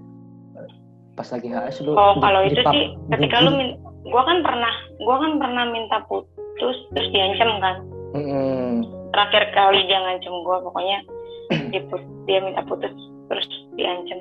eh, 0.56 0.70
pas 1.14 1.28
lagi 1.28 1.48
HS 1.48 1.84
lu 1.84 1.94
oh 1.94 2.16
kalau 2.18 2.42
itu 2.42 2.56
dipap- 2.56 2.72
sih 2.72 2.86
ketika 3.10 3.38
di- 3.38 3.46
lu 3.46 3.52
min 3.54 3.70
gua 4.06 4.24
kan 4.24 4.40
pernah 4.42 4.74
gua 5.00 5.16
kan 5.18 5.32
pernah 5.38 5.64
minta 5.68 5.98
putus 6.06 6.78
terus 6.92 7.08
diancam 7.12 7.52
kan. 7.60 7.76
Mm-mm. 8.16 8.80
terakhir 9.12 9.52
kali 9.52 9.84
dia 9.86 10.00
ngancam 10.00 10.34
gua 10.42 10.64
pokoknya 10.64 10.98
dia, 12.26 12.40
minta 12.40 12.64
putus 12.64 12.92
terus 13.28 13.46
diancam 13.76 14.20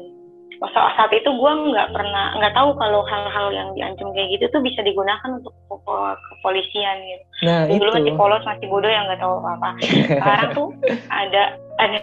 saat, 0.61 0.93
saat 0.97 1.13
itu 1.13 1.29
gua 1.35 1.53
nggak 1.57 1.91
pernah 1.91 2.35
nggak 2.39 2.55
tahu 2.55 2.71
kalau 2.79 3.01
hal-hal 3.07 3.49
yang 3.51 3.69
diancam 3.75 4.11
kayak 4.15 4.39
gitu 4.39 4.45
tuh 4.55 4.63
bisa 4.63 4.81
digunakan 4.83 5.29
untuk 5.41 5.55
ke- 5.67 5.83
ke- 5.83 6.17
kepolisian 6.35 6.97
gitu. 7.07 7.25
Nah 7.47 7.59
dulu 7.67 7.91
itu. 7.91 7.97
masih 8.01 8.13
polos 8.15 8.45
masih 8.47 8.67
bodoh 8.71 8.91
yang 8.91 9.05
nggak 9.11 9.23
tahu 9.23 9.37
apa 9.43 9.69
sekarang 9.83 10.51
tuh 10.55 10.69
ada 11.11 11.43
ada 11.83 12.01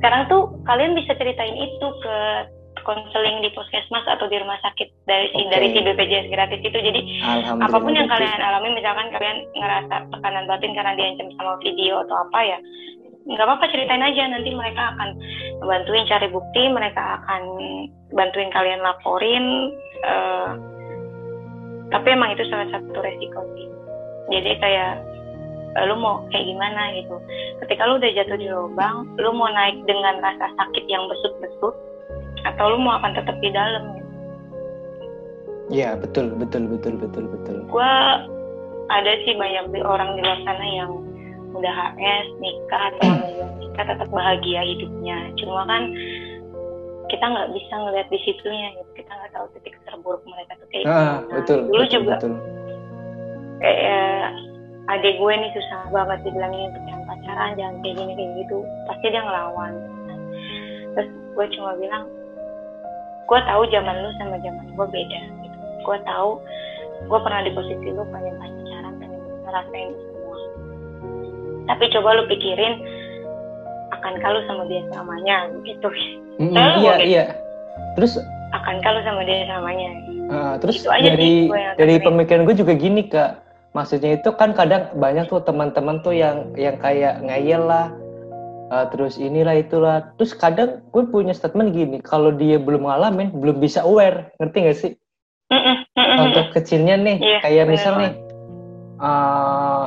sekarang 0.00 0.22
tuh 0.26 0.42
kalian 0.66 0.98
bisa 0.98 1.14
ceritain 1.14 1.54
itu 1.54 1.86
ke 2.02 2.16
konseling 2.88 3.44
di 3.44 3.52
puskesmas 3.52 4.06
atau 4.08 4.24
di 4.32 4.40
rumah 4.40 4.56
sakit 4.64 4.88
dari 5.04 5.28
si 5.36 5.44
Oke. 5.44 5.52
dari 5.52 5.66
si 5.76 5.78
BPJS 5.84 6.32
gratis 6.32 6.60
itu. 6.64 6.78
Jadi 6.78 7.00
apa 7.60 7.76
pun 7.76 7.92
yang 7.92 8.08
kalian 8.08 8.40
alami 8.40 8.72
misalkan 8.72 9.12
kalian 9.12 9.44
ngerasa 9.52 10.08
tekanan 10.08 10.48
batin 10.48 10.72
karena 10.72 10.96
diancam 10.96 11.28
sama 11.36 11.60
video 11.60 12.00
atau 12.08 12.16
apa 12.24 12.38
ya 12.40 12.58
nggak 13.28 13.44
apa-apa 13.44 13.68
ceritain 13.68 14.00
aja 14.00 14.24
nanti 14.32 14.50
mereka 14.56 14.96
akan 14.96 15.10
bantuin 15.60 16.08
cari 16.08 16.32
bukti 16.32 16.62
mereka 16.72 17.20
akan 17.20 17.42
bantuin 18.16 18.48
kalian 18.48 18.80
laporin 18.80 19.44
eh, 20.00 20.50
tapi 21.92 22.08
emang 22.16 22.32
itu 22.32 22.44
salah 22.48 22.68
satu 22.72 23.04
resiko 23.04 23.44
sih 23.52 23.68
jadi 24.32 24.56
kayak 24.56 24.92
eh, 25.76 25.84
lu 25.84 26.00
mau 26.00 26.24
kayak 26.32 26.48
gimana 26.48 26.82
gitu 26.96 27.16
ketika 27.64 27.84
lu 27.84 28.00
udah 28.00 28.10
jatuh 28.16 28.38
di 28.40 28.48
lubang 28.48 29.04
lu 29.20 29.30
mau 29.36 29.52
naik 29.52 29.76
dengan 29.84 30.24
rasa 30.24 30.48
sakit 30.56 30.88
yang 30.88 31.04
besut-besut 31.12 31.76
atau 32.48 32.64
lu 32.72 32.80
mau 32.80 32.96
akan 32.96 33.12
tetap 33.12 33.36
di 33.44 33.50
dalam 33.52 33.82
gitu. 33.92 34.08
Iya 35.68 36.00
betul 36.00 36.32
betul 36.32 36.64
betul 36.64 36.96
betul 36.96 37.24
betul. 37.28 37.56
gue 37.68 37.92
ada 38.88 39.12
sih 39.28 39.36
banyak 39.36 39.84
orang 39.84 40.16
di 40.16 40.24
luar 40.24 40.40
sana 40.48 40.64
yang 40.64 41.07
udah 41.54 41.74
HS 41.96 42.26
nikah 42.42 42.82
atau 42.92 43.08
belum 43.24 43.50
nikah 43.62 43.84
tetap 43.88 44.08
bahagia 44.10 44.60
hidupnya. 44.64 45.16
Cuma 45.40 45.64
kan 45.64 45.92
kita 47.08 47.24
nggak 47.24 47.50
bisa 47.56 47.74
ngeliat 47.74 48.08
di 48.12 48.18
situnya 48.20 48.68
gitu 48.76 48.90
kita 49.00 49.10
nggak 49.16 49.32
tahu 49.32 49.46
titik 49.56 49.74
terburuk 49.88 50.20
mereka 50.28 50.60
tuh 50.60 50.68
kayak 50.68 50.84
Ah 50.84 51.24
gimana. 51.24 51.32
betul 51.40 51.58
dulu 51.64 51.82
betul 51.82 51.94
juga 51.96 52.14
betul. 52.20 52.34
kayak 53.64 54.26
adik 54.88 55.14
gue 55.16 55.32
nih 55.32 55.50
susah 55.56 55.80
banget 55.92 56.18
dibilangin 56.24 56.68
untuk 56.72 56.84
yang 56.84 57.02
pacaran 57.08 57.50
jangan 57.56 57.76
kayak 57.80 57.96
gini 57.96 58.12
kayak 58.12 58.32
gitu. 58.44 58.58
Pasti 58.88 59.06
dia 59.08 59.22
ngelawan. 59.24 59.72
Terus 60.96 61.08
gue 61.08 61.46
cuma 61.56 61.70
bilang 61.80 62.04
gue 63.28 63.40
tahu 63.44 63.62
zaman 63.72 63.96
lu 64.04 64.10
sama 64.20 64.36
zaman 64.44 64.64
gue 64.72 64.86
beda 64.92 65.20
gitu. 65.44 65.58
Gue 65.88 65.96
tahu 66.04 66.30
gue 67.08 67.18
pernah 67.24 67.40
di 67.40 67.52
posisi 67.56 67.88
lu 67.88 68.04
pengen 68.12 68.36
pacaran 68.36 68.94
pengen 69.00 69.20
ngerasain 69.48 69.90
tapi 71.68 71.84
coba 71.92 72.16
lu 72.16 72.24
pikirin 72.26 72.80
akan 73.92 74.14
kalau 74.24 74.40
sama 74.48 74.64
dia 74.66 74.82
selamanya 74.88 75.36
gitu 75.62 75.88
Saya 76.38 76.48
iya 76.48 76.64
mau 76.80 76.96
iya. 77.04 77.24
Terus 77.98 78.16
akan 78.56 78.76
kalau 78.80 79.00
sama 79.04 79.20
dia 79.28 79.44
selamanya 79.44 79.90
ah, 80.32 80.54
terus 80.60 80.80
Itu 80.80 80.90
aja 80.92 81.12
dari 81.12 81.48
gue 81.50 81.60
dari 81.76 81.94
pemikiran 82.00 82.48
gue 82.48 82.56
juga 82.56 82.72
gini 82.76 83.04
kak. 83.08 83.44
Maksudnya 83.76 84.16
itu 84.16 84.32
kan 84.32 84.56
kadang 84.56 84.88
banyak 84.96 85.28
tuh 85.28 85.44
teman-teman 85.44 86.00
tuh 86.00 86.16
yang 86.16 86.50
yang 86.56 86.80
kayak 86.80 87.20
ngeyel 87.20 87.68
lah. 87.68 87.92
ah, 88.68 88.84
terus 88.92 89.16
inilah 89.16 89.56
itulah. 89.56 90.12
Terus 90.20 90.32
kadang 90.36 90.84
gue 90.92 91.04
punya 91.08 91.32
statement 91.32 91.72
gini, 91.72 92.00
kalau 92.04 92.32
dia 92.32 92.60
belum 92.60 92.84
ngalamin, 92.84 93.32
belum 93.32 93.60
bisa 93.60 93.80
aware, 93.84 94.32
ngerti 94.40 94.56
gak 94.60 94.76
sih? 94.76 94.92
Contoh 95.96 96.52
kecilnya 96.52 97.00
nih, 97.00 97.16
Iya, 97.16 97.38
kayak 97.44 97.64
bener 97.64 97.72
misal 97.72 97.92
nih, 97.96 98.12
eh, 99.00 99.86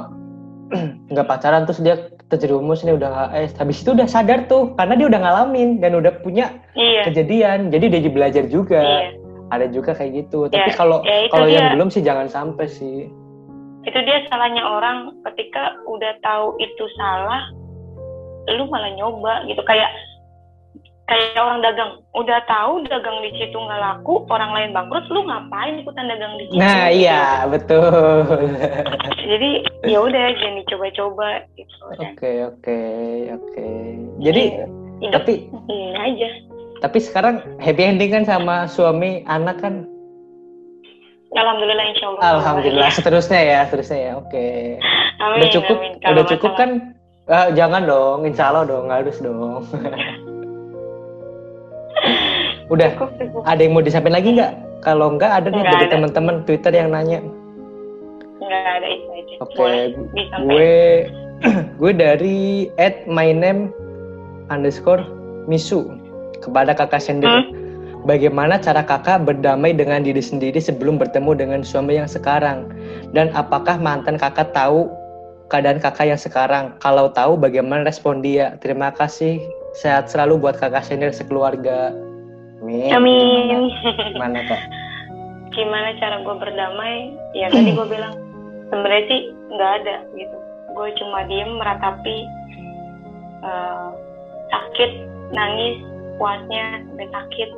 nggak 1.11 1.28
pacaran 1.28 1.67
terus 1.67 1.84
dia 1.84 1.95
terjerumus 2.32 2.82
nih 2.88 2.95
udah 2.95 3.28
HS, 3.30 3.59
habis 3.59 3.84
itu 3.84 3.91
udah 3.91 4.07
sadar 4.07 4.47
tuh, 4.47 4.72
karena 4.80 4.95
dia 4.95 5.07
udah 5.11 5.19
ngalamin 5.19 5.84
dan 5.84 5.99
udah 5.99 6.15
punya 6.24 6.47
iya 6.80 7.03
kejadian, 7.03 7.67
jadi 7.67 7.91
dia 7.91 8.11
belajar 8.11 8.47
juga. 8.47 8.80
iya 8.80 9.11
Ada 9.51 9.67
juga 9.67 9.91
kayak 9.91 10.11
gitu. 10.26 10.47
Tapi 10.47 10.72
Ya, 10.72 10.76
kalau 10.80 11.03
ya 11.03 11.28
kalau 11.28 11.47
yang 11.51 11.76
belum 11.76 11.91
sih 11.91 11.99
jangan 11.99 12.32
sampai 12.32 12.72
sih. 12.72 13.11
itu 13.82 13.97
dia 14.05 14.22
salahnya 14.30 14.61
orang 14.61 15.09
ketika 15.26 15.74
udah 15.89 16.13
tahu 16.22 16.53
itu 16.61 16.86
salah 17.01 17.49
lu 18.45 18.69
malah 18.69 18.93
nyoba 18.93 19.41
gitu 19.49 19.57
kayak 19.65 19.89
kayak 21.12 21.36
orang 21.38 21.59
dagang 21.59 21.91
udah 22.14 22.39
tahu 22.45 22.80
dagang 22.86 23.20
di 23.20 23.36
situ 23.36 23.51
nggak 23.51 23.78
laku 23.78 24.24
orang 24.26 24.47
lain 24.49 24.72
bangkrut 24.72 25.03
lu 25.07 25.22
ngapain 25.22 25.76
ikutan 25.78 26.07
dagang 26.07 26.34
di 26.36 26.47
situ 26.47 26.55
Nah 26.55 26.88
Gitu. 26.88 27.03
iya 27.03 27.24
betul. 27.45 27.91
jadi 29.30 29.49
ya 29.84 29.99
udah 29.99 30.24
jangan 30.34 30.55
dicoba-coba 30.57 31.28
gitu 31.53 31.76
Oke 31.99 32.32
oke 32.45 32.80
oke. 33.34 33.68
Jadi 34.20 34.43
hidup 34.97 35.12
tapi 35.14 35.34
ini 35.68 35.91
aja 35.93 36.30
tapi 36.80 36.97
sekarang 36.97 37.36
happy 37.57 37.84
ending 37.84 38.09
kan 38.09 38.24
sama 38.24 38.66
suami 38.66 39.22
anak 39.28 39.59
kan. 39.59 39.84
alhamdulillah 41.32 41.86
insya 41.88 42.05
Allah 42.09 42.22
Alhamdulillah 42.36 42.89
seterusnya 42.89 43.39
ya 43.41 43.59
seterusnya 43.64 43.99
ya. 44.01 44.12
Oke. 44.18 44.47
amin, 45.18 45.38
udah 45.38 45.49
cukup 45.49 45.78
amin. 45.78 45.91
Kalau 45.97 46.14
udah 46.14 46.26
cukup 46.30 46.51
masalah- 46.51 46.62
kan 46.62 46.72
Ah, 47.30 47.47
jangan 47.49 47.86
dong 47.86 48.26
insya 48.26 48.49
Allah 48.49 48.66
dong 48.66 48.89
harus 48.89 49.16
dong 49.18 49.64
udah 52.73 52.89
cukup 52.95 53.09
cukup. 53.19 53.41
ada 53.45 53.61
yang 53.61 53.73
mau 53.75 53.83
disampaikan 53.83 54.17
lagi 54.17 54.29
nggak? 54.37 54.53
Kalau 54.81 55.13
nggak 55.13 55.31
ada 55.31 55.47
nih 55.53 55.63
dari 55.65 55.85
teman-teman 55.93 56.35
Twitter 56.49 56.73
yang 56.73 56.89
nanya. 56.89 57.21
Nggak 58.41 58.63
ada 58.81 58.87
itu 58.89 59.07
aja. 59.13 59.33
Oke 59.45 59.69
gue 60.41 60.73
gue 61.81 61.91
dari 61.93 62.39
at 62.81 63.05
my 63.05 63.29
name 63.33 63.69
underscore 64.49 65.01
misu. 65.45 65.85
Kepada 66.41 66.73
kakak 66.73 67.05
sender 67.05 67.29
Hmm. 67.29 68.09
bagaimana 68.09 68.57
cara 68.57 68.81
kakak 68.81 69.29
berdamai 69.29 69.77
dengan 69.77 70.01
diri 70.01 70.25
sendiri 70.25 70.57
sebelum 70.57 70.97
bertemu 70.97 71.37
dengan 71.37 71.61
suami 71.61 72.01
yang 72.01 72.09
sekarang? 72.09 72.65
Dan 73.13 73.29
apakah 73.37 73.77
mantan 73.77 74.17
kakak 74.17 74.49
tahu 74.57 74.89
keadaan 75.53 75.77
kakak 75.77 76.09
yang 76.09 76.17
sekarang? 76.17 76.73
Kalau 76.81 77.13
tahu 77.13 77.37
bagaimana 77.37 77.85
respon 77.85 78.25
dia? 78.25 78.57
Terima 78.57 78.89
kasih 78.89 79.37
sehat 79.76 80.11
selalu 80.11 80.39
buat 80.47 80.59
kakak 80.59 80.84
sender 80.84 81.11
sekeluarga. 81.15 81.95
Amin. 82.61 82.91
amin. 82.93 83.72
Gimana 84.13 84.39
kak? 84.45 84.61
gimana 85.51 85.91
cara 85.99 86.24
gue 86.24 86.36
berdamai? 86.39 87.11
Ya 87.36 87.51
tadi 87.51 87.76
gue 87.76 87.88
bilang 87.91 88.15
sebenarnya 88.72 89.03
sih 89.11 89.22
nggak 89.51 89.72
ada 89.84 89.95
gitu. 90.15 90.38
Gue 90.72 90.88
cuma 90.95 91.28
diem 91.28 91.59
meratapi 91.59 92.17
eh, 93.43 93.89
sakit 94.47 94.91
nangis 95.36 95.84
puasnya 96.15 96.84
sampai 96.88 97.09
sakit. 97.11 97.49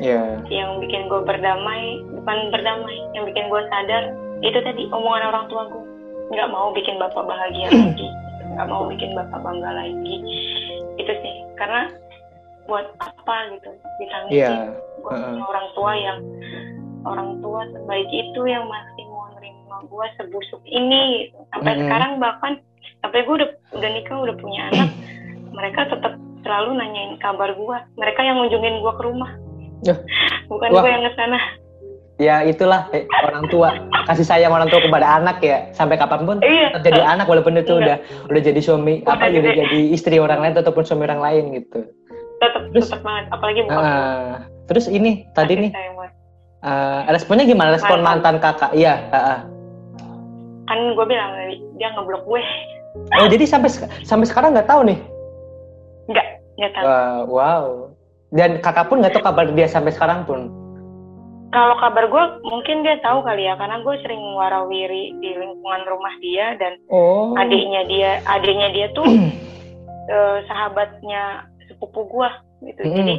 Ya. 0.00 0.40
yang 0.48 0.80
bikin 0.80 1.12
gue 1.12 1.28
berdamai 1.28 2.00
bukan 2.16 2.38
berdamai 2.48 2.96
yang 3.12 3.28
bikin 3.28 3.52
gue 3.52 3.62
sadar 3.68 4.16
itu 4.40 4.56
tadi 4.64 4.88
omongan 4.96 5.28
orang 5.28 5.44
tua 5.52 5.68
gue 5.68 5.84
nggak 6.32 6.48
mau 6.48 6.72
bikin 6.72 6.96
bapak 6.96 7.24
bahagia 7.28 7.68
lagi. 7.68 8.08
Nggak 8.56 8.68
mau 8.72 8.88
bikin 8.88 9.12
bapak 9.12 9.40
bangga 9.44 9.70
lagi 9.76 10.16
itu 11.00 11.12
sih. 11.24 11.34
Karena 11.56 11.88
buat 12.68 12.86
apa 13.02 13.36
gitu 13.56 13.70
ditangisin 13.98 14.36
Iya. 14.38 14.54
gue 15.00 15.10
punya 15.10 15.42
orang 15.42 15.66
tua 15.74 15.92
yang 15.96 16.18
orang 17.02 17.30
tua 17.42 17.66
sebaik 17.72 18.06
itu 18.12 18.40
yang 18.46 18.62
masih 18.68 19.02
mau 19.10 19.26
nerima 19.34 19.76
gue 19.90 20.06
sebusuk 20.20 20.62
ini 20.68 21.26
gitu. 21.26 21.40
sampai 21.50 21.72
Mm-mm. 21.74 21.82
sekarang 21.88 22.12
bahkan 22.22 22.52
sampai 23.02 23.26
gue 23.26 23.34
udah 23.42 23.50
udah 23.74 23.90
nikah 23.90 24.16
udah 24.22 24.36
punya 24.38 24.60
anak 24.70 24.90
mereka 25.50 25.80
tetap 25.90 26.14
selalu 26.46 26.70
nanyain 26.78 27.18
kabar 27.18 27.50
gue 27.50 27.76
mereka 27.98 28.20
yang 28.22 28.38
ngunjungin 28.38 28.78
gue 28.78 28.92
ke 28.94 29.02
rumah. 29.02 29.30
Bukan 30.46 30.68
gue 30.70 30.90
yang 30.92 31.02
ke 31.02 31.12
sana 31.16 31.38
Ya 32.20 32.44
itulah 32.44 32.84
eh, 32.92 33.08
orang 33.24 33.48
tua 33.48 33.72
kasih 34.04 34.22
sayang 34.22 34.52
orang 34.52 34.68
tua 34.68 34.76
kepada 34.78 35.16
anak 35.16 35.40
ya 35.40 35.72
sampai 35.72 35.96
kapan 35.96 36.22
pun 36.22 36.36
Iya. 36.38 36.68
tetap 36.70 36.82
jadi 36.84 37.00
anak 37.06 37.24
walaupun 37.24 37.56
itu 37.56 37.72
udah 37.72 37.96
Enggak. 37.96 38.28
udah 38.28 38.40
jadi 38.42 38.60
suami 38.60 38.94
Udah 39.00 39.08
apa 39.10 39.24
udah 39.26 39.40
gede. 39.42 39.56
jadi 39.58 39.80
istri 39.88 40.16
orang 40.16 40.38
lain 40.38 40.52
ataupun 40.54 40.84
suami 40.84 41.02
orang 41.02 41.18
lain 41.18 41.44
gitu. 41.56 41.80
tetap 42.36 42.62
Terus- 42.70 42.88
tetap 42.88 43.00
banget 43.00 43.24
apalagi 43.30 43.60
bukan 43.62 43.76
Ah, 43.78 44.32
terus 44.66 44.84
ini 44.86 45.24
tadi 45.32 45.54
nih 45.58 45.72
eh, 45.72 47.00
responnya 47.08 47.44
gimana 47.44 47.72
respon 47.72 47.98
mantan 47.98 48.36
Mantan. 48.36 48.52
kakak? 48.52 48.70
Iya. 48.72 48.94
ah, 49.08 49.16
ah. 49.16 49.38
kan 50.66 50.78
gue 50.92 51.06
bilang 51.06 51.32
dia 51.74 51.88
ngeblok 51.90 52.22
gue 52.22 52.42
Oh 53.16 53.26
jadi 53.26 53.44
sampai 53.44 53.70
sampai 54.02 54.26
sekarang 54.26 54.52
nggak 54.52 54.68
tahu 54.68 54.84
nih? 54.84 54.98
nggak 56.06 56.26
nggak 56.54 56.72
tahu 56.74 56.84
Wah, 56.84 57.18
wow. 57.24 57.64
Dan 58.28 58.58
kakak 58.58 58.86
pun 58.86 59.00
nggak 59.00 59.14
tahu 59.14 59.24
kabar 59.24 59.46
dia 59.48 59.64
sampai 59.64 59.90
sekarang 59.90 60.22
pun. 60.22 60.52
Kalau 61.50 61.74
kabar 61.82 62.06
gue 62.06 62.24
mungkin 62.46 62.86
dia 62.86 63.02
tahu 63.02 63.26
kali 63.26 63.42
ya 63.46 63.58
karena 63.58 63.82
gue 63.82 63.94
sering 64.06 64.22
warawiri 64.38 65.18
di 65.18 65.30
lingkungan 65.34 65.82
rumah 65.90 66.14
dia 66.22 66.54
dan 66.62 66.78
Oh. 66.90 67.34
adiknya 67.34 67.82
dia 67.90 68.10
adiknya 68.24 68.68
dia 68.70 68.86
tuh 68.94 69.06
eh, 70.14 70.38
sahabatnya 70.46 71.46
sepupu 71.66 72.06
gue 72.06 72.30
gitu 72.70 72.82
Mm-mm. 72.86 72.96
jadi 73.02 73.14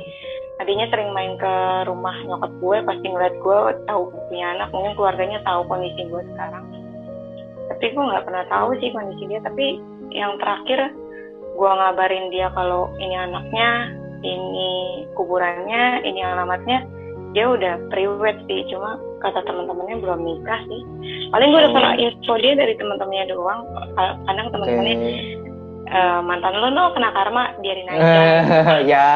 adiknya 0.63 0.87
sering 0.93 1.11
main 1.11 1.35
ke 1.35 1.53
rumah 1.89 2.15
nyokap 2.23 2.51
gue 2.61 2.77
pasti 2.87 3.05
ngeliat 3.09 3.35
gue 3.41 3.57
tahu 3.89 4.01
gue 4.13 4.21
punya 4.31 4.47
anak 4.55 4.69
mungkin 4.71 4.93
keluarganya 4.95 5.39
tahu 5.43 5.61
kondisi 5.67 6.01
gue 6.07 6.21
sekarang 6.35 6.65
tapi 7.67 7.85
gue 7.91 8.03
nggak 8.03 8.25
pernah 8.27 8.45
tahu 8.47 8.69
sih 8.79 8.93
kondisi 8.95 9.23
dia 9.27 9.41
tapi 9.43 9.81
yang 10.11 10.35
terakhir 10.39 10.91
gue 11.51 11.71
ngabarin 11.71 12.31
dia 12.31 12.47
kalau 12.55 12.91
ini 13.01 13.15
anaknya 13.15 13.69
ini 14.21 14.71
kuburannya 15.17 16.05
ini 16.05 16.21
alamatnya 16.21 16.85
dia 17.31 17.45
udah 17.47 17.79
priwet 17.87 18.37
sih 18.45 18.67
cuma 18.67 18.95
kata 19.19 19.39
teman-temannya 19.43 19.97
belum 19.99 20.19
nikah 20.19 20.61
sih 20.67 20.81
paling 21.29 21.47
gue 21.49 21.59
udah 21.59 21.71
Oh. 21.71 21.75
pernah 21.77 21.93
info 21.95 22.33
dia 22.37 22.53
dari 22.53 22.73
teman-temannya 22.75 23.25
doang 23.29 23.61
kadang 24.25 24.47
teman-temannya 24.51 24.95
eh, 25.87 26.19
mantan 26.21 26.55
lo 26.55 26.67
no 26.69 26.91
kena 26.91 27.09
karma 27.11 27.43
biarin 27.59 27.87
aja 27.87 28.11
ya 28.91 29.07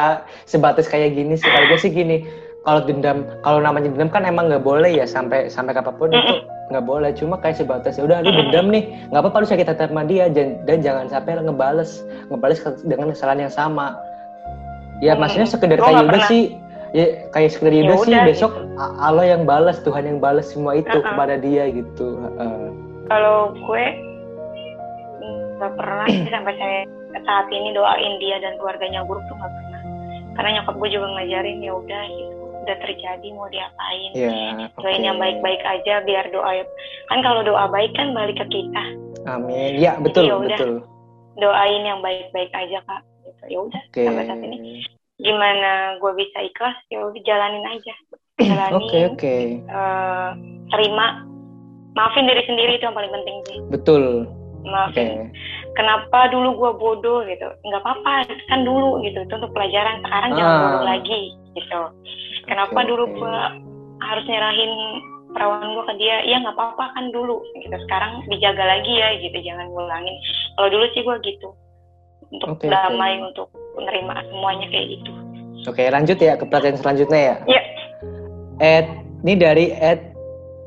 sebatas 0.44 0.86
kayak 0.86 1.12
gini 1.12 1.34
sih. 1.34 1.44
Kalau 1.44 1.66
gue 1.68 1.78
sih 1.78 1.88
gini, 1.88 2.20
kalau 2.62 2.84
dendam, 2.84 3.24
kalau 3.40 3.60
namanya 3.60 3.88
dendam 3.88 4.12
kan 4.12 4.24
emang 4.24 4.52
nggak 4.52 4.60
boleh 4.60 4.92
ya 4.92 5.08
sampai 5.08 5.48
sampai 5.48 5.72
kapan 5.72 5.94
pun 5.96 6.08
itu 6.12 6.34
nggak 6.68 6.84
boleh. 6.84 7.16
Cuma 7.16 7.40
kayak 7.40 7.56
sebatas 7.56 7.96
ya 7.96 8.04
udah 8.04 8.20
lu 8.20 8.28
dendam 8.28 8.68
nih, 8.68 8.92
nggak 9.08 9.22
apa-apa 9.24 9.40
lu 9.40 9.48
sakit 9.48 9.66
hati 9.66 9.88
sama 9.88 10.04
dia 10.04 10.28
dan, 10.28 10.60
dan 10.68 10.84
jangan 10.84 11.08
sampai 11.08 11.40
ngebales 11.40 12.04
ngebales 12.28 12.60
dengan 12.84 13.08
kesalahan 13.08 13.48
yang 13.48 13.54
sama. 13.54 13.96
Ya 15.00 15.16
Hmm. 15.16 15.24
maksudnya 15.24 15.48
sekedar 15.48 15.80
kayak 15.80 16.08
udah 16.08 16.22
sih, 16.28 16.52
ya 16.92 17.04
kayak 17.30 17.50
sekedar 17.50 17.72
Ya 17.72 17.82
udah 17.84 17.98
sih 18.00 18.14
besok 18.24 18.52
A- 18.76 18.94
Allah 19.04 19.26
yang 19.26 19.42
balas, 19.42 19.80
Tuhan 19.80 20.04
yang 20.04 20.18
balas 20.18 20.50
semua 20.50 20.74
itu 20.74 20.90
Uh-uh. 20.90 21.06
kepada 21.06 21.34
dia 21.36 21.66
gitu. 21.68 22.18
Heeh. 22.18 22.62
kalau 23.06 23.54
gue 23.56 23.84
nggak 25.56 25.72
pernah 25.74 26.06
sih 26.06 26.28
sampai 26.34 26.54
saya 26.54 26.78
saat 27.16 27.46
ini 27.48 27.72
doain 27.72 28.14
dia 28.18 28.36
dan 28.38 28.54
keluarganya 28.56 29.00
buruk 29.02 29.24
tuh 29.24 29.36
nggak 29.36 29.48
pernah 29.48 29.80
karena 30.34 30.50
nyokap 30.60 30.74
gue 30.76 30.88
juga 30.92 31.06
ngajarin 31.12 31.58
ya 31.58 31.72
udah 31.72 32.02
gitu 32.06 32.34
udah 32.60 32.76
terjadi 32.82 33.26
mau 33.32 33.46
diapain 33.46 34.10
Ya, 34.12 34.30
doain 34.74 35.00
yang 35.00 35.16
baik-baik 35.16 35.62
aja 35.62 36.02
biar 36.02 36.28
doa 36.28 36.66
kan 37.06 37.18
kalau 37.22 37.40
doa 37.40 37.70
baik 37.70 37.94
kan 37.94 38.10
balik 38.12 38.36
ke 38.36 38.46
kita 38.50 38.84
Amin. 39.24 39.74
Ya 39.76 39.96
betul 39.96 40.22
ya 40.24 40.34
udah. 40.36 40.54
betul. 40.54 40.72
doain 41.36 41.82
yang 41.82 41.98
baik-baik 42.00 42.50
aja 42.50 42.78
kak 42.84 43.00
gitu 43.22 43.44
ya 43.48 43.58
udah 43.60 43.82
Oke. 43.86 44.02
sampai 44.02 44.24
saat 44.24 44.40
ini 44.40 44.82
gimana 45.16 45.70
gue 45.96 46.12
bisa 46.14 46.38
ikhlas 46.40 46.76
ya 46.86 47.00
udah 47.02 47.22
jalanin 47.22 47.64
aja. 47.66 47.94
Jalanin 48.36 48.76
Oke 48.80 48.98
oke. 49.08 49.36
eh, 49.62 50.28
terima. 50.70 51.24
Maafin 51.96 52.28
diri 52.28 52.44
sendiri 52.44 52.76
itu 52.76 52.84
yang 52.84 52.92
paling 52.92 53.08
penting 53.08 53.36
sih. 53.48 53.58
Betul. 53.72 54.28
Maafin. 54.62 55.32
Kenapa 55.72 56.28
dulu 56.28 56.52
gue 56.54 56.72
bodoh 56.76 57.24
gitu? 57.24 57.48
Nggak 57.64 57.80
apa-apa 57.80 58.28
kan 58.46 58.60
dulu 58.62 59.00
gitu. 59.00 59.24
Itu 59.24 59.32
untuk 59.34 59.56
pelajaran. 59.56 60.04
Sekarang 60.04 60.30
jangan 60.36 60.52
Ah. 60.52 60.60
bodoh 60.60 60.84
lagi 60.84 61.20
gitu. 61.52 61.80
Kenapa 62.44 62.76
Oke, 62.76 62.88
dulu 62.88 63.04
oke. 63.06 63.16
gue 63.16 63.36
harus 63.98 64.24
nyerahin 64.28 64.72
perawan 65.32 65.72
gue 65.72 65.84
ke 65.88 65.94
dia? 65.96 66.16
Ya 66.28 66.36
nggak 66.38 66.52
apa-apa 66.52 66.84
kan 66.92 67.08
dulu 67.08 67.40
gitu. 67.56 67.76
Sekarang 67.88 68.20
dijaga 68.28 68.64
lagi 68.68 68.92
ya 68.92 69.08
gitu 69.16 69.38
jangan 69.40 69.64
ngulangin. 69.72 70.16
Kalau 70.54 70.68
dulu 70.68 70.84
sih 70.92 71.00
gue 71.00 71.16
gitu 71.24 71.48
untuk 72.34 72.58
Oke, 72.58 72.66
damai 72.66 73.20
oke. 73.20 73.24
untuk 73.32 73.48
menerima 73.78 74.14
semuanya 74.30 74.66
kayak 74.72 74.86
gitu 74.98 75.10
Oke, 75.66 75.82
lanjut 75.90 76.18
ya 76.22 76.38
ke 76.38 76.46
pertanyaan 76.46 76.78
selanjutnya 76.78 77.20
ya. 77.20 77.36
ya 77.50 77.62
Ed, 78.62 78.86
ini 79.26 79.34
dari 79.34 79.66
Ed 79.74 80.14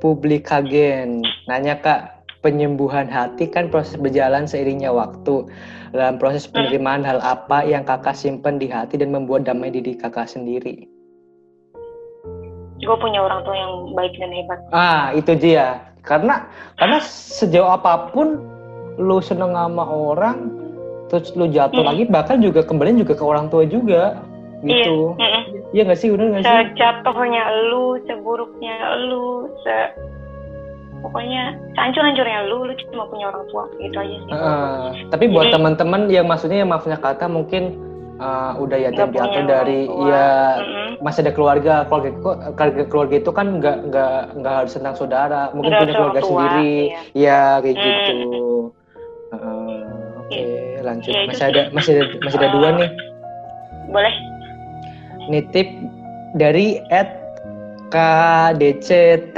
Publikagen. 0.03 1.23
Nanya 1.47 1.79
Kak, 1.79 2.27
penyembuhan 2.43 3.07
hati 3.07 3.47
kan 3.47 3.71
proses 3.71 3.95
berjalan 3.95 4.43
seiringnya 4.43 4.91
waktu. 4.91 5.47
Dalam 5.95 6.21
proses 6.21 6.45
penerimaan 6.45 7.01
hal 7.01 7.17
apa 7.23 7.65
yang 7.65 7.81
kakak 7.87 8.13
simpen 8.13 8.59
di 8.59 8.67
hati 8.69 8.99
dan 8.99 9.09
membuat 9.15 9.47
damai 9.47 9.71
diri 9.73 9.95
kakak 9.95 10.27
sendiri? 10.29 10.85
gue 12.79 12.95
punya 12.95 13.19
orang 13.19 13.43
tua 13.43 13.55
yang 13.59 13.91
baik 13.91 14.15
dan 14.15 14.31
hebat 14.31 14.59
Ah, 14.71 15.11
itu 15.11 15.35
dia. 15.35 15.83
Karena 15.99 16.47
karena 16.79 17.03
sejauh 17.03 17.67
apa 17.75 18.07
pun 18.15 18.39
lu 18.95 19.19
seneng 19.19 19.51
sama 19.51 19.83
orang, 19.83 20.47
terus 21.09 21.33
lu 21.33 21.49
jatuh 21.49 21.81
Hmm. 21.81 21.89
lagi, 21.89 22.03
bahkan 22.07 22.37
juga 22.39 22.61
kembali 22.61 23.01
juga 23.01 23.13
ke 23.17 23.25
orang 23.25 23.49
tua 23.49 23.65
juga, 23.65 24.21
gitu. 24.61 25.17
iya. 25.17 25.39
Iya 25.69 25.81
nggak 25.85 25.99
sih, 25.99 26.09
bener 26.09 26.25
nggak 26.31 26.41
sih? 26.41 26.49
sejatuhnya 26.49 27.43
lu, 27.69 27.97
seburuknya 28.05 28.77
lu, 29.05 29.49
se 29.61 29.75
pokoknya 30.99 31.55
sehancur-hancurnya 31.79 32.39
lu, 32.51 32.67
lu 32.67 32.73
cuma 32.91 33.07
punya 33.07 33.31
orang 33.31 33.45
tua 33.47 33.63
gitu 33.77 33.97
aja 33.97 34.17
sih. 34.19 34.31
Heeh. 34.35 34.83
tapi 35.07 35.25
buat 35.31 35.47
teman-teman 35.49 36.11
yang 36.11 36.27
maksudnya 36.27 36.59
yang 36.59 36.69
maafnya 36.69 36.99
kata 36.99 37.31
mungkin 37.31 37.79
uh, 38.19 38.51
udah 38.59 38.75
yatim 38.75 39.07
piatu 39.09 39.39
dari 39.47 39.87
tua. 39.87 40.11
ya 40.11 40.27
Mm-mm. 40.59 40.89
masih 40.99 41.23
ada 41.23 41.31
keluarga 41.31 41.73
keluarga 41.87 42.09
keluarga 42.51 42.83
keluarga 42.91 43.15
itu 43.15 43.31
kan 43.31 43.47
nggak 43.63 43.77
nggak 43.87 44.19
nggak 44.43 44.53
harus 44.59 44.75
tentang 44.75 44.95
saudara 44.99 45.41
mungkin 45.55 45.71
punya 45.71 45.93
keluarga 45.95 46.19
tua, 46.19 46.27
sendiri 46.27 46.73
iya. 46.91 46.99
ya 47.15 47.63
kayak 47.63 47.75
Hmm. 47.79 47.85
gitu 47.87 48.19
Heeh. 49.31 49.81
oke 50.19 50.41
lanjut 50.81 51.11
Ya, 51.11 51.25
masih 51.25 51.39
sih. 51.39 51.49
ada 51.51 51.61
masih 51.71 51.91
ada 51.95 52.03
masih 52.21 52.37
ada 52.37 52.47
Uh, 52.47 52.53
dua 52.55 52.69
nih 52.75 52.89
Boleh? 53.89 54.13
nitip 55.27 55.69
dari 56.33 56.77
at 56.89 57.09
KDCT 57.89 59.37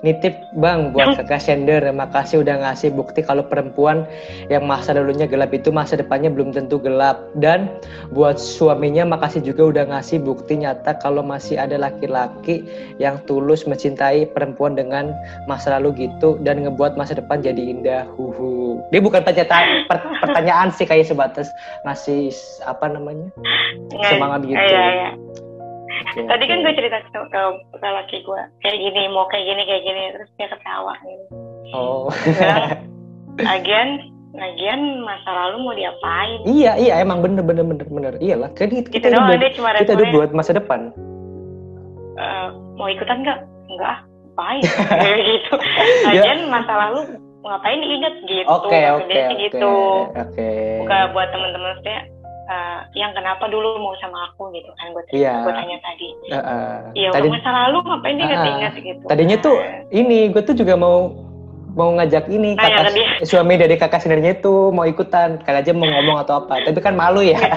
nitip 0.00 0.32
bang 0.56 0.90
buat 0.90 1.16
kakak 1.16 1.40
sender. 1.40 1.82
Makasih 1.90 2.40
udah 2.40 2.56
ngasih 2.62 2.90
bukti 2.90 3.20
kalau 3.20 3.42
perempuan 3.42 4.04
yang 4.48 4.64
masa 4.64 4.92
dulunya 4.92 5.24
gelap 5.24 5.52
itu 5.52 5.68
masa 5.68 5.94
depannya 5.94 6.28
belum 6.28 6.52
tentu 6.52 6.76
gelap. 6.76 7.20
Dan 7.36 7.68
buat 8.10 8.36
suaminya 8.36 9.04
makasih 9.04 9.40
juga 9.40 9.68
udah 9.68 9.84
ngasih 9.90 10.20
bukti 10.20 10.60
nyata 10.60 10.96
kalau 10.96 11.20
masih 11.20 11.60
ada 11.60 11.76
laki-laki 11.76 12.64
yang 12.96 13.20
tulus 13.24 13.64
mencintai 13.64 14.28
perempuan 14.30 14.74
dengan 14.74 15.12
masa 15.44 15.76
lalu 15.76 16.08
gitu 16.08 16.40
dan 16.40 16.64
ngebuat 16.64 16.96
masa 16.96 17.14
depan 17.14 17.40
jadi 17.40 17.60
indah. 17.60 18.04
Huhu. 18.16 18.80
Dia 18.90 19.00
bukan 19.00 19.20
pertanyaan 19.20 19.84
per- 19.86 20.16
pertanyaan 20.20 20.68
sih 20.70 20.84
kayak 20.84 21.06
sebatas 21.06 21.52
ngasih 21.84 22.32
apa 22.64 22.88
namanya? 22.88 23.28
Nggak- 23.90 24.08
Semangat 24.10 24.40
gitu. 24.44 24.56
Iya, 24.56 24.84
iya. 24.90 25.10
Oke, 25.90 26.22
Tadi 26.22 26.44
kan 26.46 26.58
oke. 26.60 26.64
gue 26.64 26.74
cerita 26.78 26.98
ke, 27.02 27.18
ke, 27.34 27.40
ke 27.82 27.88
laki 27.90 28.16
gue, 28.22 28.42
kayak 28.62 28.78
gini, 28.78 29.02
mau 29.10 29.26
kayak 29.26 29.46
gini, 29.46 29.62
kayak 29.66 29.82
gini, 29.82 30.02
terus 30.14 30.30
dia 30.38 30.48
ketawa 30.48 30.94
gitu. 31.02 31.24
Oh. 31.74 32.06
Bilang, 32.24 32.66
lagian, 33.50 33.88
lagian 34.30 34.80
masa 35.02 35.30
lalu 35.34 35.56
mau 35.66 35.74
diapain? 35.74 36.38
iya, 36.46 36.78
iya 36.78 36.94
emang 37.02 37.20
bener 37.20 37.42
bener 37.42 37.66
bener 37.66 37.86
bener. 37.90 38.12
Iyalah, 38.22 38.54
kan 38.54 38.70
kita, 38.70 38.86
Gitu 38.90 39.06
doang, 39.10 39.26
buat, 39.26 39.52
cuma 39.58 39.70
kita 39.74 39.92
responnya, 39.98 40.14
buat 40.14 40.30
masa 40.30 40.52
depan. 40.54 40.80
"Eh, 42.20 42.48
mau 42.78 42.86
ikutan 42.86 43.18
nggak? 43.26 43.38
Enggak, 43.70 43.86
ah, 43.90 43.98
ngapain? 44.30 44.62
Gitu. 45.34 45.54
Lagian 46.06 46.38
masa 46.50 46.72
lalu 46.86 47.00
ngapain 47.40 47.80
diinget 47.80 48.14
gitu. 48.28 48.46
Ya. 48.46 48.52
Oke, 48.52 48.80
oke, 49.00 49.08
sih 49.08 49.22
oke. 49.24 49.36
gitu. 49.48 49.74
Bukan 50.84 51.00
buat 51.16 51.28
teman-teman 51.32 51.74
saya, 51.82 52.00
eh, 52.50 52.78
yang 52.94 53.12
kenapa 53.12 53.46
dulu 53.46 53.78
mau 53.78 53.94
sama 53.96 54.28
aku 54.28 54.50
gitu 54.50 54.66
kan 54.74 54.90
gue 54.90 55.02
Iya. 55.12 55.34
gue 55.40 55.52
tanya 55.52 55.78
tadi. 55.80 56.08
Iya 56.92 57.08
Tadi 57.08 57.24
udah 57.24 57.32
masa 57.32 57.50
lalu 57.56 57.76
ngapain 57.80 58.14
dia 58.14 58.20
Ah, 58.20 58.28
inget-inget 58.28 58.72
gitu? 58.76 59.04
Tadinya 59.06 59.36
tuh 59.38 59.56
Nah, 59.56 59.86
ini 59.92 60.18
gue 60.28 60.42
tuh 60.42 60.54
juga 60.54 60.74
mau 60.74 61.14
mau 61.70 61.94
ngajak 61.94 62.26
ini 62.26 62.52
Nanya 62.52 62.82
kakak 62.82 62.92
dia. 62.92 63.08
suami 63.30 63.54
dari 63.54 63.74
kakak 63.74 64.00
sendirinya 64.00 64.34
itu 64.34 64.54
mau 64.68 64.82
ikutan 64.84 65.38
kali 65.38 65.56
aja 65.56 65.70
mau 65.70 65.86
ngomong 65.86 66.18
atau 66.20 66.34
apa 66.40 66.58
tapi 66.60 66.78
kan 66.78 66.92
malu 66.92 67.22
ya. 67.22 67.38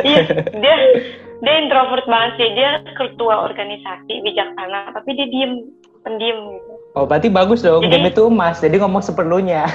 Iya 0.00 0.22
dia 0.54 0.74
dia 1.42 1.54
introvert 1.58 2.06
banget 2.06 2.30
sih 2.38 2.48
dia 2.52 2.70
ketua 2.92 3.44
organisasi 3.44 4.22
bijaksana 4.22 4.92
tapi 4.92 5.12
dia 5.12 5.26
diem 5.26 5.52
pendiam 6.00 6.38
gitu. 6.54 6.72
Oh 6.94 7.04
berarti 7.04 7.28
bagus 7.28 7.60
dong 7.60 7.82
Jadi- 7.84 8.08
itu 8.08 8.22
emas 8.24 8.56
jadi 8.56 8.78
ngomong 8.78 9.02
seperlunya 9.02 9.66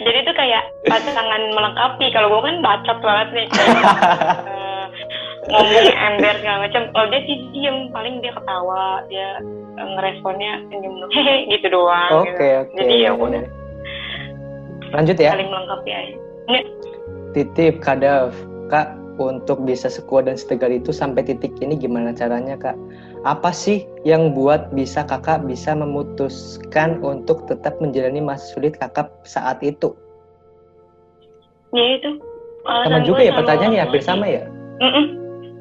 jadi 0.00 0.18
itu 0.24 0.32
kayak 0.32 0.62
pasangan 0.88 1.42
melengkapi 1.52 2.06
kalau 2.12 2.28
gue 2.32 2.42
kan 2.48 2.56
bacot 2.64 2.98
banget 3.04 3.28
nih 3.32 3.46
kayak, 3.54 3.84
uh, 4.48 4.84
ngomong 5.50 5.86
ember 5.92 6.34
segala 6.40 6.58
macam 6.68 6.82
kalau 6.92 7.06
dia 7.12 7.20
sih 7.24 7.36
diem 7.52 7.76
paling 7.92 8.14
dia 8.24 8.32
ketawa 8.32 9.04
dia 9.08 9.28
uh, 9.80 9.88
ngeresponnya 9.96 10.52
senyum 10.72 10.94
hehe 11.12 11.36
gitu 11.52 11.66
doang 11.68 12.24
Oke, 12.24 12.32
gitu. 12.32 12.44
oke. 12.64 12.76
jadi 12.80 12.94
ya 13.08 13.12
udah 13.14 13.44
Lanjut 14.90 15.16
ya. 15.22 15.30
saling 15.38 15.46
melengkapi 15.46 15.90
aja 15.94 16.16
Titip 17.30 17.78
Kadav. 17.78 18.34
Kak, 18.70 18.94
untuk 19.18 19.62
bisa 19.66 19.90
sekuat 19.90 20.30
dan 20.30 20.38
setegar 20.38 20.70
itu 20.70 20.90
sampai 20.90 21.26
titik 21.26 21.54
ini 21.62 21.78
gimana 21.78 22.14
caranya, 22.14 22.54
Kak? 22.58 22.78
Apa 23.20 23.52
sih 23.52 23.84
yang 24.08 24.32
buat 24.32 24.72
bisa 24.72 25.04
Kakak 25.04 25.44
bisa 25.44 25.76
memutuskan 25.76 27.04
untuk 27.04 27.44
tetap 27.44 27.76
menjalani 27.76 28.24
masa 28.24 28.56
sulit 28.56 28.80
Kakak 28.80 29.12
saat 29.28 29.60
itu? 29.60 29.92
ya 31.70 31.86
itu 32.02 32.10
Sama 32.66 32.98
juga 33.06 33.22
ya 33.22 33.30
pertanyaannya 33.30 33.80
hampir 33.86 34.02
sama 34.02 34.26
ya? 34.26 34.42
Mm-mm. 34.82 35.04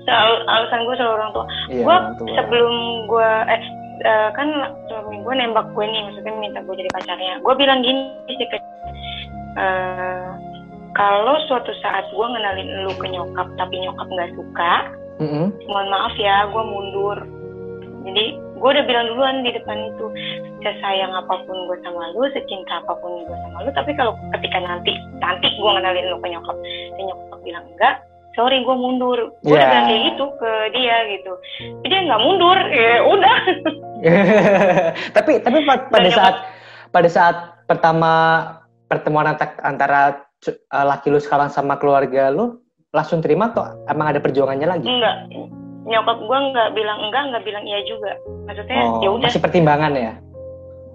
Soal- 0.10 0.45
alasan 0.49 0.89
gue 0.89 0.95
selalu 0.97 1.14
orang 1.22 1.32
tua 1.36 1.45
Iya, 1.70 1.84
gue 1.86 1.97
sebelum 2.34 2.74
gue 3.05 3.30
eh 3.45 3.62
eh, 4.07 4.30
kan 4.34 4.47
suami 4.89 5.22
gue 5.22 5.34
nembak 5.38 5.70
gue 5.78 5.86
nih 5.86 6.01
maksudnya 6.10 6.34
minta 6.39 6.60
gue 6.66 6.76
jadi 6.82 6.89
pacarnya 6.95 7.34
gue 7.45 7.53
bilang 7.60 7.86
gini 7.86 8.10
sih 8.26 8.47
ke 8.47 8.57
eh, 9.60 10.28
kalau 10.97 11.36
suatu 11.45 11.70
saat 11.84 12.10
gue 12.10 12.26
ngenalin 12.26 12.89
lu 12.89 12.91
ke 12.97 13.05
nyokap 13.05 13.47
tapi 13.60 13.76
nyokap 13.86 14.07
nggak 14.10 14.32
suka 14.34 14.74
Mm-mm. 15.22 15.53
mohon 15.70 15.88
maaf 15.93 16.16
ya 16.18 16.49
gue 16.49 16.64
mundur 16.64 17.18
jadi 18.04 18.24
gue 18.36 18.70
udah 18.70 18.86
bilang 18.86 19.06
duluan 19.08 19.41
di 19.41 19.52
depan 19.52 19.78
itu 19.88 20.06
sesayang 20.60 21.12
apa 21.12 21.36
pun 21.43 21.58
gue 21.68 21.78
sama 21.82 22.12
lu 22.12 22.28
secinta 22.32 22.80
apa 22.80 22.93
pun 23.00 23.24
gue 23.24 23.38
sama 23.39 23.64
lu 23.64 23.72
tapi 23.72 23.91
kalau 23.93 24.12
ketika 24.36 24.60
nanti 24.60 24.91
nanti 25.18 25.47
gue 25.47 25.70
ngenalin 25.70 26.08
lu 26.08 26.18
ke 26.20 26.28
nyokap 26.28 26.58
dan 26.93 27.04
nyokap 27.06 27.39
bilang 27.41 27.66
enggak 27.72 27.95
sorry 28.38 28.62
gue 28.62 28.72
mundur. 28.72 29.36
Gue 29.41 29.52
udah 29.52 29.60
Ya. 29.60 29.68
bilang 29.68 29.86
kayak 29.86 30.04
gitu 30.06 30.26
ke 30.38 30.52
dia 30.72 30.95
gitu. 31.10 31.34
Dia 31.82 32.00
nggak 32.08 32.22
mundur 32.22 32.58
ya 32.62 32.93
udah. 33.04 33.38
Tapi 35.18 35.32
tapi 35.41 35.60
pa- 35.66 35.89
pada 35.89 36.10
saat 36.10 36.36
pada 36.89 37.10
saat 37.10 37.36
pertama 37.66 38.12
pertemuan 38.88 39.28
anta- 39.28 39.60
antara 39.60 40.24
uh, 40.47 40.86
laki 40.88 41.10
lu 41.10 41.20
sekarang 41.20 41.50
sama 41.50 41.76
keluarga 41.76 42.32
lu 42.32 42.64
langsung 42.89 43.20
terima 43.20 43.52
atau 43.52 43.66
emang 43.86 44.10
ada 44.10 44.20
perjuangannya 44.20 44.68
lagi? 44.68 44.88
enggak 44.88 45.16
nyokap 45.88 46.17
gue 46.19 46.39
nggak 46.51 46.69
bilang 46.75 46.99
enggak 47.07 47.23
nggak 47.32 47.43
bilang 47.45 47.63
iya 47.63 47.80
juga. 47.88 48.11
Maksudnya 48.47 48.80
ya 48.99 49.07
Oh, 49.09 49.15
udah. 49.15 49.27
masih 49.30 49.43
pertimbangan 49.43 49.93
ya? 49.95 50.13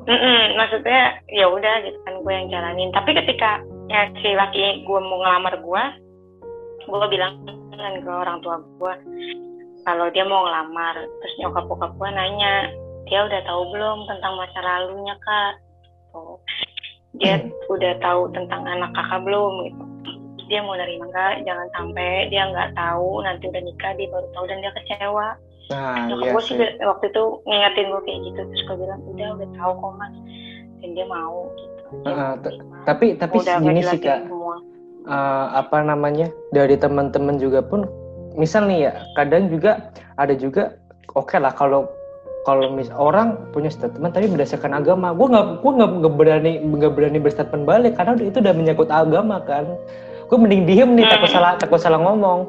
Mm-mm, 0.05 0.61
maksudnya 0.61 1.16
ya 1.32 1.49
udah 1.49 1.74
gitu 1.80 1.99
kan 2.05 2.14
gue 2.20 2.32
yang 2.32 2.49
jalanin. 2.53 2.93
Tapi 2.93 3.11
ketika 3.16 3.64
ya 3.89 4.09
si 4.20 4.28
laki 4.37 4.85
gue 4.85 5.01
mau 5.01 5.20
ngelamar 5.20 5.61
gue 5.61 5.82
gue 6.85 7.09
bilang 7.09 7.41
kan 7.74 7.95
ke 8.01 8.11
orang 8.12 8.39
tua 8.45 8.61
gue 8.61 8.95
kalau 9.85 10.07
dia 10.12 10.24
mau 10.24 10.45
ngelamar 10.45 10.95
terus 11.01 11.35
nyokap 11.41 11.64
bokap 11.68 11.93
gue 11.97 12.11
nanya 12.12 12.68
dia 13.09 13.24
udah 13.24 13.41
tahu 13.45 13.62
belum 13.72 13.99
tentang 14.09 14.32
masa 14.37 14.61
lalunya 14.64 15.16
kak? 15.20 15.53
Tuh. 16.12 16.37
dia 17.20 17.41
udah 17.68 17.93
tahu 18.01 18.28
tentang 18.32 18.64
anak 18.64 18.93
kakak 18.93 19.20
belum? 19.24 19.53
Gitu 19.68 19.85
dia 20.49 20.61
mau 20.61 20.77
nerima 20.77 21.09
enggak 21.09 21.45
jangan 21.49 21.69
sampai 21.73 22.29
dia 22.29 22.43
nggak 22.49 22.77
tahu 22.77 23.23
nanti 23.25 23.45
udah 23.49 23.63
nikah 23.65 23.93
dia 23.97 24.09
baru 24.13 24.27
tahu 24.33 24.45
dan 24.49 24.59
dia 24.61 24.73
kecewa. 24.77 25.29
Nah, 25.73 26.13
Nyokap 26.13 26.25
iya 26.29 26.33
gue 26.37 26.43
sih 26.45 26.57
waktu 26.85 27.05
itu 27.09 27.23
ngingetin 27.49 27.87
gue 27.89 28.03
kayak 28.05 28.21
gitu. 28.29 28.41
Terus 28.53 28.63
gue 28.69 28.77
bilang 28.85 29.01
udah 29.09 29.29
udah 29.41 29.49
tahu 29.57 29.73
kok 29.81 29.93
mas. 29.97 30.15
Dan 30.85 30.91
dia 30.93 31.07
mau 31.09 31.49
gitu. 31.57 31.81
Dia 32.05 32.15
mau. 32.69 32.85
Tapi 32.85 33.07
tapi 33.17 33.37
gini 33.41 33.81
sih 33.81 34.01
kak, 34.01 34.29
semua. 34.29 34.57
eh, 35.09 35.47
apa 35.57 35.81
namanya? 35.81 36.29
Dari 36.53 36.77
teman-teman 36.77 37.41
juga 37.41 37.65
pun, 37.65 37.89
misal 38.37 38.69
nih 38.69 38.91
ya, 38.91 38.93
kadang 39.17 39.49
juga 39.49 39.89
ada 40.21 40.37
juga, 40.37 40.77
oke 41.17 41.33
lah 41.41 41.57
kalau 41.57 41.89
kalau 42.45 42.77
mis 42.77 42.93
orang 42.93 43.41
punya 43.57 43.73
statement 43.73 44.13
tapi 44.13 44.29
berdasarkan 44.29 44.77
agama, 44.77 45.17
gue 45.17 45.27
nggak 45.33 45.65
gue 45.65 45.73
nggak 45.81 45.91
nggak 45.97 46.15
berani 46.21 46.53
nggak 46.61 46.93
berani 46.93 47.19
berstatement 47.25 47.65
balik 47.65 47.97
karena 47.97 48.21
itu 48.21 48.37
udah 48.37 48.53
menyangkut 48.53 48.93
agama 48.93 49.41
kan. 49.49 49.65
Gue 50.25 50.39
mending 50.39 50.64
diem 50.64 50.91
nih 50.93 51.07
takut 51.07 51.29
Hmm. 51.29 51.37
salah 51.37 51.53
takut 51.57 51.79
salah 51.79 52.01
ngomong. 52.01 52.49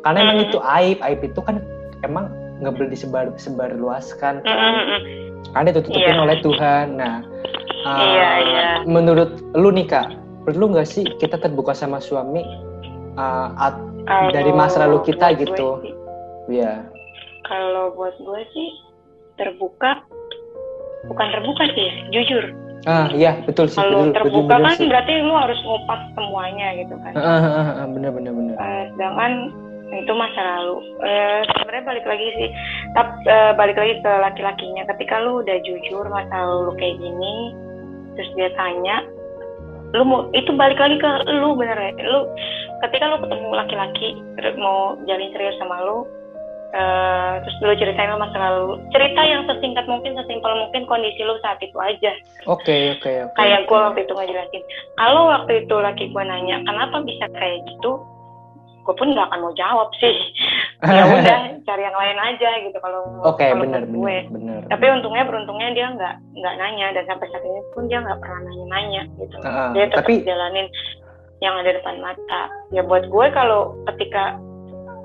Karena 0.00 0.18
emang 0.22 0.38
Hmm. 0.38 0.46
itu 0.48 0.58
aib, 0.62 0.98
aib 1.02 1.20
itu 1.22 1.40
kan 1.40 1.60
emang 2.00 2.30
nggak 2.56 2.72
boleh 2.72 2.88
disebar 2.88 3.28
sebar 3.36 3.74
luaskan 3.74 4.40
kan. 4.40 4.48
mm, 4.48 4.84
mm. 4.86 5.00
Karena 5.52 5.66
ditutupin 5.70 6.08
Iya. 6.08 6.22
oleh 6.22 6.36
Tuhan. 6.40 6.86
Nah, 6.96 7.16
uh, 7.84 7.98
Iya, 8.00 8.30
iya. 8.40 8.66
menurut 8.84 9.36
lu 9.52 9.68
nih 9.70 9.84
kak, 9.84 10.08
perlu 10.42 10.72
nggak 10.72 10.88
sih 10.88 11.04
kita 11.18 11.36
terbuka 11.36 11.72
sama 11.72 12.00
suami 12.00 12.40
uh, 13.14 13.50
at- 13.56 13.84
Kalau 14.06 14.30
Dari 14.30 14.54
masa 14.54 14.86
lalu 14.86 15.02
kita 15.02 15.34
gitu. 15.34 15.82
ya? 16.46 16.86
kalau 17.42 17.90
buat 17.92 18.14
gue 18.16 18.42
sih 18.50 18.68
terbuka 19.34 20.02
bukan 21.04 21.26
terbuka 21.30 21.66
sih 21.74 21.90
jujur 22.10 22.54
Ah, 22.86 23.10
iya 23.10 23.34
betul 23.42 23.66
sih. 23.66 23.76
kalau 23.76 24.06
betul, 24.06 24.06
betul, 24.06 24.16
terbuka 24.30 24.54
bener 24.54 24.64
kan 24.64 24.76
sih. 24.78 24.86
berarti 24.86 25.12
lu 25.20 25.34
harus 25.34 25.58
ngupas 25.60 26.00
semuanya 26.14 26.66
gitu 26.78 26.94
kan 27.02 27.12
Ah, 27.12 27.26
ah, 27.26 27.42
ah, 27.42 27.68
ah, 27.82 27.86
bener 27.90 28.10
bener 28.10 28.30
bener. 28.30 28.54
Eh, 28.54 28.82
sedangkan 28.94 29.32
itu 29.86 30.12
masa 30.14 30.40
lalu 30.42 30.76
Eh, 31.02 31.40
sebenarnya 31.46 31.84
balik 31.84 32.06
lagi 32.06 32.26
sih 32.34 32.48
tapi 32.92 33.10
eh, 33.26 33.52
balik 33.54 33.76
lagi 33.76 33.94
ke 33.98 34.12
laki-lakinya 34.18 34.82
ketika 34.94 35.18
lu 35.18 35.42
udah 35.42 35.56
jujur 35.62 36.04
masa 36.08 36.34
lalu 36.34 36.58
lu 36.66 36.72
kayak 36.74 36.96
gini 36.96 37.34
terus 38.14 38.30
dia 38.34 38.50
tanya 38.54 39.02
lu 39.94 40.02
mau 40.02 40.26
itu 40.30 40.50
balik 40.54 40.78
lagi 40.78 40.98
ke 40.98 41.10
lu 41.30 41.54
bener 41.54 41.78
ya 41.78 41.90
lu 42.06 42.26
ketika 42.82 43.04
lu 43.06 43.16
ketemu 43.22 43.48
laki-laki 43.50 44.08
mau 44.58 44.94
jalin 45.06 45.30
serius 45.30 45.54
sama 45.58 45.78
lu 45.82 46.02
eh, 46.72 47.32
terus 47.44 47.56
lu 47.62 47.72
ceritain 47.78 48.10
lu 48.10 48.18
masa 48.18 48.38
lalu. 48.38 48.80
Cerita 48.90 49.20
yang 49.22 49.46
sesingkat 49.46 49.86
mungkin 49.86 50.18
sesimpel 50.18 50.52
mungkin 50.56 50.82
kondisi 50.88 51.22
lu 51.22 51.38
saat 51.42 51.60
itu 51.62 51.76
aja. 51.78 52.12
Oke 52.48 52.98
oke 52.98 53.10
oke. 53.30 53.36
kayak 53.38 53.66
gue 53.68 53.78
waktu 53.78 54.00
itu 54.02 54.12
ngejelasin. 54.14 54.62
Kalau 54.98 55.22
waktu 55.30 55.52
itu 55.66 55.76
laki 55.76 56.04
gue 56.10 56.22
nanya 56.26 56.62
kenapa 56.66 57.02
bisa 57.06 57.26
kayak 57.36 57.62
gitu? 57.70 58.02
Gue 58.86 58.94
pun 58.94 59.10
nggak 59.10 59.26
akan 59.30 59.40
mau 59.42 59.54
jawab 59.54 59.88
sih. 59.98 60.16
Ya 60.76 61.08
udah 61.08 61.56
cari 61.64 61.82
yang 61.88 61.96
lain 61.96 62.18
aja 62.20 62.50
gitu 62.60 62.76
kalau 62.84 63.00
Oke 63.24 63.48
kalau 63.48 63.64
bener 63.64 63.88
gue. 63.88 63.96
bener 63.96 64.28
bener. 64.28 64.60
tapi 64.68 64.84
untungnya 64.92 65.24
beruntungnya 65.24 65.72
dia 65.72 65.88
nggak 65.88 66.14
nggak 66.36 66.54
nanya. 66.60 66.86
Dan 66.92 67.04
sampai 67.08 67.26
saat 67.32 67.42
ini 67.48 67.60
pun 67.72 67.88
dia 67.88 68.04
nggak 68.04 68.20
pernah 68.20 68.40
nanya-nanya 68.44 69.02
gitu. 69.16 69.36
Ah, 69.40 69.48
ah, 69.48 69.68
dia 69.72 69.88
tetap 69.88 70.04
tapi 70.04 70.20
jalanin 70.20 70.68
yang 71.40 71.56
ada 71.56 71.72
depan 71.72 71.96
mata. 72.04 72.42
Ya 72.76 72.84
buat 72.84 73.08
gue 73.08 73.26
kalau 73.32 73.72
ketika 73.88 74.36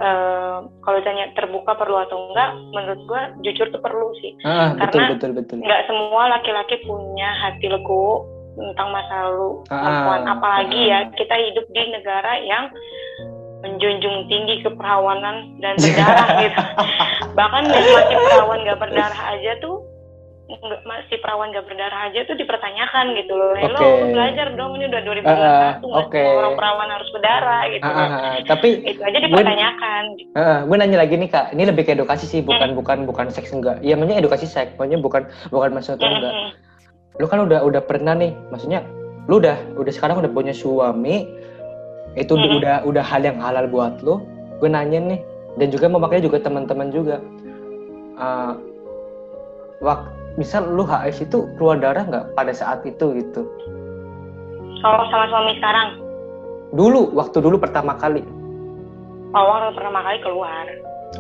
eh, 0.02 0.58
kalau 0.82 1.00
tanya 1.06 1.30
terbuka 1.38 1.78
perlu 1.78 2.02
atau 2.02 2.18
enggak 2.30 2.50
menurut 2.74 3.02
gue 3.06 3.22
jujur 3.46 3.70
tuh 3.70 3.82
perlu 3.82 4.10
sih 4.20 4.34
ah, 4.44 4.74
betul 4.76 5.00
karena 5.00 5.14
betul 5.16 5.32
betul. 5.38 5.58
nggak 5.62 5.82
semua 5.86 6.24
laki-laki 6.34 6.76
punya 6.84 7.30
hati 7.46 7.70
legowo 7.70 8.26
tentang 8.58 8.90
masa 8.92 9.32
lalu 9.32 9.64
Ah, 9.72 9.80
perempuan 9.80 10.22
apalagi 10.28 10.80
ah. 10.90 10.90
ya 10.90 11.00
kita 11.16 11.36
hidup 11.38 11.66
di 11.72 11.82
negara 11.94 12.34
yang 12.44 12.64
menjunjung 13.62 14.26
tinggi 14.26 14.66
keperawanan 14.66 15.54
dan 15.62 15.78
berdarah 15.78 16.28
gitu 16.42 16.62
bahkan 17.38 17.64
yang 17.70 17.86
masih 17.94 18.18
perawan 18.18 18.60
nggak 18.66 18.80
berdarah 18.82 19.22
aja 19.38 19.52
tuh 19.62 19.86
nggak- 20.54 20.84
masih 20.84 21.18
perawan 21.18 21.48
nggak 21.50 21.64
berdarah 21.64 22.02
aja 22.06 22.20
tuh 22.24 22.36
dipertanyakan 22.36 23.06
gitu 23.16 23.34
loh 23.34 23.56
Hello 23.56 23.78
Oke. 23.78 23.88
lu 23.98 24.08
belajar 24.12 24.48
dong 24.52 24.72
ini 24.76 24.86
udah 24.86 25.02
2021 25.02 25.24
nggak 25.24 25.74
oke. 25.86 26.12
semua 26.18 26.34
orang 26.38 26.54
perawan 26.56 26.90
harus 26.90 27.10
berdarah 27.10 27.64
gitu 27.68 27.82
Ah, 27.82 27.92
loh. 27.92 28.00
ah, 28.02 28.12
ah. 28.12 28.36
Tapi 28.44 28.70
itu 28.84 29.02
aja 29.02 29.18
dipertanyakan 29.18 30.04
ah, 30.34 30.60
gue 30.64 30.76
nanya 30.76 30.98
lagi 30.98 31.16
nih 31.16 31.30
kak, 31.30 31.46
ini 31.52 31.64
lebih 31.64 31.84
ke 31.84 31.92
edukasi 31.92 32.26
sih, 32.26 32.40
bukan 32.40 32.72
bukan 32.72 33.04
bukan 33.04 33.28
seks 33.28 33.52
enggak. 33.52 33.80
Iya, 33.80 33.96
maksudnya 33.96 34.20
edukasi 34.20 34.46
seks, 34.46 34.76
maksudnya 34.76 35.00
bukan 35.00 35.22
bukan 35.48 35.70
maksudnya 35.72 36.08
enggak. 36.08 36.34
Mm-mm. 36.34 36.50
lu 37.14 37.28
kan 37.28 37.40
udah 37.42 37.60
udah 37.62 37.82
pernah 37.82 38.14
nih 38.14 38.32
maksudnya 38.50 38.82
lu 39.28 39.38
udah 39.38 39.54
udah 39.76 39.92
sekarang 39.92 40.18
udah 40.18 40.32
punya 40.32 40.52
suami 40.52 41.28
itu 42.14 42.34
Mm-mm. 42.34 42.58
udah 42.58 42.76
udah 42.84 43.04
hal 43.04 43.22
yang 43.22 43.38
halal 43.38 43.68
buat 43.68 44.00
lu 44.00 44.24
gue 44.58 44.68
nanya 44.68 45.00
nih 45.02 45.20
dan 45.56 45.68
juga 45.70 45.86
memakai 45.86 46.20
juga 46.20 46.40
teman-teman 46.40 46.90
juga 46.90 47.20
uh, 48.16 48.56
wak 49.80 50.02
misal 50.42 50.66
lu 50.66 50.82
HIS 50.82 51.30
itu 51.30 51.46
keluar 51.56 51.78
darah 51.78 52.02
nggak 52.02 52.34
pada 52.34 52.50
saat 52.50 52.82
itu 52.82 53.14
gitu? 53.14 53.46
Kalau 54.82 55.06
sama 55.14 55.30
suami 55.30 55.54
sekarang? 55.62 55.88
Dulu 56.74 57.14
waktu 57.14 57.38
dulu 57.38 57.62
pertama 57.62 57.94
kali. 57.94 58.26
Awal 59.38 59.78
pertama 59.78 60.02
kali 60.02 60.18
keluar. 60.26 60.66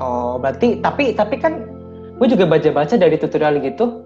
Oh 0.02 0.42
berarti 0.42 0.82
tapi 0.82 1.14
tapi 1.14 1.38
kan 1.38 1.70
gue 2.18 2.28
juga 2.28 2.50
baca-baca 2.50 2.98
dari 2.98 3.16
tutorial 3.22 3.62
gitu 3.62 4.02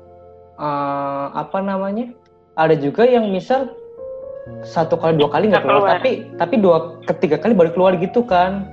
uh, 0.59 1.31
apa 1.31 1.63
namanya? 1.63 2.11
Ada 2.59 2.75
juga 2.75 3.07
yang 3.07 3.31
misal 3.31 3.71
satu 4.61 4.99
kali 4.99 5.17
dua 5.17 5.29
kali 5.33 5.49
nggak 5.49 5.65
keluar, 5.65 5.81
keluar. 5.81 5.93
tapi 5.97 6.11
tapi 6.37 6.55
dua 6.61 6.77
ketiga 7.09 7.41
kali 7.41 7.55
baru 7.55 7.71
keluar 7.71 7.93
gitu 7.97 8.21
kan? 8.27 8.67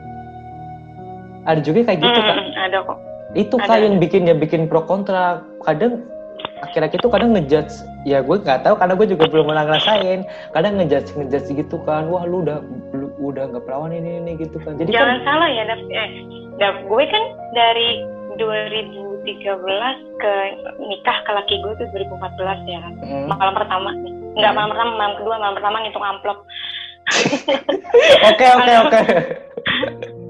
Ada 1.47 1.61
juga 1.63 1.91
kayak 1.91 2.01
gitu 2.03 2.21
kan? 2.23 2.37
Mm-mm, 2.39 2.67
ada 2.67 2.79
kok. 2.87 2.99
Itu 3.33 3.57
kak 3.57 3.79
yang 3.81 3.97
ada. 3.99 4.03
bikin 4.05 4.29
ya 4.29 4.35
bikin 4.37 4.69
pro 4.69 4.85
kontra. 4.85 5.43
Kadang 5.65 6.05
laki-laki 6.63 6.97
tuh 7.03 7.11
kadang 7.11 7.35
ngejudge 7.35 7.83
ya 8.07 8.23
gue 8.23 8.37
nggak 8.39 8.63
tahu 8.63 8.79
karena 8.79 8.95
gue 8.95 9.07
juga 9.11 9.25
belum 9.27 9.51
pernah 9.51 9.65
ngerasain 9.67 10.21
kadang 10.55 10.79
ngejudge 10.79 11.11
ngejudge 11.19 11.49
gitu 11.59 11.77
kan 11.83 12.07
wah 12.07 12.23
lu 12.23 12.47
udah 12.47 12.63
lu 12.95 13.11
udah 13.19 13.51
nggak 13.51 13.65
perawan 13.67 13.91
ini 13.91 14.23
ini 14.23 14.39
gitu 14.39 14.59
kan 14.63 14.79
jadi 14.79 14.91
Jangan 14.91 15.19
kan 15.23 15.27
salah 15.27 15.49
ya, 15.51 15.63
Dap. 15.67 15.81
Eh, 15.91 16.11
Dap, 16.59 16.77
gue 16.87 17.05
kan 17.07 17.25
dari 17.55 17.89
2013 18.39 19.15
ke 20.19 20.35
nikah 20.83 21.19
ke 21.23 21.31
laki 21.31 21.55
gue 21.63 21.73
tuh 21.79 21.87
2014 21.95 22.71
ya 22.71 22.79
kan. 22.83 22.95
Mm. 23.03 23.27
Malam 23.31 23.55
pertama 23.55 23.91
nih. 24.03 24.15
Enggak 24.39 24.53
malam 24.57 24.71
pertama, 24.73 24.91
malam 24.97 25.15
kedua, 25.21 25.35
malam 25.39 25.57
pertama 25.59 25.77
ngitung 25.83 26.07
amplop. 26.07 26.39
oke 28.31 28.47
oke 28.47 28.73
oke 28.87 29.01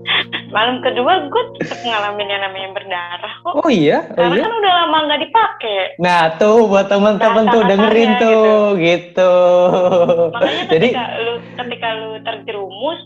Malam 0.53 0.85
kedua 0.85 1.33
gue 1.33 1.43
tetap 1.57 1.81
ngalamin 1.81 2.29
yang 2.29 2.43
namanya 2.45 2.69
berdarah 2.77 3.35
kok. 3.41 3.53
oh 3.57 3.71
iya 3.73 4.05
oh 4.05 4.21
Karena 4.21 4.37
iya 4.37 4.45
kan 4.45 4.53
udah 4.53 4.73
lama 4.85 4.99
nggak 5.09 5.21
dipakai. 5.25 5.79
nah 5.97 6.21
tuh 6.37 6.69
buat 6.69 6.87
teman-teman 6.93 7.45
tuh 7.49 7.63
dengerin 7.65 8.11
kasarnya 8.13 8.23
tuh 8.25 8.57
gitu, 8.77 9.35
Makanya 10.37 10.63
jadi 10.69 10.89
ketika 10.93 11.05
lu 11.19 11.33
ketika 11.57 11.89
lu 11.97 12.11
terjerumus, 12.21 13.01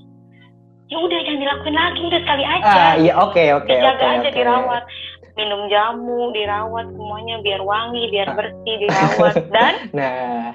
ya 0.86 0.96
udah 0.98 1.18
jangan 1.22 1.40
dilakuin 1.42 1.76
lagi 1.76 2.00
udah 2.02 2.20
sekali 2.22 2.44
aja. 2.46 2.66
ah 2.70 2.92
iya 2.98 3.12
oke 3.18 3.44
oke 3.58 3.70
dijaga 3.70 3.94
oke 3.98 4.06
aja 4.18 4.28
oke. 4.30 4.36
dirawat 4.38 4.82
minum 5.36 5.60
jamu 5.68 6.20
dirawat 6.32 6.86
semuanya 6.94 7.36
biar 7.42 7.60
wangi 7.62 8.02
biar 8.10 8.28
bersih 8.38 8.74
dirawat 8.86 9.34
dan 9.54 9.74
nah 9.90 10.54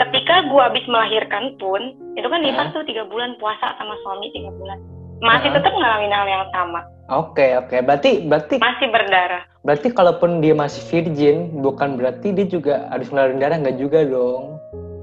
ketika 0.00 0.48
gua 0.48 0.72
habis 0.72 0.84
melahirkan 0.88 1.54
pun 1.60 1.92
itu 2.16 2.26
kan 2.26 2.40
Hah? 2.40 2.46
Dimas 2.48 2.68
tuh 2.72 2.84
tiga 2.88 3.04
bulan 3.04 3.36
puasa 3.36 3.76
sama 3.76 3.94
suami 4.00 4.32
tiga 4.32 4.48
bulan 4.56 4.80
masih 5.20 5.48
tetap 5.52 5.72
ngalamin 5.72 6.12
hal 6.12 6.26
yang 6.28 6.44
sama. 6.52 6.80
Oke 7.10 7.58
oke. 7.58 7.76
Berarti 7.82 8.24
berarti 8.24 8.56
masih 8.60 8.88
berdarah. 8.88 9.42
berarti 9.60 9.92
kalaupun 9.92 10.40
dia 10.40 10.56
masih 10.56 10.80
virgin 10.88 11.60
bukan 11.60 12.00
berarti 12.00 12.32
dia 12.32 12.48
juga 12.48 12.88
harus 12.88 13.12
ngeluarin 13.12 13.42
darah 13.42 13.60
nggak 13.60 13.76
juga 13.76 14.08
dong. 14.08 14.56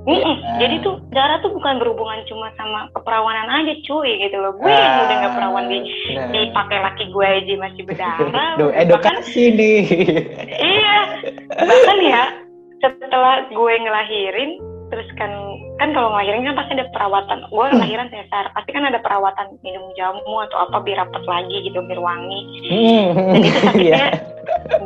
Mm-mm. 0.08 0.40
Ya. 0.40 0.64
jadi 0.64 0.76
tuh 0.88 1.04
darah 1.12 1.44
tuh 1.44 1.52
bukan 1.52 1.84
berhubungan 1.84 2.24
cuma 2.32 2.48
sama 2.56 2.88
keperawanan 2.96 3.52
aja 3.52 3.76
cuy 3.84 4.24
gitu 4.24 4.40
loh. 4.40 4.56
Gue 4.56 4.72
yang 4.72 5.04
udah 5.04 5.16
nggak 5.20 5.36
perawan 5.36 5.66
di 5.68 5.80
nah. 6.16 6.32
dipakai 6.32 6.78
laki 6.80 7.04
gue 7.12 7.28
aja 7.28 7.54
masih 7.60 7.82
berdarah. 7.84 8.52
Duh, 8.60 8.72
bahkan 8.72 9.20
edukasi 9.20 9.44
nih. 9.52 9.82
Iya. 10.80 10.98
Bahkan 11.60 11.98
ya 12.08 12.24
setelah 12.80 13.52
gue 13.52 13.74
ngelahirin 13.84 14.52
terus 14.88 15.08
kan 15.20 15.32
kan 15.84 15.92
kalau 15.92 16.16
ngelahirin 16.16 16.48
kan 16.48 16.56
pasti 16.64 16.72
ada 16.80 16.88
perawatan. 16.96 17.40
Gue 17.52 17.66
ngelahiran 17.76 18.08
sesar 18.08 18.46
pasti 18.56 18.70
kan 18.72 18.88
ada 18.88 19.00
perawatan 19.04 19.48
minum 19.60 19.92
jamu 20.00 20.36
atau 20.48 20.58
apa 20.64 20.80
biar 20.84 21.04
rapat 21.04 21.24
lagi 21.28 21.58
gitu 21.68 21.80
biar 21.84 22.00
wangi. 22.00 22.42
Hmm, 22.72 23.08
dan 23.36 23.42
itu 23.44 23.60
sakitnya 23.64 24.08
iya. 24.08 24.20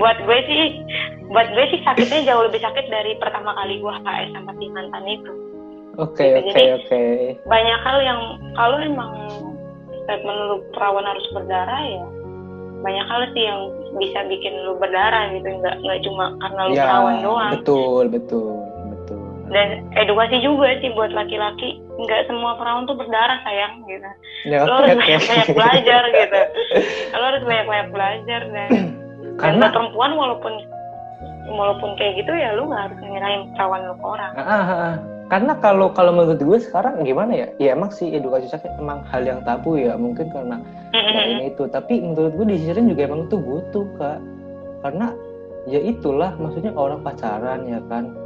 buat 0.02 0.18
gue 0.26 0.40
sih 0.50 0.64
buat 1.30 1.48
gue 1.54 1.66
sih 1.70 1.80
sakitnya 1.86 2.34
jauh 2.34 2.44
lebih 2.50 2.62
sakit 2.66 2.86
dari 2.90 3.14
pertama 3.22 3.54
kali 3.54 3.78
gue 3.78 3.94
HS 3.94 4.30
sama 4.34 4.52
si 4.58 4.66
mantan 4.74 5.06
itu. 5.06 5.32
Oke 6.00 6.28
Gitu, 6.40 6.50
oke 6.50 6.64
oke. 6.82 7.04
banyak 7.46 7.80
hal 7.84 7.98
yang 8.02 8.22
kalau 8.58 8.78
emang 8.82 9.12
statement 10.08 10.40
lu 10.50 10.58
perawan 10.74 11.06
harus 11.06 11.26
berdarah 11.36 11.84
ya 11.86 12.06
banyak 12.82 13.06
hal 13.06 13.22
sih 13.38 13.44
yang 13.46 13.60
bisa 14.02 14.26
bikin 14.26 14.66
lu 14.66 14.74
berdarah 14.82 15.30
gitu. 15.30 15.46
Nggak 15.46 15.76
nggak 15.86 16.00
cuma 16.10 16.34
karena 16.42 16.62
lu 16.66 16.74
ya 16.74 16.86
perawan 16.90 17.16
doang. 17.22 17.52
betul 17.54 18.04
betul 18.10 18.71
dan 19.52 19.84
edukasi 20.00 20.40
juga 20.40 20.80
sih 20.80 20.90
buat 20.96 21.12
laki-laki. 21.12 21.84
Nggak 22.00 22.32
semua 22.32 22.56
perawan 22.56 22.88
tuh 22.88 22.96
berdarah 22.96 23.40
sayang 23.44 23.84
gitu. 23.84 24.10
Ya 24.48 24.64
lo 24.64 24.80
harus 24.80 24.96
banyak-banyak 24.96 25.48
belajar 25.52 26.02
gitu. 26.08 26.42
Lo 27.12 27.24
harus 27.28 27.44
banyak-banyak 27.44 27.90
belajar 27.92 28.42
dan 28.48 28.70
dan 28.72 29.40
karena 29.44 29.68
buat 29.68 29.76
perempuan 29.76 30.12
walaupun 30.16 30.54
walaupun 31.52 31.90
kayak 32.00 32.24
gitu 32.24 32.32
ya 32.32 32.56
lu 32.56 32.72
nggak 32.72 32.84
harus 32.90 33.00
nyerahin 33.04 33.44
perawan 33.54 33.82
lu 33.92 33.96
ke 34.00 34.06
orang. 34.08 34.32
Ah, 34.40 34.44
ah, 34.48 34.70
ah. 34.72 34.96
karena 35.28 35.54
kalau 35.60 35.88
kalau 35.92 36.12
menurut 36.16 36.40
gue 36.40 36.60
sekarang 36.64 37.04
gimana 37.04 37.32
ya? 37.36 37.48
Ya 37.60 37.70
emang 37.76 37.92
sih 37.92 38.08
edukasi 38.08 38.48
seks 38.48 38.64
emang 38.80 39.04
hal 39.12 39.28
yang 39.28 39.44
tabu 39.44 39.76
ya 39.76 40.00
mungkin 40.00 40.32
karena 40.32 40.64
karena 40.96 41.22
ini 41.28 41.44
itu. 41.52 41.68
Tapi 41.68 42.00
menurut 42.00 42.40
gue 42.40 42.48
di 42.48 42.56
sisi 42.56 42.72
lain 42.72 42.96
juga 42.96 43.04
emang 43.04 43.28
itu 43.28 43.36
butuh 43.36 43.88
kak. 44.00 44.20
Karena 44.82 45.14
ya 45.70 45.78
itulah 45.78 46.34
maksudnya 46.40 46.72
orang 46.74 47.04
pacaran 47.06 47.68
ya 47.70 47.78
kan 47.86 48.21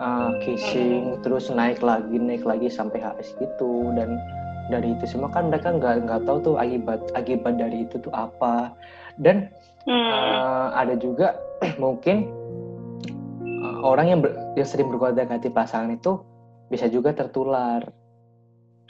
Ah, 0.00 0.32
kissing 0.40 1.20
terus 1.20 1.52
naik 1.52 1.84
lagi 1.84 2.16
naik 2.16 2.48
lagi 2.48 2.72
sampai 2.72 3.04
HS 3.04 3.36
gitu. 3.36 3.92
Dan 3.92 4.16
dari 4.72 4.96
itu 4.96 5.04
semua 5.04 5.28
kan 5.28 5.52
mereka 5.52 5.76
nggak 5.76 6.08
nggak 6.08 6.20
tahu 6.24 6.40
tuh 6.40 6.54
akibat 6.56 7.04
akibat 7.12 7.60
dari 7.60 7.84
itu 7.84 8.00
tuh 8.00 8.12
apa. 8.16 8.72
Dan 9.20 9.52
Hmm. 9.88 10.12
Eh, 10.12 10.68
ada 10.76 10.92
juga 11.00 11.40
mungkin 11.82 12.28
eh, 13.44 13.78
orang 13.80 14.12
yang, 14.12 14.20
ber- 14.20 14.36
yang 14.52 14.68
sering 14.68 14.92
berkontak 14.92 15.32
hati 15.32 15.48
pasangan 15.48 15.96
itu 15.96 16.20
bisa 16.68 16.84
juga 16.92 17.16
tertular. 17.16 17.80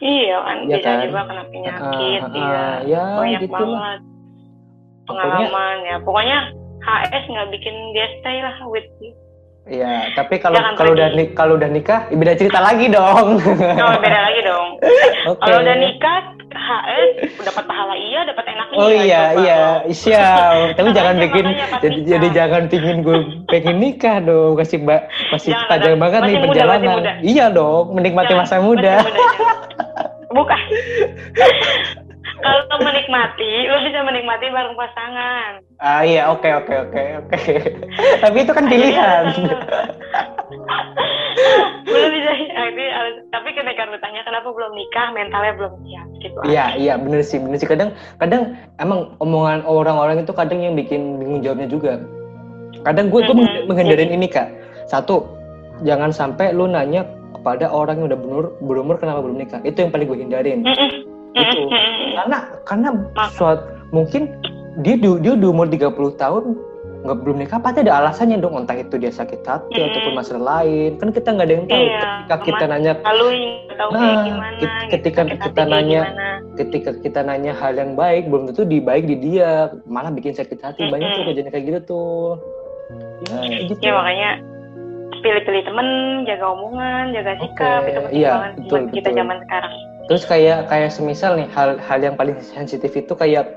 iya 0.02 0.40
kan? 0.42 0.56
Iya 0.66 0.76
bisa 0.82 0.90
kan? 0.90 1.00
juga 1.06 1.20
kena 1.30 1.44
penyakit 1.52 2.20
iya. 2.34 2.58
ah, 2.58 2.76
ya 2.82 3.04
banyak 3.20 3.40
gitu 3.46 3.54
banget 3.54 4.00
pengalaman 5.06 5.76
ya. 5.86 5.96
Pokoknya 6.02 6.38
HS 6.82 7.24
nggak 7.30 7.48
bikin 7.54 7.74
dia 7.94 8.06
stay 8.18 8.38
lah 8.42 8.56
with 8.66 8.88
you 8.98 9.14
Iya, 9.70 10.10
tapi 10.12 10.34
kalau 10.36 10.58
Jangan 10.58 10.74
kalau 10.74 10.92
udah 10.92 11.08
pergi. 11.08 11.18
nik- 11.22 11.32
kalau 11.32 11.54
udah 11.54 11.70
nikah, 11.70 12.00
ya 12.04 12.16
beda 12.16 12.34
cerita 12.34 12.58
lagi 12.58 12.86
dong. 12.88 13.38
oh 13.86 13.94
beda 13.96 14.20
lagi 14.20 14.40
dong 14.42 14.66
Oke. 15.30 15.38
kalau 15.38 15.58
udah 15.60 15.76
nikah 15.76 16.18
HS 16.50 17.08
dapat 17.40 17.64
pahala 17.64 17.94
iya 17.94 18.20
dapat 18.24 18.44
enaknya 18.44 18.76
Oh 18.76 18.90
iya 18.90 19.22
coba 19.30 19.40
iya 19.40 19.60
siap. 19.88 20.52
Tapi 20.76 20.88
jangan 20.90 21.14
bikin 21.16 21.44
jadi, 21.46 21.54
nikah. 21.54 21.80
jadi 22.04 22.26
jangan 22.32 22.62
pingin 22.66 22.98
gue 23.00 23.18
pengen 23.46 23.76
nikah 23.78 24.16
dong. 24.20 24.58
Kasih 24.58 24.78
mbak 24.80 25.00
masih 25.30 25.54
Jangan, 25.54 25.68
panjang 25.70 25.94
Dap. 25.94 26.02
banget 26.02 26.20
nih 26.20 26.34
muda, 26.34 26.46
perjalanan. 26.50 26.90
muda. 26.92 27.12
Iya 27.22 27.46
dong, 27.48 27.84
menikmati 27.94 28.26
Jangan, 28.28 28.42
masa 28.42 28.56
muda. 28.58 28.94
bukan 30.28 30.60
kalau 32.41 32.80
menikmati 32.80 33.53
lo 33.66 33.76
bisa 33.80 34.01
menikmati 34.01 34.47
bareng 34.49 34.76
pasangan 34.76 35.53
Ah 35.80 36.05
iya, 36.05 36.28
oke 36.28 36.45
oke 36.45 36.74
oke 36.76 37.03
oke. 37.24 37.41
Tapi 38.22 38.36
itu 38.45 38.53
kan 38.53 38.68
pilihan. 38.68 39.24
belum 41.80 42.11
bisa 42.12 42.30
ini 42.36 42.86
tapi 43.32 43.49
ketika 43.51 43.88
lu 43.88 43.97
tanya 43.99 44.20
kenapa 44.22 44.53
belum 44.53 44.72
nikah 44.76 45.09
mentalnya 45.11 45.53
belum 45.57 45.72
siap 45.80 46.07
gitu 46.20 46.38
Iya 46.45 46.64
iya 46.76 46.95
bener 47.01 47.24
sih 47.24 47.41
bener 47.41 47.57
sih 47.57 47.64
kadang 47.64 47.91
kadang 48.18 48.55
emang 48.76 49.16
omongan 49.18 49.64
orang-orang 49.64 50.20
itu 50.20 50.30
kadang 50.30 50.61
yang 50.61 50.76
bikin 50.76 51.16
bingung 51.16 51.41
jawabnya 51.41 51.66
juga. 51.66 51.93
Kadang 52.84 53.09
gue 53.09 53.20
gue 53.20 53.34
Mhm. 53.34 53.66
menghindarin 53.66 54.12
ini 54.12 54.26
kak. 54.28 54.49
Satu 54.86 55.26
jangan 55.80 56.12
sampai 56.12 56.53
lu 56.53 56.68
nanya 56.68 57.05
kepada 57.34 57.72
orang 57.72 58.05
yang 58.05 58.12
udah 58.12 58.18
berumur 58.20 58.47
berumur 58.61 58.97
kenapa 58.97 59.24
belum 59.24 59.41
nikah. 59.41 59.61
Itu 59.64 59.80
yang 59.80 59.91
paling 59.91 60.07
gue 60.07 60.18
hindarin. 60.20 60.61
Itu. 61.32 61.60
Mm-mm. 61.64 62.16
Karena 62.16 62.38
karena 62.64 62.88
Mak- 63.12 63.32
suat 63.32 63.58
mungkin 63.90 64.30
dia 64.78 64.94
di, 64.94 65.08
dia 65.18 65.34
di 65.34 65.46
umur 65.46 65.66
30 65.66 65.90
tahun 66.16 66.44
nggak 67.00 67.16
belum 67.18 67.36
nikah 67.38 67.56
pasti 67.58 67.80
ada 67.80 67.96
alasannya 67.98 68.36
dong 68.38 68.54
entah 68.54 68.76
itu 68.76 68.92
dia 68.94 69.08
sakit 69.08 69.40
hati 69.40 69.72
Mhm. 69.72 69.88
ataupun 69.88 70.12
masalah 70.14 70.42
lain 70.58 70.90
kan 70.94 71.08
kita 71.08 71.32
nggak 71.32 71.46
ada 71.48 71.54
yang 71.54 71.64
tahu 71.64 71.80
Iya, 71.80 71.96
ketika 71.96 72.36
kita 72.44 72.64
nanya 72.66 72.92
lalu 73.00 73.26
tahu 73.72 73.88
Nah, 73.90 74.20
gimana 74.20 74.56
gitu, 74.58 74.76
ketika 74.90 75.20
hati 75.24 75.36
kita 75.40 75.62
nanya, 75.64 76.02
gimana. 76.04 76.28
ketika 76.54 76.90
kita 76.94 77.20
nanya 77.22 77.52
hal 77.54 77.72
yang 77.72 77.92
baik 77.94 78.28
belum 78.28 78.42
tentu 78.46 78.62
di 78.64 78.78
baik 78.78 79.04
di 79.06 79.16
dia 79.16 79.48
malah 79.86 80.12
bikin 80.12 80.36
sakit 80.36 80.60
hati 80.60 80.82
banyak 80.86 81.08
tuh 81.10 81.24
kejadian 81.24 81.48
kayak 81.48 81.64
gitu 81.66 81.80
tuh 81.88 82.28
ya 83.24 83.36
gitu 83.64 83.80
ya 83.80 83.92
makanya 83.94 84.30
pilih-pilih 85.20 85.62
temen 85.62 85.88
jaga 86.24 86.46
omongan 86.48 87.04
jaga 87.12 87.32
sikap 87.38 87.80
Oke, 87.80 87.88
itu 87.88 88.00
penting 88.02 88.18
iya, 88.18 88.30
banget 88.30 88.52
betul, 88.54 88.68
buat 88.70 88.84
kita 88.90 89.00
betul. 89.06 89.18
zaman 89.18 89.36
sekarang 89.40 89.74
terus 90.11 90.26
kayak 90.26 90.66
kayak 90.66 90.90
semisal 90.90 91.38
nih 91.38 91.46
hal 91.54 91.78
hal 91.78 92.02
yang 92.02 92.18
paling 92.18 92.34
sensitif 92.42 92.90
itu 92.92 93.14
kayak 93.14 93.54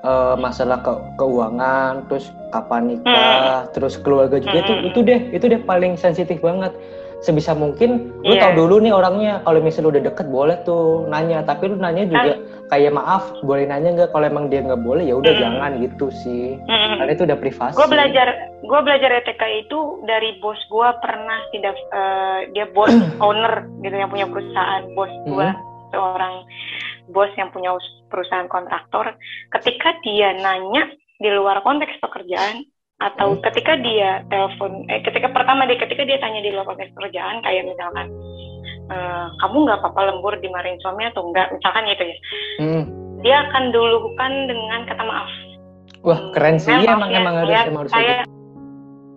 eh, 0.00 0.34
masalah 0.38 0.78
ke, 0.78 0.94
keuangan 1.18 2.06
terus 2.06 2.30
kapan 2.48 2.94
nikah 2.94 3.66
terus 3.74 3.98
keluarga 3.98 4.38
juga 4.38 4.62
itu 4.62 4.72
Mm-mm. 4.72 4.88
itu 4.88 4.98
deh 5.02 5.20
itu 5.34 5.44
deh 5.44 5.58
paling 5.60 5.98
sensitif 5.98 6.38
banget. 6.38 6.70
Sebisa 7.18 7.50
mungkin 7.50 8.14
lu 8.22 8.30
Iya. 8.30 8.46
tahu 8.46 8.62
dulu 8.62 8.78
nih 8.78 8.94
orangnya 8.94 9.42
kalau 9.42 9.58
misalnya 9.58 9.90
udah 9.90 10.02
deket 10.06 10.30
boleh 10.30 10.54
tuh 10.62 11.02
nanya 11.10 11.42
tapi 11.42 11.66
lu 11.66 11.74
nanya 11.74 12.06
juga 12.06 12.38
kayak 12.70 12.94
maaf 12.94 13.34
boleh 13.42 13.66
nanya 13.66 13.90
nggak? 13.90 14.14
Kalau 14.14 14.22
emang 14.22 14.46
dia 14.46 14.62
nggak 14.62 14.86
boleh 14.86 15.02
ya 15.02 15.18
udah 15.18 15.34
Mm. 15.34 15.40
jangan 15.42 15.70
gitu 15.82 16.06
sih. 16.14 16.54
Mm-mm. 16.62 16.94
karena 17.02 17.10
itu 17.10 17.26
udah 17.26 17.38
privasi. 17.42 17.74
Gue 17.74 17.90
belajar 17.90 18.26
gue 18.62 18.80
belajar 18.86 19.10
ETK 19.18 19.42
itu 19.66 19.78
dari 20.06 20.38
bos 20.38 20.62
gue 20.70 20.88
pernah 21.02 21.42
tidak 21.50 21.74
eh, 21.74 22.38
dia 22.54 22.70
bos 22.70 22.94
owner 23.26 23.66
gitu 23.82 23.98
yang 23.98 24.14
punya 24.14 24.30
perusahaan. 24.30 24.86
Bos 24.94 25.10
gue 25.26 25.48
seorang 25.88 26.44
bos 27.08 27.32
yang 27.34 27.48
punya 27.48 27.72
us- 27.72 27.96
perusahaan 28.08 28.46
kontraktor 28.46 29.12
ketika 29.52 29.96
dia 30.00 30.32
nanya 30.34 30.88
di 31.16 31.28
luar 31.28 31.60
konteks 31.60 31.98
pekerjaan 31.98 32.64
atau 32.98 33.32
Hmm. 33.32 33.42
ketika 33.42 33.78
dia 33.78 34.24
telepon 34.26 34.82
eh 34.86 35.00
ketika 35.00 35.28
pertama 35.28 35.64
dia 35.64 35.76
ketika 35.76 36.02
dia 36.02 36.18
tanya 36.18 36.40
di 36.40 36.50
luar 36.50 36.66
konteks 36.66 36.90
pekerjaan 36.92 37.40
kayak 37.40 37.62
misalkan 37.64 38.08
eh, 38.88 39.26
kamu 39.38 39.56
nggak 39.62 39.78
apa-apa 39.78 40.00
lembur 40.08 40.34
dimarahin 40.36 40.80
suami 40.80 41.04
atau 41.04 41.22
enggak 41.22 41.52
misalkan 41.52 41.84
gitu 41.86 42.04
ya 42.04 42.16
Hmm. 42.58 42.84
dia 43.20 43.36
akan 43.44 43.70
dulukan 43.70 44.32
dengan 44.46 44.80
kata 44.84 45.02
maaf 45.02 45.30
wah 46.00 46.20
keren 46.32 46.56
sih 46.56 46.72
Iya, 46.72 46.90
maaf 46.90 46.96
emang 46.96 47.10
ya, 47.10 47.18
emang 47.20 47.34
harus 47.36 47.60
emang 47.60 47.82
harus 47.84 47.92
saya 47.92 48.16
gitu. 48.18 48.32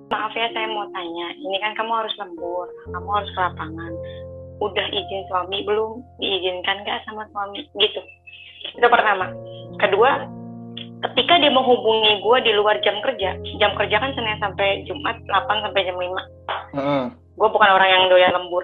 maaf 0.10 0.34
ya 0.36 0.48
saya 0.52 0.68
mau 0.68 0.86
tanya, 0.92 1.28
ini 1.34 1.56
kan 1.58 1.72
kamu 1.72 1.92
harus 1.96 2.14
lembur, 2.20 2.68
kamu 2.86 3.10
harus 3.10 3.30
ke 3.32 3.40
lapangan. 3.40 3.92
Udah 4.62 4.86
izin 4.88 5.26
suami 5.26 5.66
belum? 5.66 6.06
Diizinkan 6.22 6.86
nggak 6.86 7.02
sama 7.04 7.26
suami? 7.34 7.66
Gitu. 7.76 8.02
Itu 8.78 8.88
pertama. 8.88 9.34
Kedua, 9.82 10.30
ketika 11.10 11.42
dia 11.42 11.50
menghubungi 11.50 12.22
gue 12.22 12.38
di 12.46 12.52
luar 12.54 12.78
jam 12.86 13.02
kerja, 13.02 13.34
jam 13.58 13.72
kerja 13.74 13.98
kan 13.98 14.14
Senin 14.14 14.38
sampai 14.38 14.86
Jumat 14.86 15.18
8 15.26 15.66
sampai 15.66 15.82
jam 15.82 15.98
5. 15.98 16.06
Heeh. 16.78 17.04
Gue 17.36 17.50
bukan 17.50 17.72
orang 17.74 17.90
yang 17.90 18.04
doyan 18.08 18.34
lembur. 18.38 18.62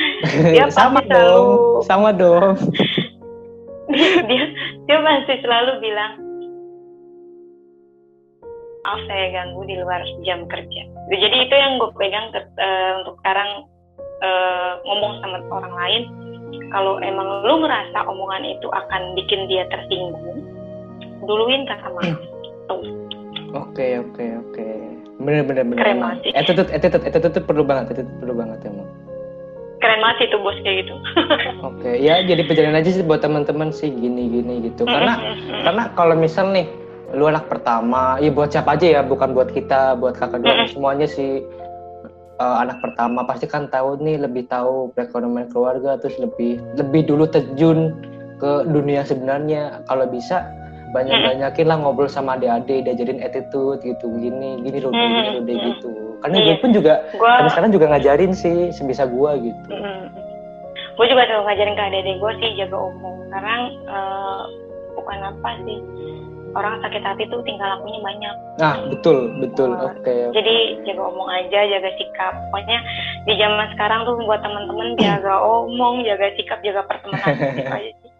Dia 0.54 0.70
sama 0.70 1.02
pasti 1.02 1.10
selalu- 1.10 1.36
dong, 1.36 1.82
sama 1.84 2.08
dong. 2.14 2.54
dia 4.30 4.44
dia 4.88 4.98
masih 5.04 5.36
selalu 5.44 5.84
bilang 5.84 6.16
maaf 8.82 9.00
saya 9.04 9.26
ganggu 9.30 9.62
di 9.68 9.76
luar 9.76 10.00
jam 10.24 10.48
kerja 10.48 10.82
jadi 11.12 11.36
itu 11.44 11.54
yang 11.54 11.76
gue 11.76 11.90
pegang 11.94 12.32
ke- 12.32 12.56
eh, 12.56 12.90
untuk 13.02 13.20
sekarang 13.20 13.68
eh, 14.22 14.70
ngomong 14.86 15.12
sama 15.20 15.38
orang 15.50 15.74
lain 15.74 16.02
kalau 16.72 16.96
emang 17.04 17.28
lu 17.44 17.60
ngerasa 17.60 17.98
omongan 18.08 18.48
itu 18.48 18.68
akan 18.72 19.12
bikin 19.18 19.50
dia 19.50 19.68
tersinggung 19.68 20.46
duluin 21.26 21.68
kata 21.68 21.86
maaf 21.92 22.18
Tuh. 22.70 22.78
Oke 23.52 24.00
oke 24.00 24.24
oke. 24.48 24.68
Bener 25.18 25.42
bener 25.44 25.66
bener. 25.66 25.82
Keren 25.82 25.98
banget 25.98 26.18
sih. 26.24 26.32
Attitude 26.32 26.70
attitude 26.72 27.04
attitude 27.04 27.34
itu 27.36 27.42
perlu 27.42 27.66
banget 27.66 27.92
attitude 27.92 28.16
perlu 28.22 28.34
banget 28.38 28.58
emang. 28.64 28.88
keren 29.82 29.98
banget 29.98 30.16
sih 30.22 30.28
tuh 30.30 30.40
bos 30.40 30.58
kayak 30.62 30.86
gitu 30.86 30.94
Oke 31.68 31.90
ya 31.98 32.22
jadi 32.22 32.46
perjalanan 32.46 32.80
aja 32.80 32.90
sih 32.94 33.02
buat 33.02 33.20
teman-teman 33.20 33.74
sih 33.74 33.90
gini 33.90 34.30
gini 34.30 34.70
gitu 34.70 34.86
karena 34.86 35.18
karena 35.66 35.90
kalau 35.98 36.14
misal 36.14 36.54
nih 36.54 36.70
lu 37.12 37.26
anak 37.28 37.50
pertama 37.50 38.16
ya 38.22 38.30
buat 38.30 38.54
siapa 38.54 38.78
aja 38.78 38.86
ya 38.88 39.00
bukan 39.02 39.34
buat 39.34 39.50
kita 39.50 39.98
buat 39.98 40.16
kakak 40.16 40.40
dua 40.40 40.70
semuanya 40.70 41.10
sih 41.10 41.42
eh, 42.38 42.56
anak 42.62 42.80
pertama 42.80 43.24
pasti 43.24 43.44
kan 43.44 43.68
tahu 43.68 44.00
nih 44.00 44.16
lebih 44.20 44.48
tahu 44.48 44.92
perekonomian 44.94 45.50
keluarga 45.50 45.98
terus 45.98 46.16
lebih 46.16 46.60
lebih 46.76 47.04
dulu 47.04 47.24
terjun 47.26 47.92
ke 48.38 48.66
dunia 48.66 49.02
sebenarnya. 49.02 49.84
Kalau 49.86 50.06
bisa 50.06 50.46
banyak 50.92 51.24
banyakin 51.24 51.66
lah 51.72 51.76
ngobrol 51.80 52.04
sama 52.04 52.36
adik-adik 52.36 52.84
diajarin 52.84 53.24
attitude 53.24 53.80
gitu 53.80 54.06
gini 54.20 54.60
gini 54.60 54.76
loh 54.76 54.92
gini 54.92 55.08
Mhm. 55.08 55.32
loh 55.32 55.42
gitu. 55.48 55.90
Karena 56.20 56.36
Iya. 56.38 56.44
gue 56.44 56.56
pun 56.60 56.70
juga 56.70 56.94
gue 57.16 57.26
sampai 57.26 57.50
sekarang 57.50 57.72
juga 57.72 57.86
ngajarin 57.90 58.32
sih 58.36 58.56
sebisa 58.70 59.08
gua 59.08 59.34
gitu. 59.40 59.72
Gue 60.92 61.06
juga 61.08 61.24
selalu 61.24 61.42
ngajarin 61.48 61.74
ke 61.74 61.82
adik 61.88 62.16
gue 62.20 62.32
sih 62.44 62.50
jaga 62.60 62.76
umum 62.78 63.16
karena 63.32 63.54
eh, 63.88 64.42
bukan 64.92 65.18
apa 65.24 65.50
sih 65.64 65.78
orang 66.52 66.80
sakit 66.80 67.02
hati 67.02 67.24
tuh 67.28 67.40
tinggal 67.44 67.68
lakunya 67.76 68.00
banyak 68.00 68.34
nah 68.60 68.74
betul 68.88 69.32
betul 69.40 69.70
oke 69.72 70.14
jadi 70.36 70.54
jaga 70.84 71.02
omong 71.08 71.28
aja 71.30 71.60
jaga 71.68 71.90
sikap 71.96 72.32
pokoknya 72.48 72.78
di 73.24 73.34
zaman 73.40 73.66
sekarang 73.76 74.00
tuh 74.04 74.14
buat 74.24 74.40
teman-teman 74.44 74.88
jaga 75.00 75.34
omong 75.60 76.04
jaga 76.04 76.26
sikap 76.36 76.58
jaga 76.60 76.82
pertemanan 76.86 77.34
gitu 77.56 77.70
aja 77.70 77.90
sih. 77.90 78.10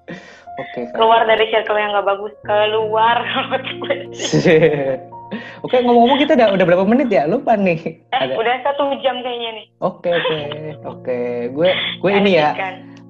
oke 0.58 0.80
Kak. 0.88 0.94
keluar 0.96 1.20
dari 1.24 1.44
circle 1.48 1.78
yang 1.78 1.92
gak 1.92 2.08
bagus 2.08 2.34
keluar 2.44 3.16
Oke 5.64 5.80
ngomong-ngomong 5.80 6.20
kita 6.20 6.36
udah 6.36 6.48
udah 6.52 6.66
berapa 6.68 6.84
menit 6.84 7.08
ya 7.08 7.24
lupa 7.24 7.56
nih. 7.56 7.80
eh 8.12 8.20
Ada. 8.20 8.36
udah 8.36 8.54
satu 8.68 8.84
jam 9.00 9.24
kayaknya 9.24 9.50
nih 9.56 9.66
Oke 9.80 10.12
oke 10.12 10.38
oke. 10.92 11.18
Gue 11.56 11.68
gue 11.72 12.10
ini 12.12 12.36
ya 12.36 12.52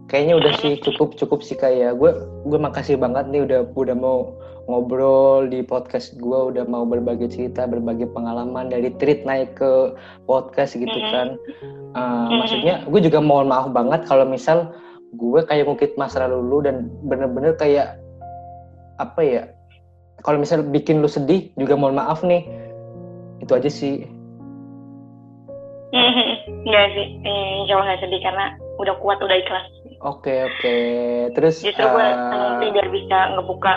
kayaknya 0.06 0.36
udah 0.36 0.52
sih 0.60 0.76
cukup 0.84 1.16
cukup 1.16 1.40
sih 1.40 1.56
kayak 1.56 1.96
gue 1.96 2.10
gue 2.44 2.58
makasih 2.60 3.00
banget 3.00 3.32
nih 3.32 3.48
udah 3.48 3.64
udah 3.72 3.96
mau 3.96 4.36
ngobrol 4.70 5.50
di 5.50 5.62
podcast 5.66 6.14
gue 6.18 6.38
udah 6.54 6.64
mau 6.70 6.86
berbagi 6.86 7.26
cerita 7.26 7.66
berbagi 7.66 8.06
pengalaman 8.10 8.70
dari 8.70 8.94
treat 8.98 9.26
naik 9.26 9.58
ke 9.58 9.96
podcast 10.26 10.78
gitu 10.78 10.98
kan. 11.10 11.34
Uh. 11.94 12.30
Maksudnya 12.42 12.86
gue 12.86 13.00
juga 13.02 13.18
mohon 13.18 13.50
maaf 13.50 13.70
banget 13.74 14.06
kalau 14.06 14.22
misal 14.26 14.70
gue 15.12 15.40
kayak 15.44 15.68
ngukit 15.68 15.92
masa 16.00 16.24
lalu 16.24 16.40
lu 16.40 16.58
dan 16.64 16.88
bener-bener 17.04 17.52
kayak 17.60 18.00
apa 18.96 19.20
ya 19.20 19.42
kalau 20.24 20.40
misal 20.40 20.64
bikin 20.64 21.04
lu 21.04 21.08
sedih 21.10 21.52
juga 21.60 21.76
mohon 21.76 21.98
maaf 21.98 22.24
nih 22.24 22.46
itu 23.44 23.52
aja 23.52 23.68
sih 23.68 24.06
Enggak 26.62 26.88
sih, 26.96 27.20
eh, 27.20 27.48
insya 27.60 27.76
Allah 27.76 27.92
gak 27.92 28.00
sedih 28.00 28.20
karena 28.24 28.56
udah 28.80 28.96
kuat, 29.04 29.18
udah 29.20 29.36
ikhlas. 29.36 29.66
oke 30.00 30.32
oke 30.32 30.76
terus 31.36 31.60
Justru 31.60 31.84
gue 31.84 32.08
sih 32.64 32.68
biar 32.72 32.88
bisa 32.88 33.18
ngebuka 33.36 33.72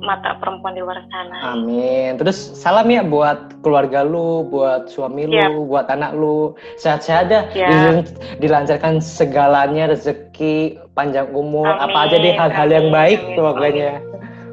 mata 0.00 0.38
perempuan 0.38 0.72
di 0.72 0.80
luar 0.80 1.02
sana. 1.06 1.54
amin 1.54 2.14
terus 2.16 2.36
salam 2.54 2.86
ya 2.86 3.02
buat 3.02 3.36
keluarga 3.60 4.02
lu 4.02 4.44
buat 4.44 4.86
suami 4.86 5.26
lu 5.26 5.34
Siap. 5.34 5.50
buat 5.66 5.86
anak 5.88 6.12
lu 6.12 6.52
sehat-sehat 6.76 7.24
dah 7.26 7.42
Siap. 7.50 7.68
Dilan- 7.68 8.08
dilancarkan 8.38 8.94
segalanya 8.98 9.90
rezeki 9.90 10.78
panjang 10.92 11.26
umur 11.30 11.66
apa 11.68 12.06
aja 12.06 12.16
deh 12.16 12.30
Amin, 12.30 12.40
hal-hal 12.40 12.68
yang 12.68 12.86
amin, 12.88 12.94
baik 12.94 13.20
amin, 13.20 13.36
pokoknya 13.36 13.90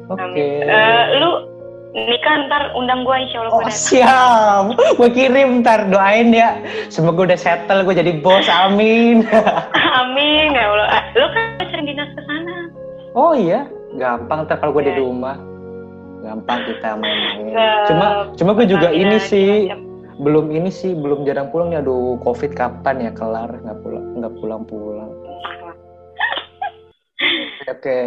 oke 0.08 0.20
Amin. 0.20 0.62
Eh, 0.64 1.04
lu 1.16 1.30
nikah 1.96 2.36
ntar 2.44 2.62
undang 2.74 3.02
gue 3.02 3.16
insya 3.16 3.38
Allah 3.40 3.52
Oh 3.56 3.62
siap, 3.66 4.64
gue 4.98 5.08
kirim 5.10 5.64
ntar 5.64 5.88
doain 5.88 6.28
ya. 6.28 6.60
Semoga 6.92 7.24
udah 7.24 7.38
settle, 7.40 7.88
gue 7.88 7.96
jadi 7.96 8.20
bos, 8.20 8.44
amin. 8.46 9.24
Amin 10.04 10.52
ya 10.52 10.64
Allah. 10.68 10.88
Ah, 10.92 11.02
Lu 11.16 11.24
kan 11.32 11.56
sering 11.64 11.88
dinas 11.88 12.12
ke 12.12 12.20
sana. 12.20 12.68
oh 13.16 13.32
iya, 13.32 13.64
gampang 13.96 14.44
ntar 14.44 14.56
kalau 14.60 14.72
gue 14.72 14.84
di 14.86 14.94
Ya. 14.94 15.00
rumah. 15.00 15.36
Gampang 16.24 16.60
kita 16.66 16.96
main-main. 16.98 17.54
Cuma, 17.86 18.06
cuma 18.34 18.50
gue 18.56 18.66
juga 18.66 18.88
ini 18.90 19.16
sih, 19.20 19.70
macam-macam. 19.70 20.18
belum 20.18 20.46
ini 20.50 20.70
sih, 20.72 20.90
belum 20.96 21.22
jarang 21.22 21.52
pulang 21.52 21.70
nih. 21.70 21.80
Aduh, 21.80 22.18
covid 22.20 22.50
kapan 22.52 23.04
ya 23.04 23.12
kelar? 23.14 23.52
Nggak 23.52 23.78
pulang, 23.84 24.04
nggak 24.18 24.34
pulang-pulang. 24.40 25.10
Entah 25.12 25.56
lah. 25.70 25.76
Oke. 27.70 28.00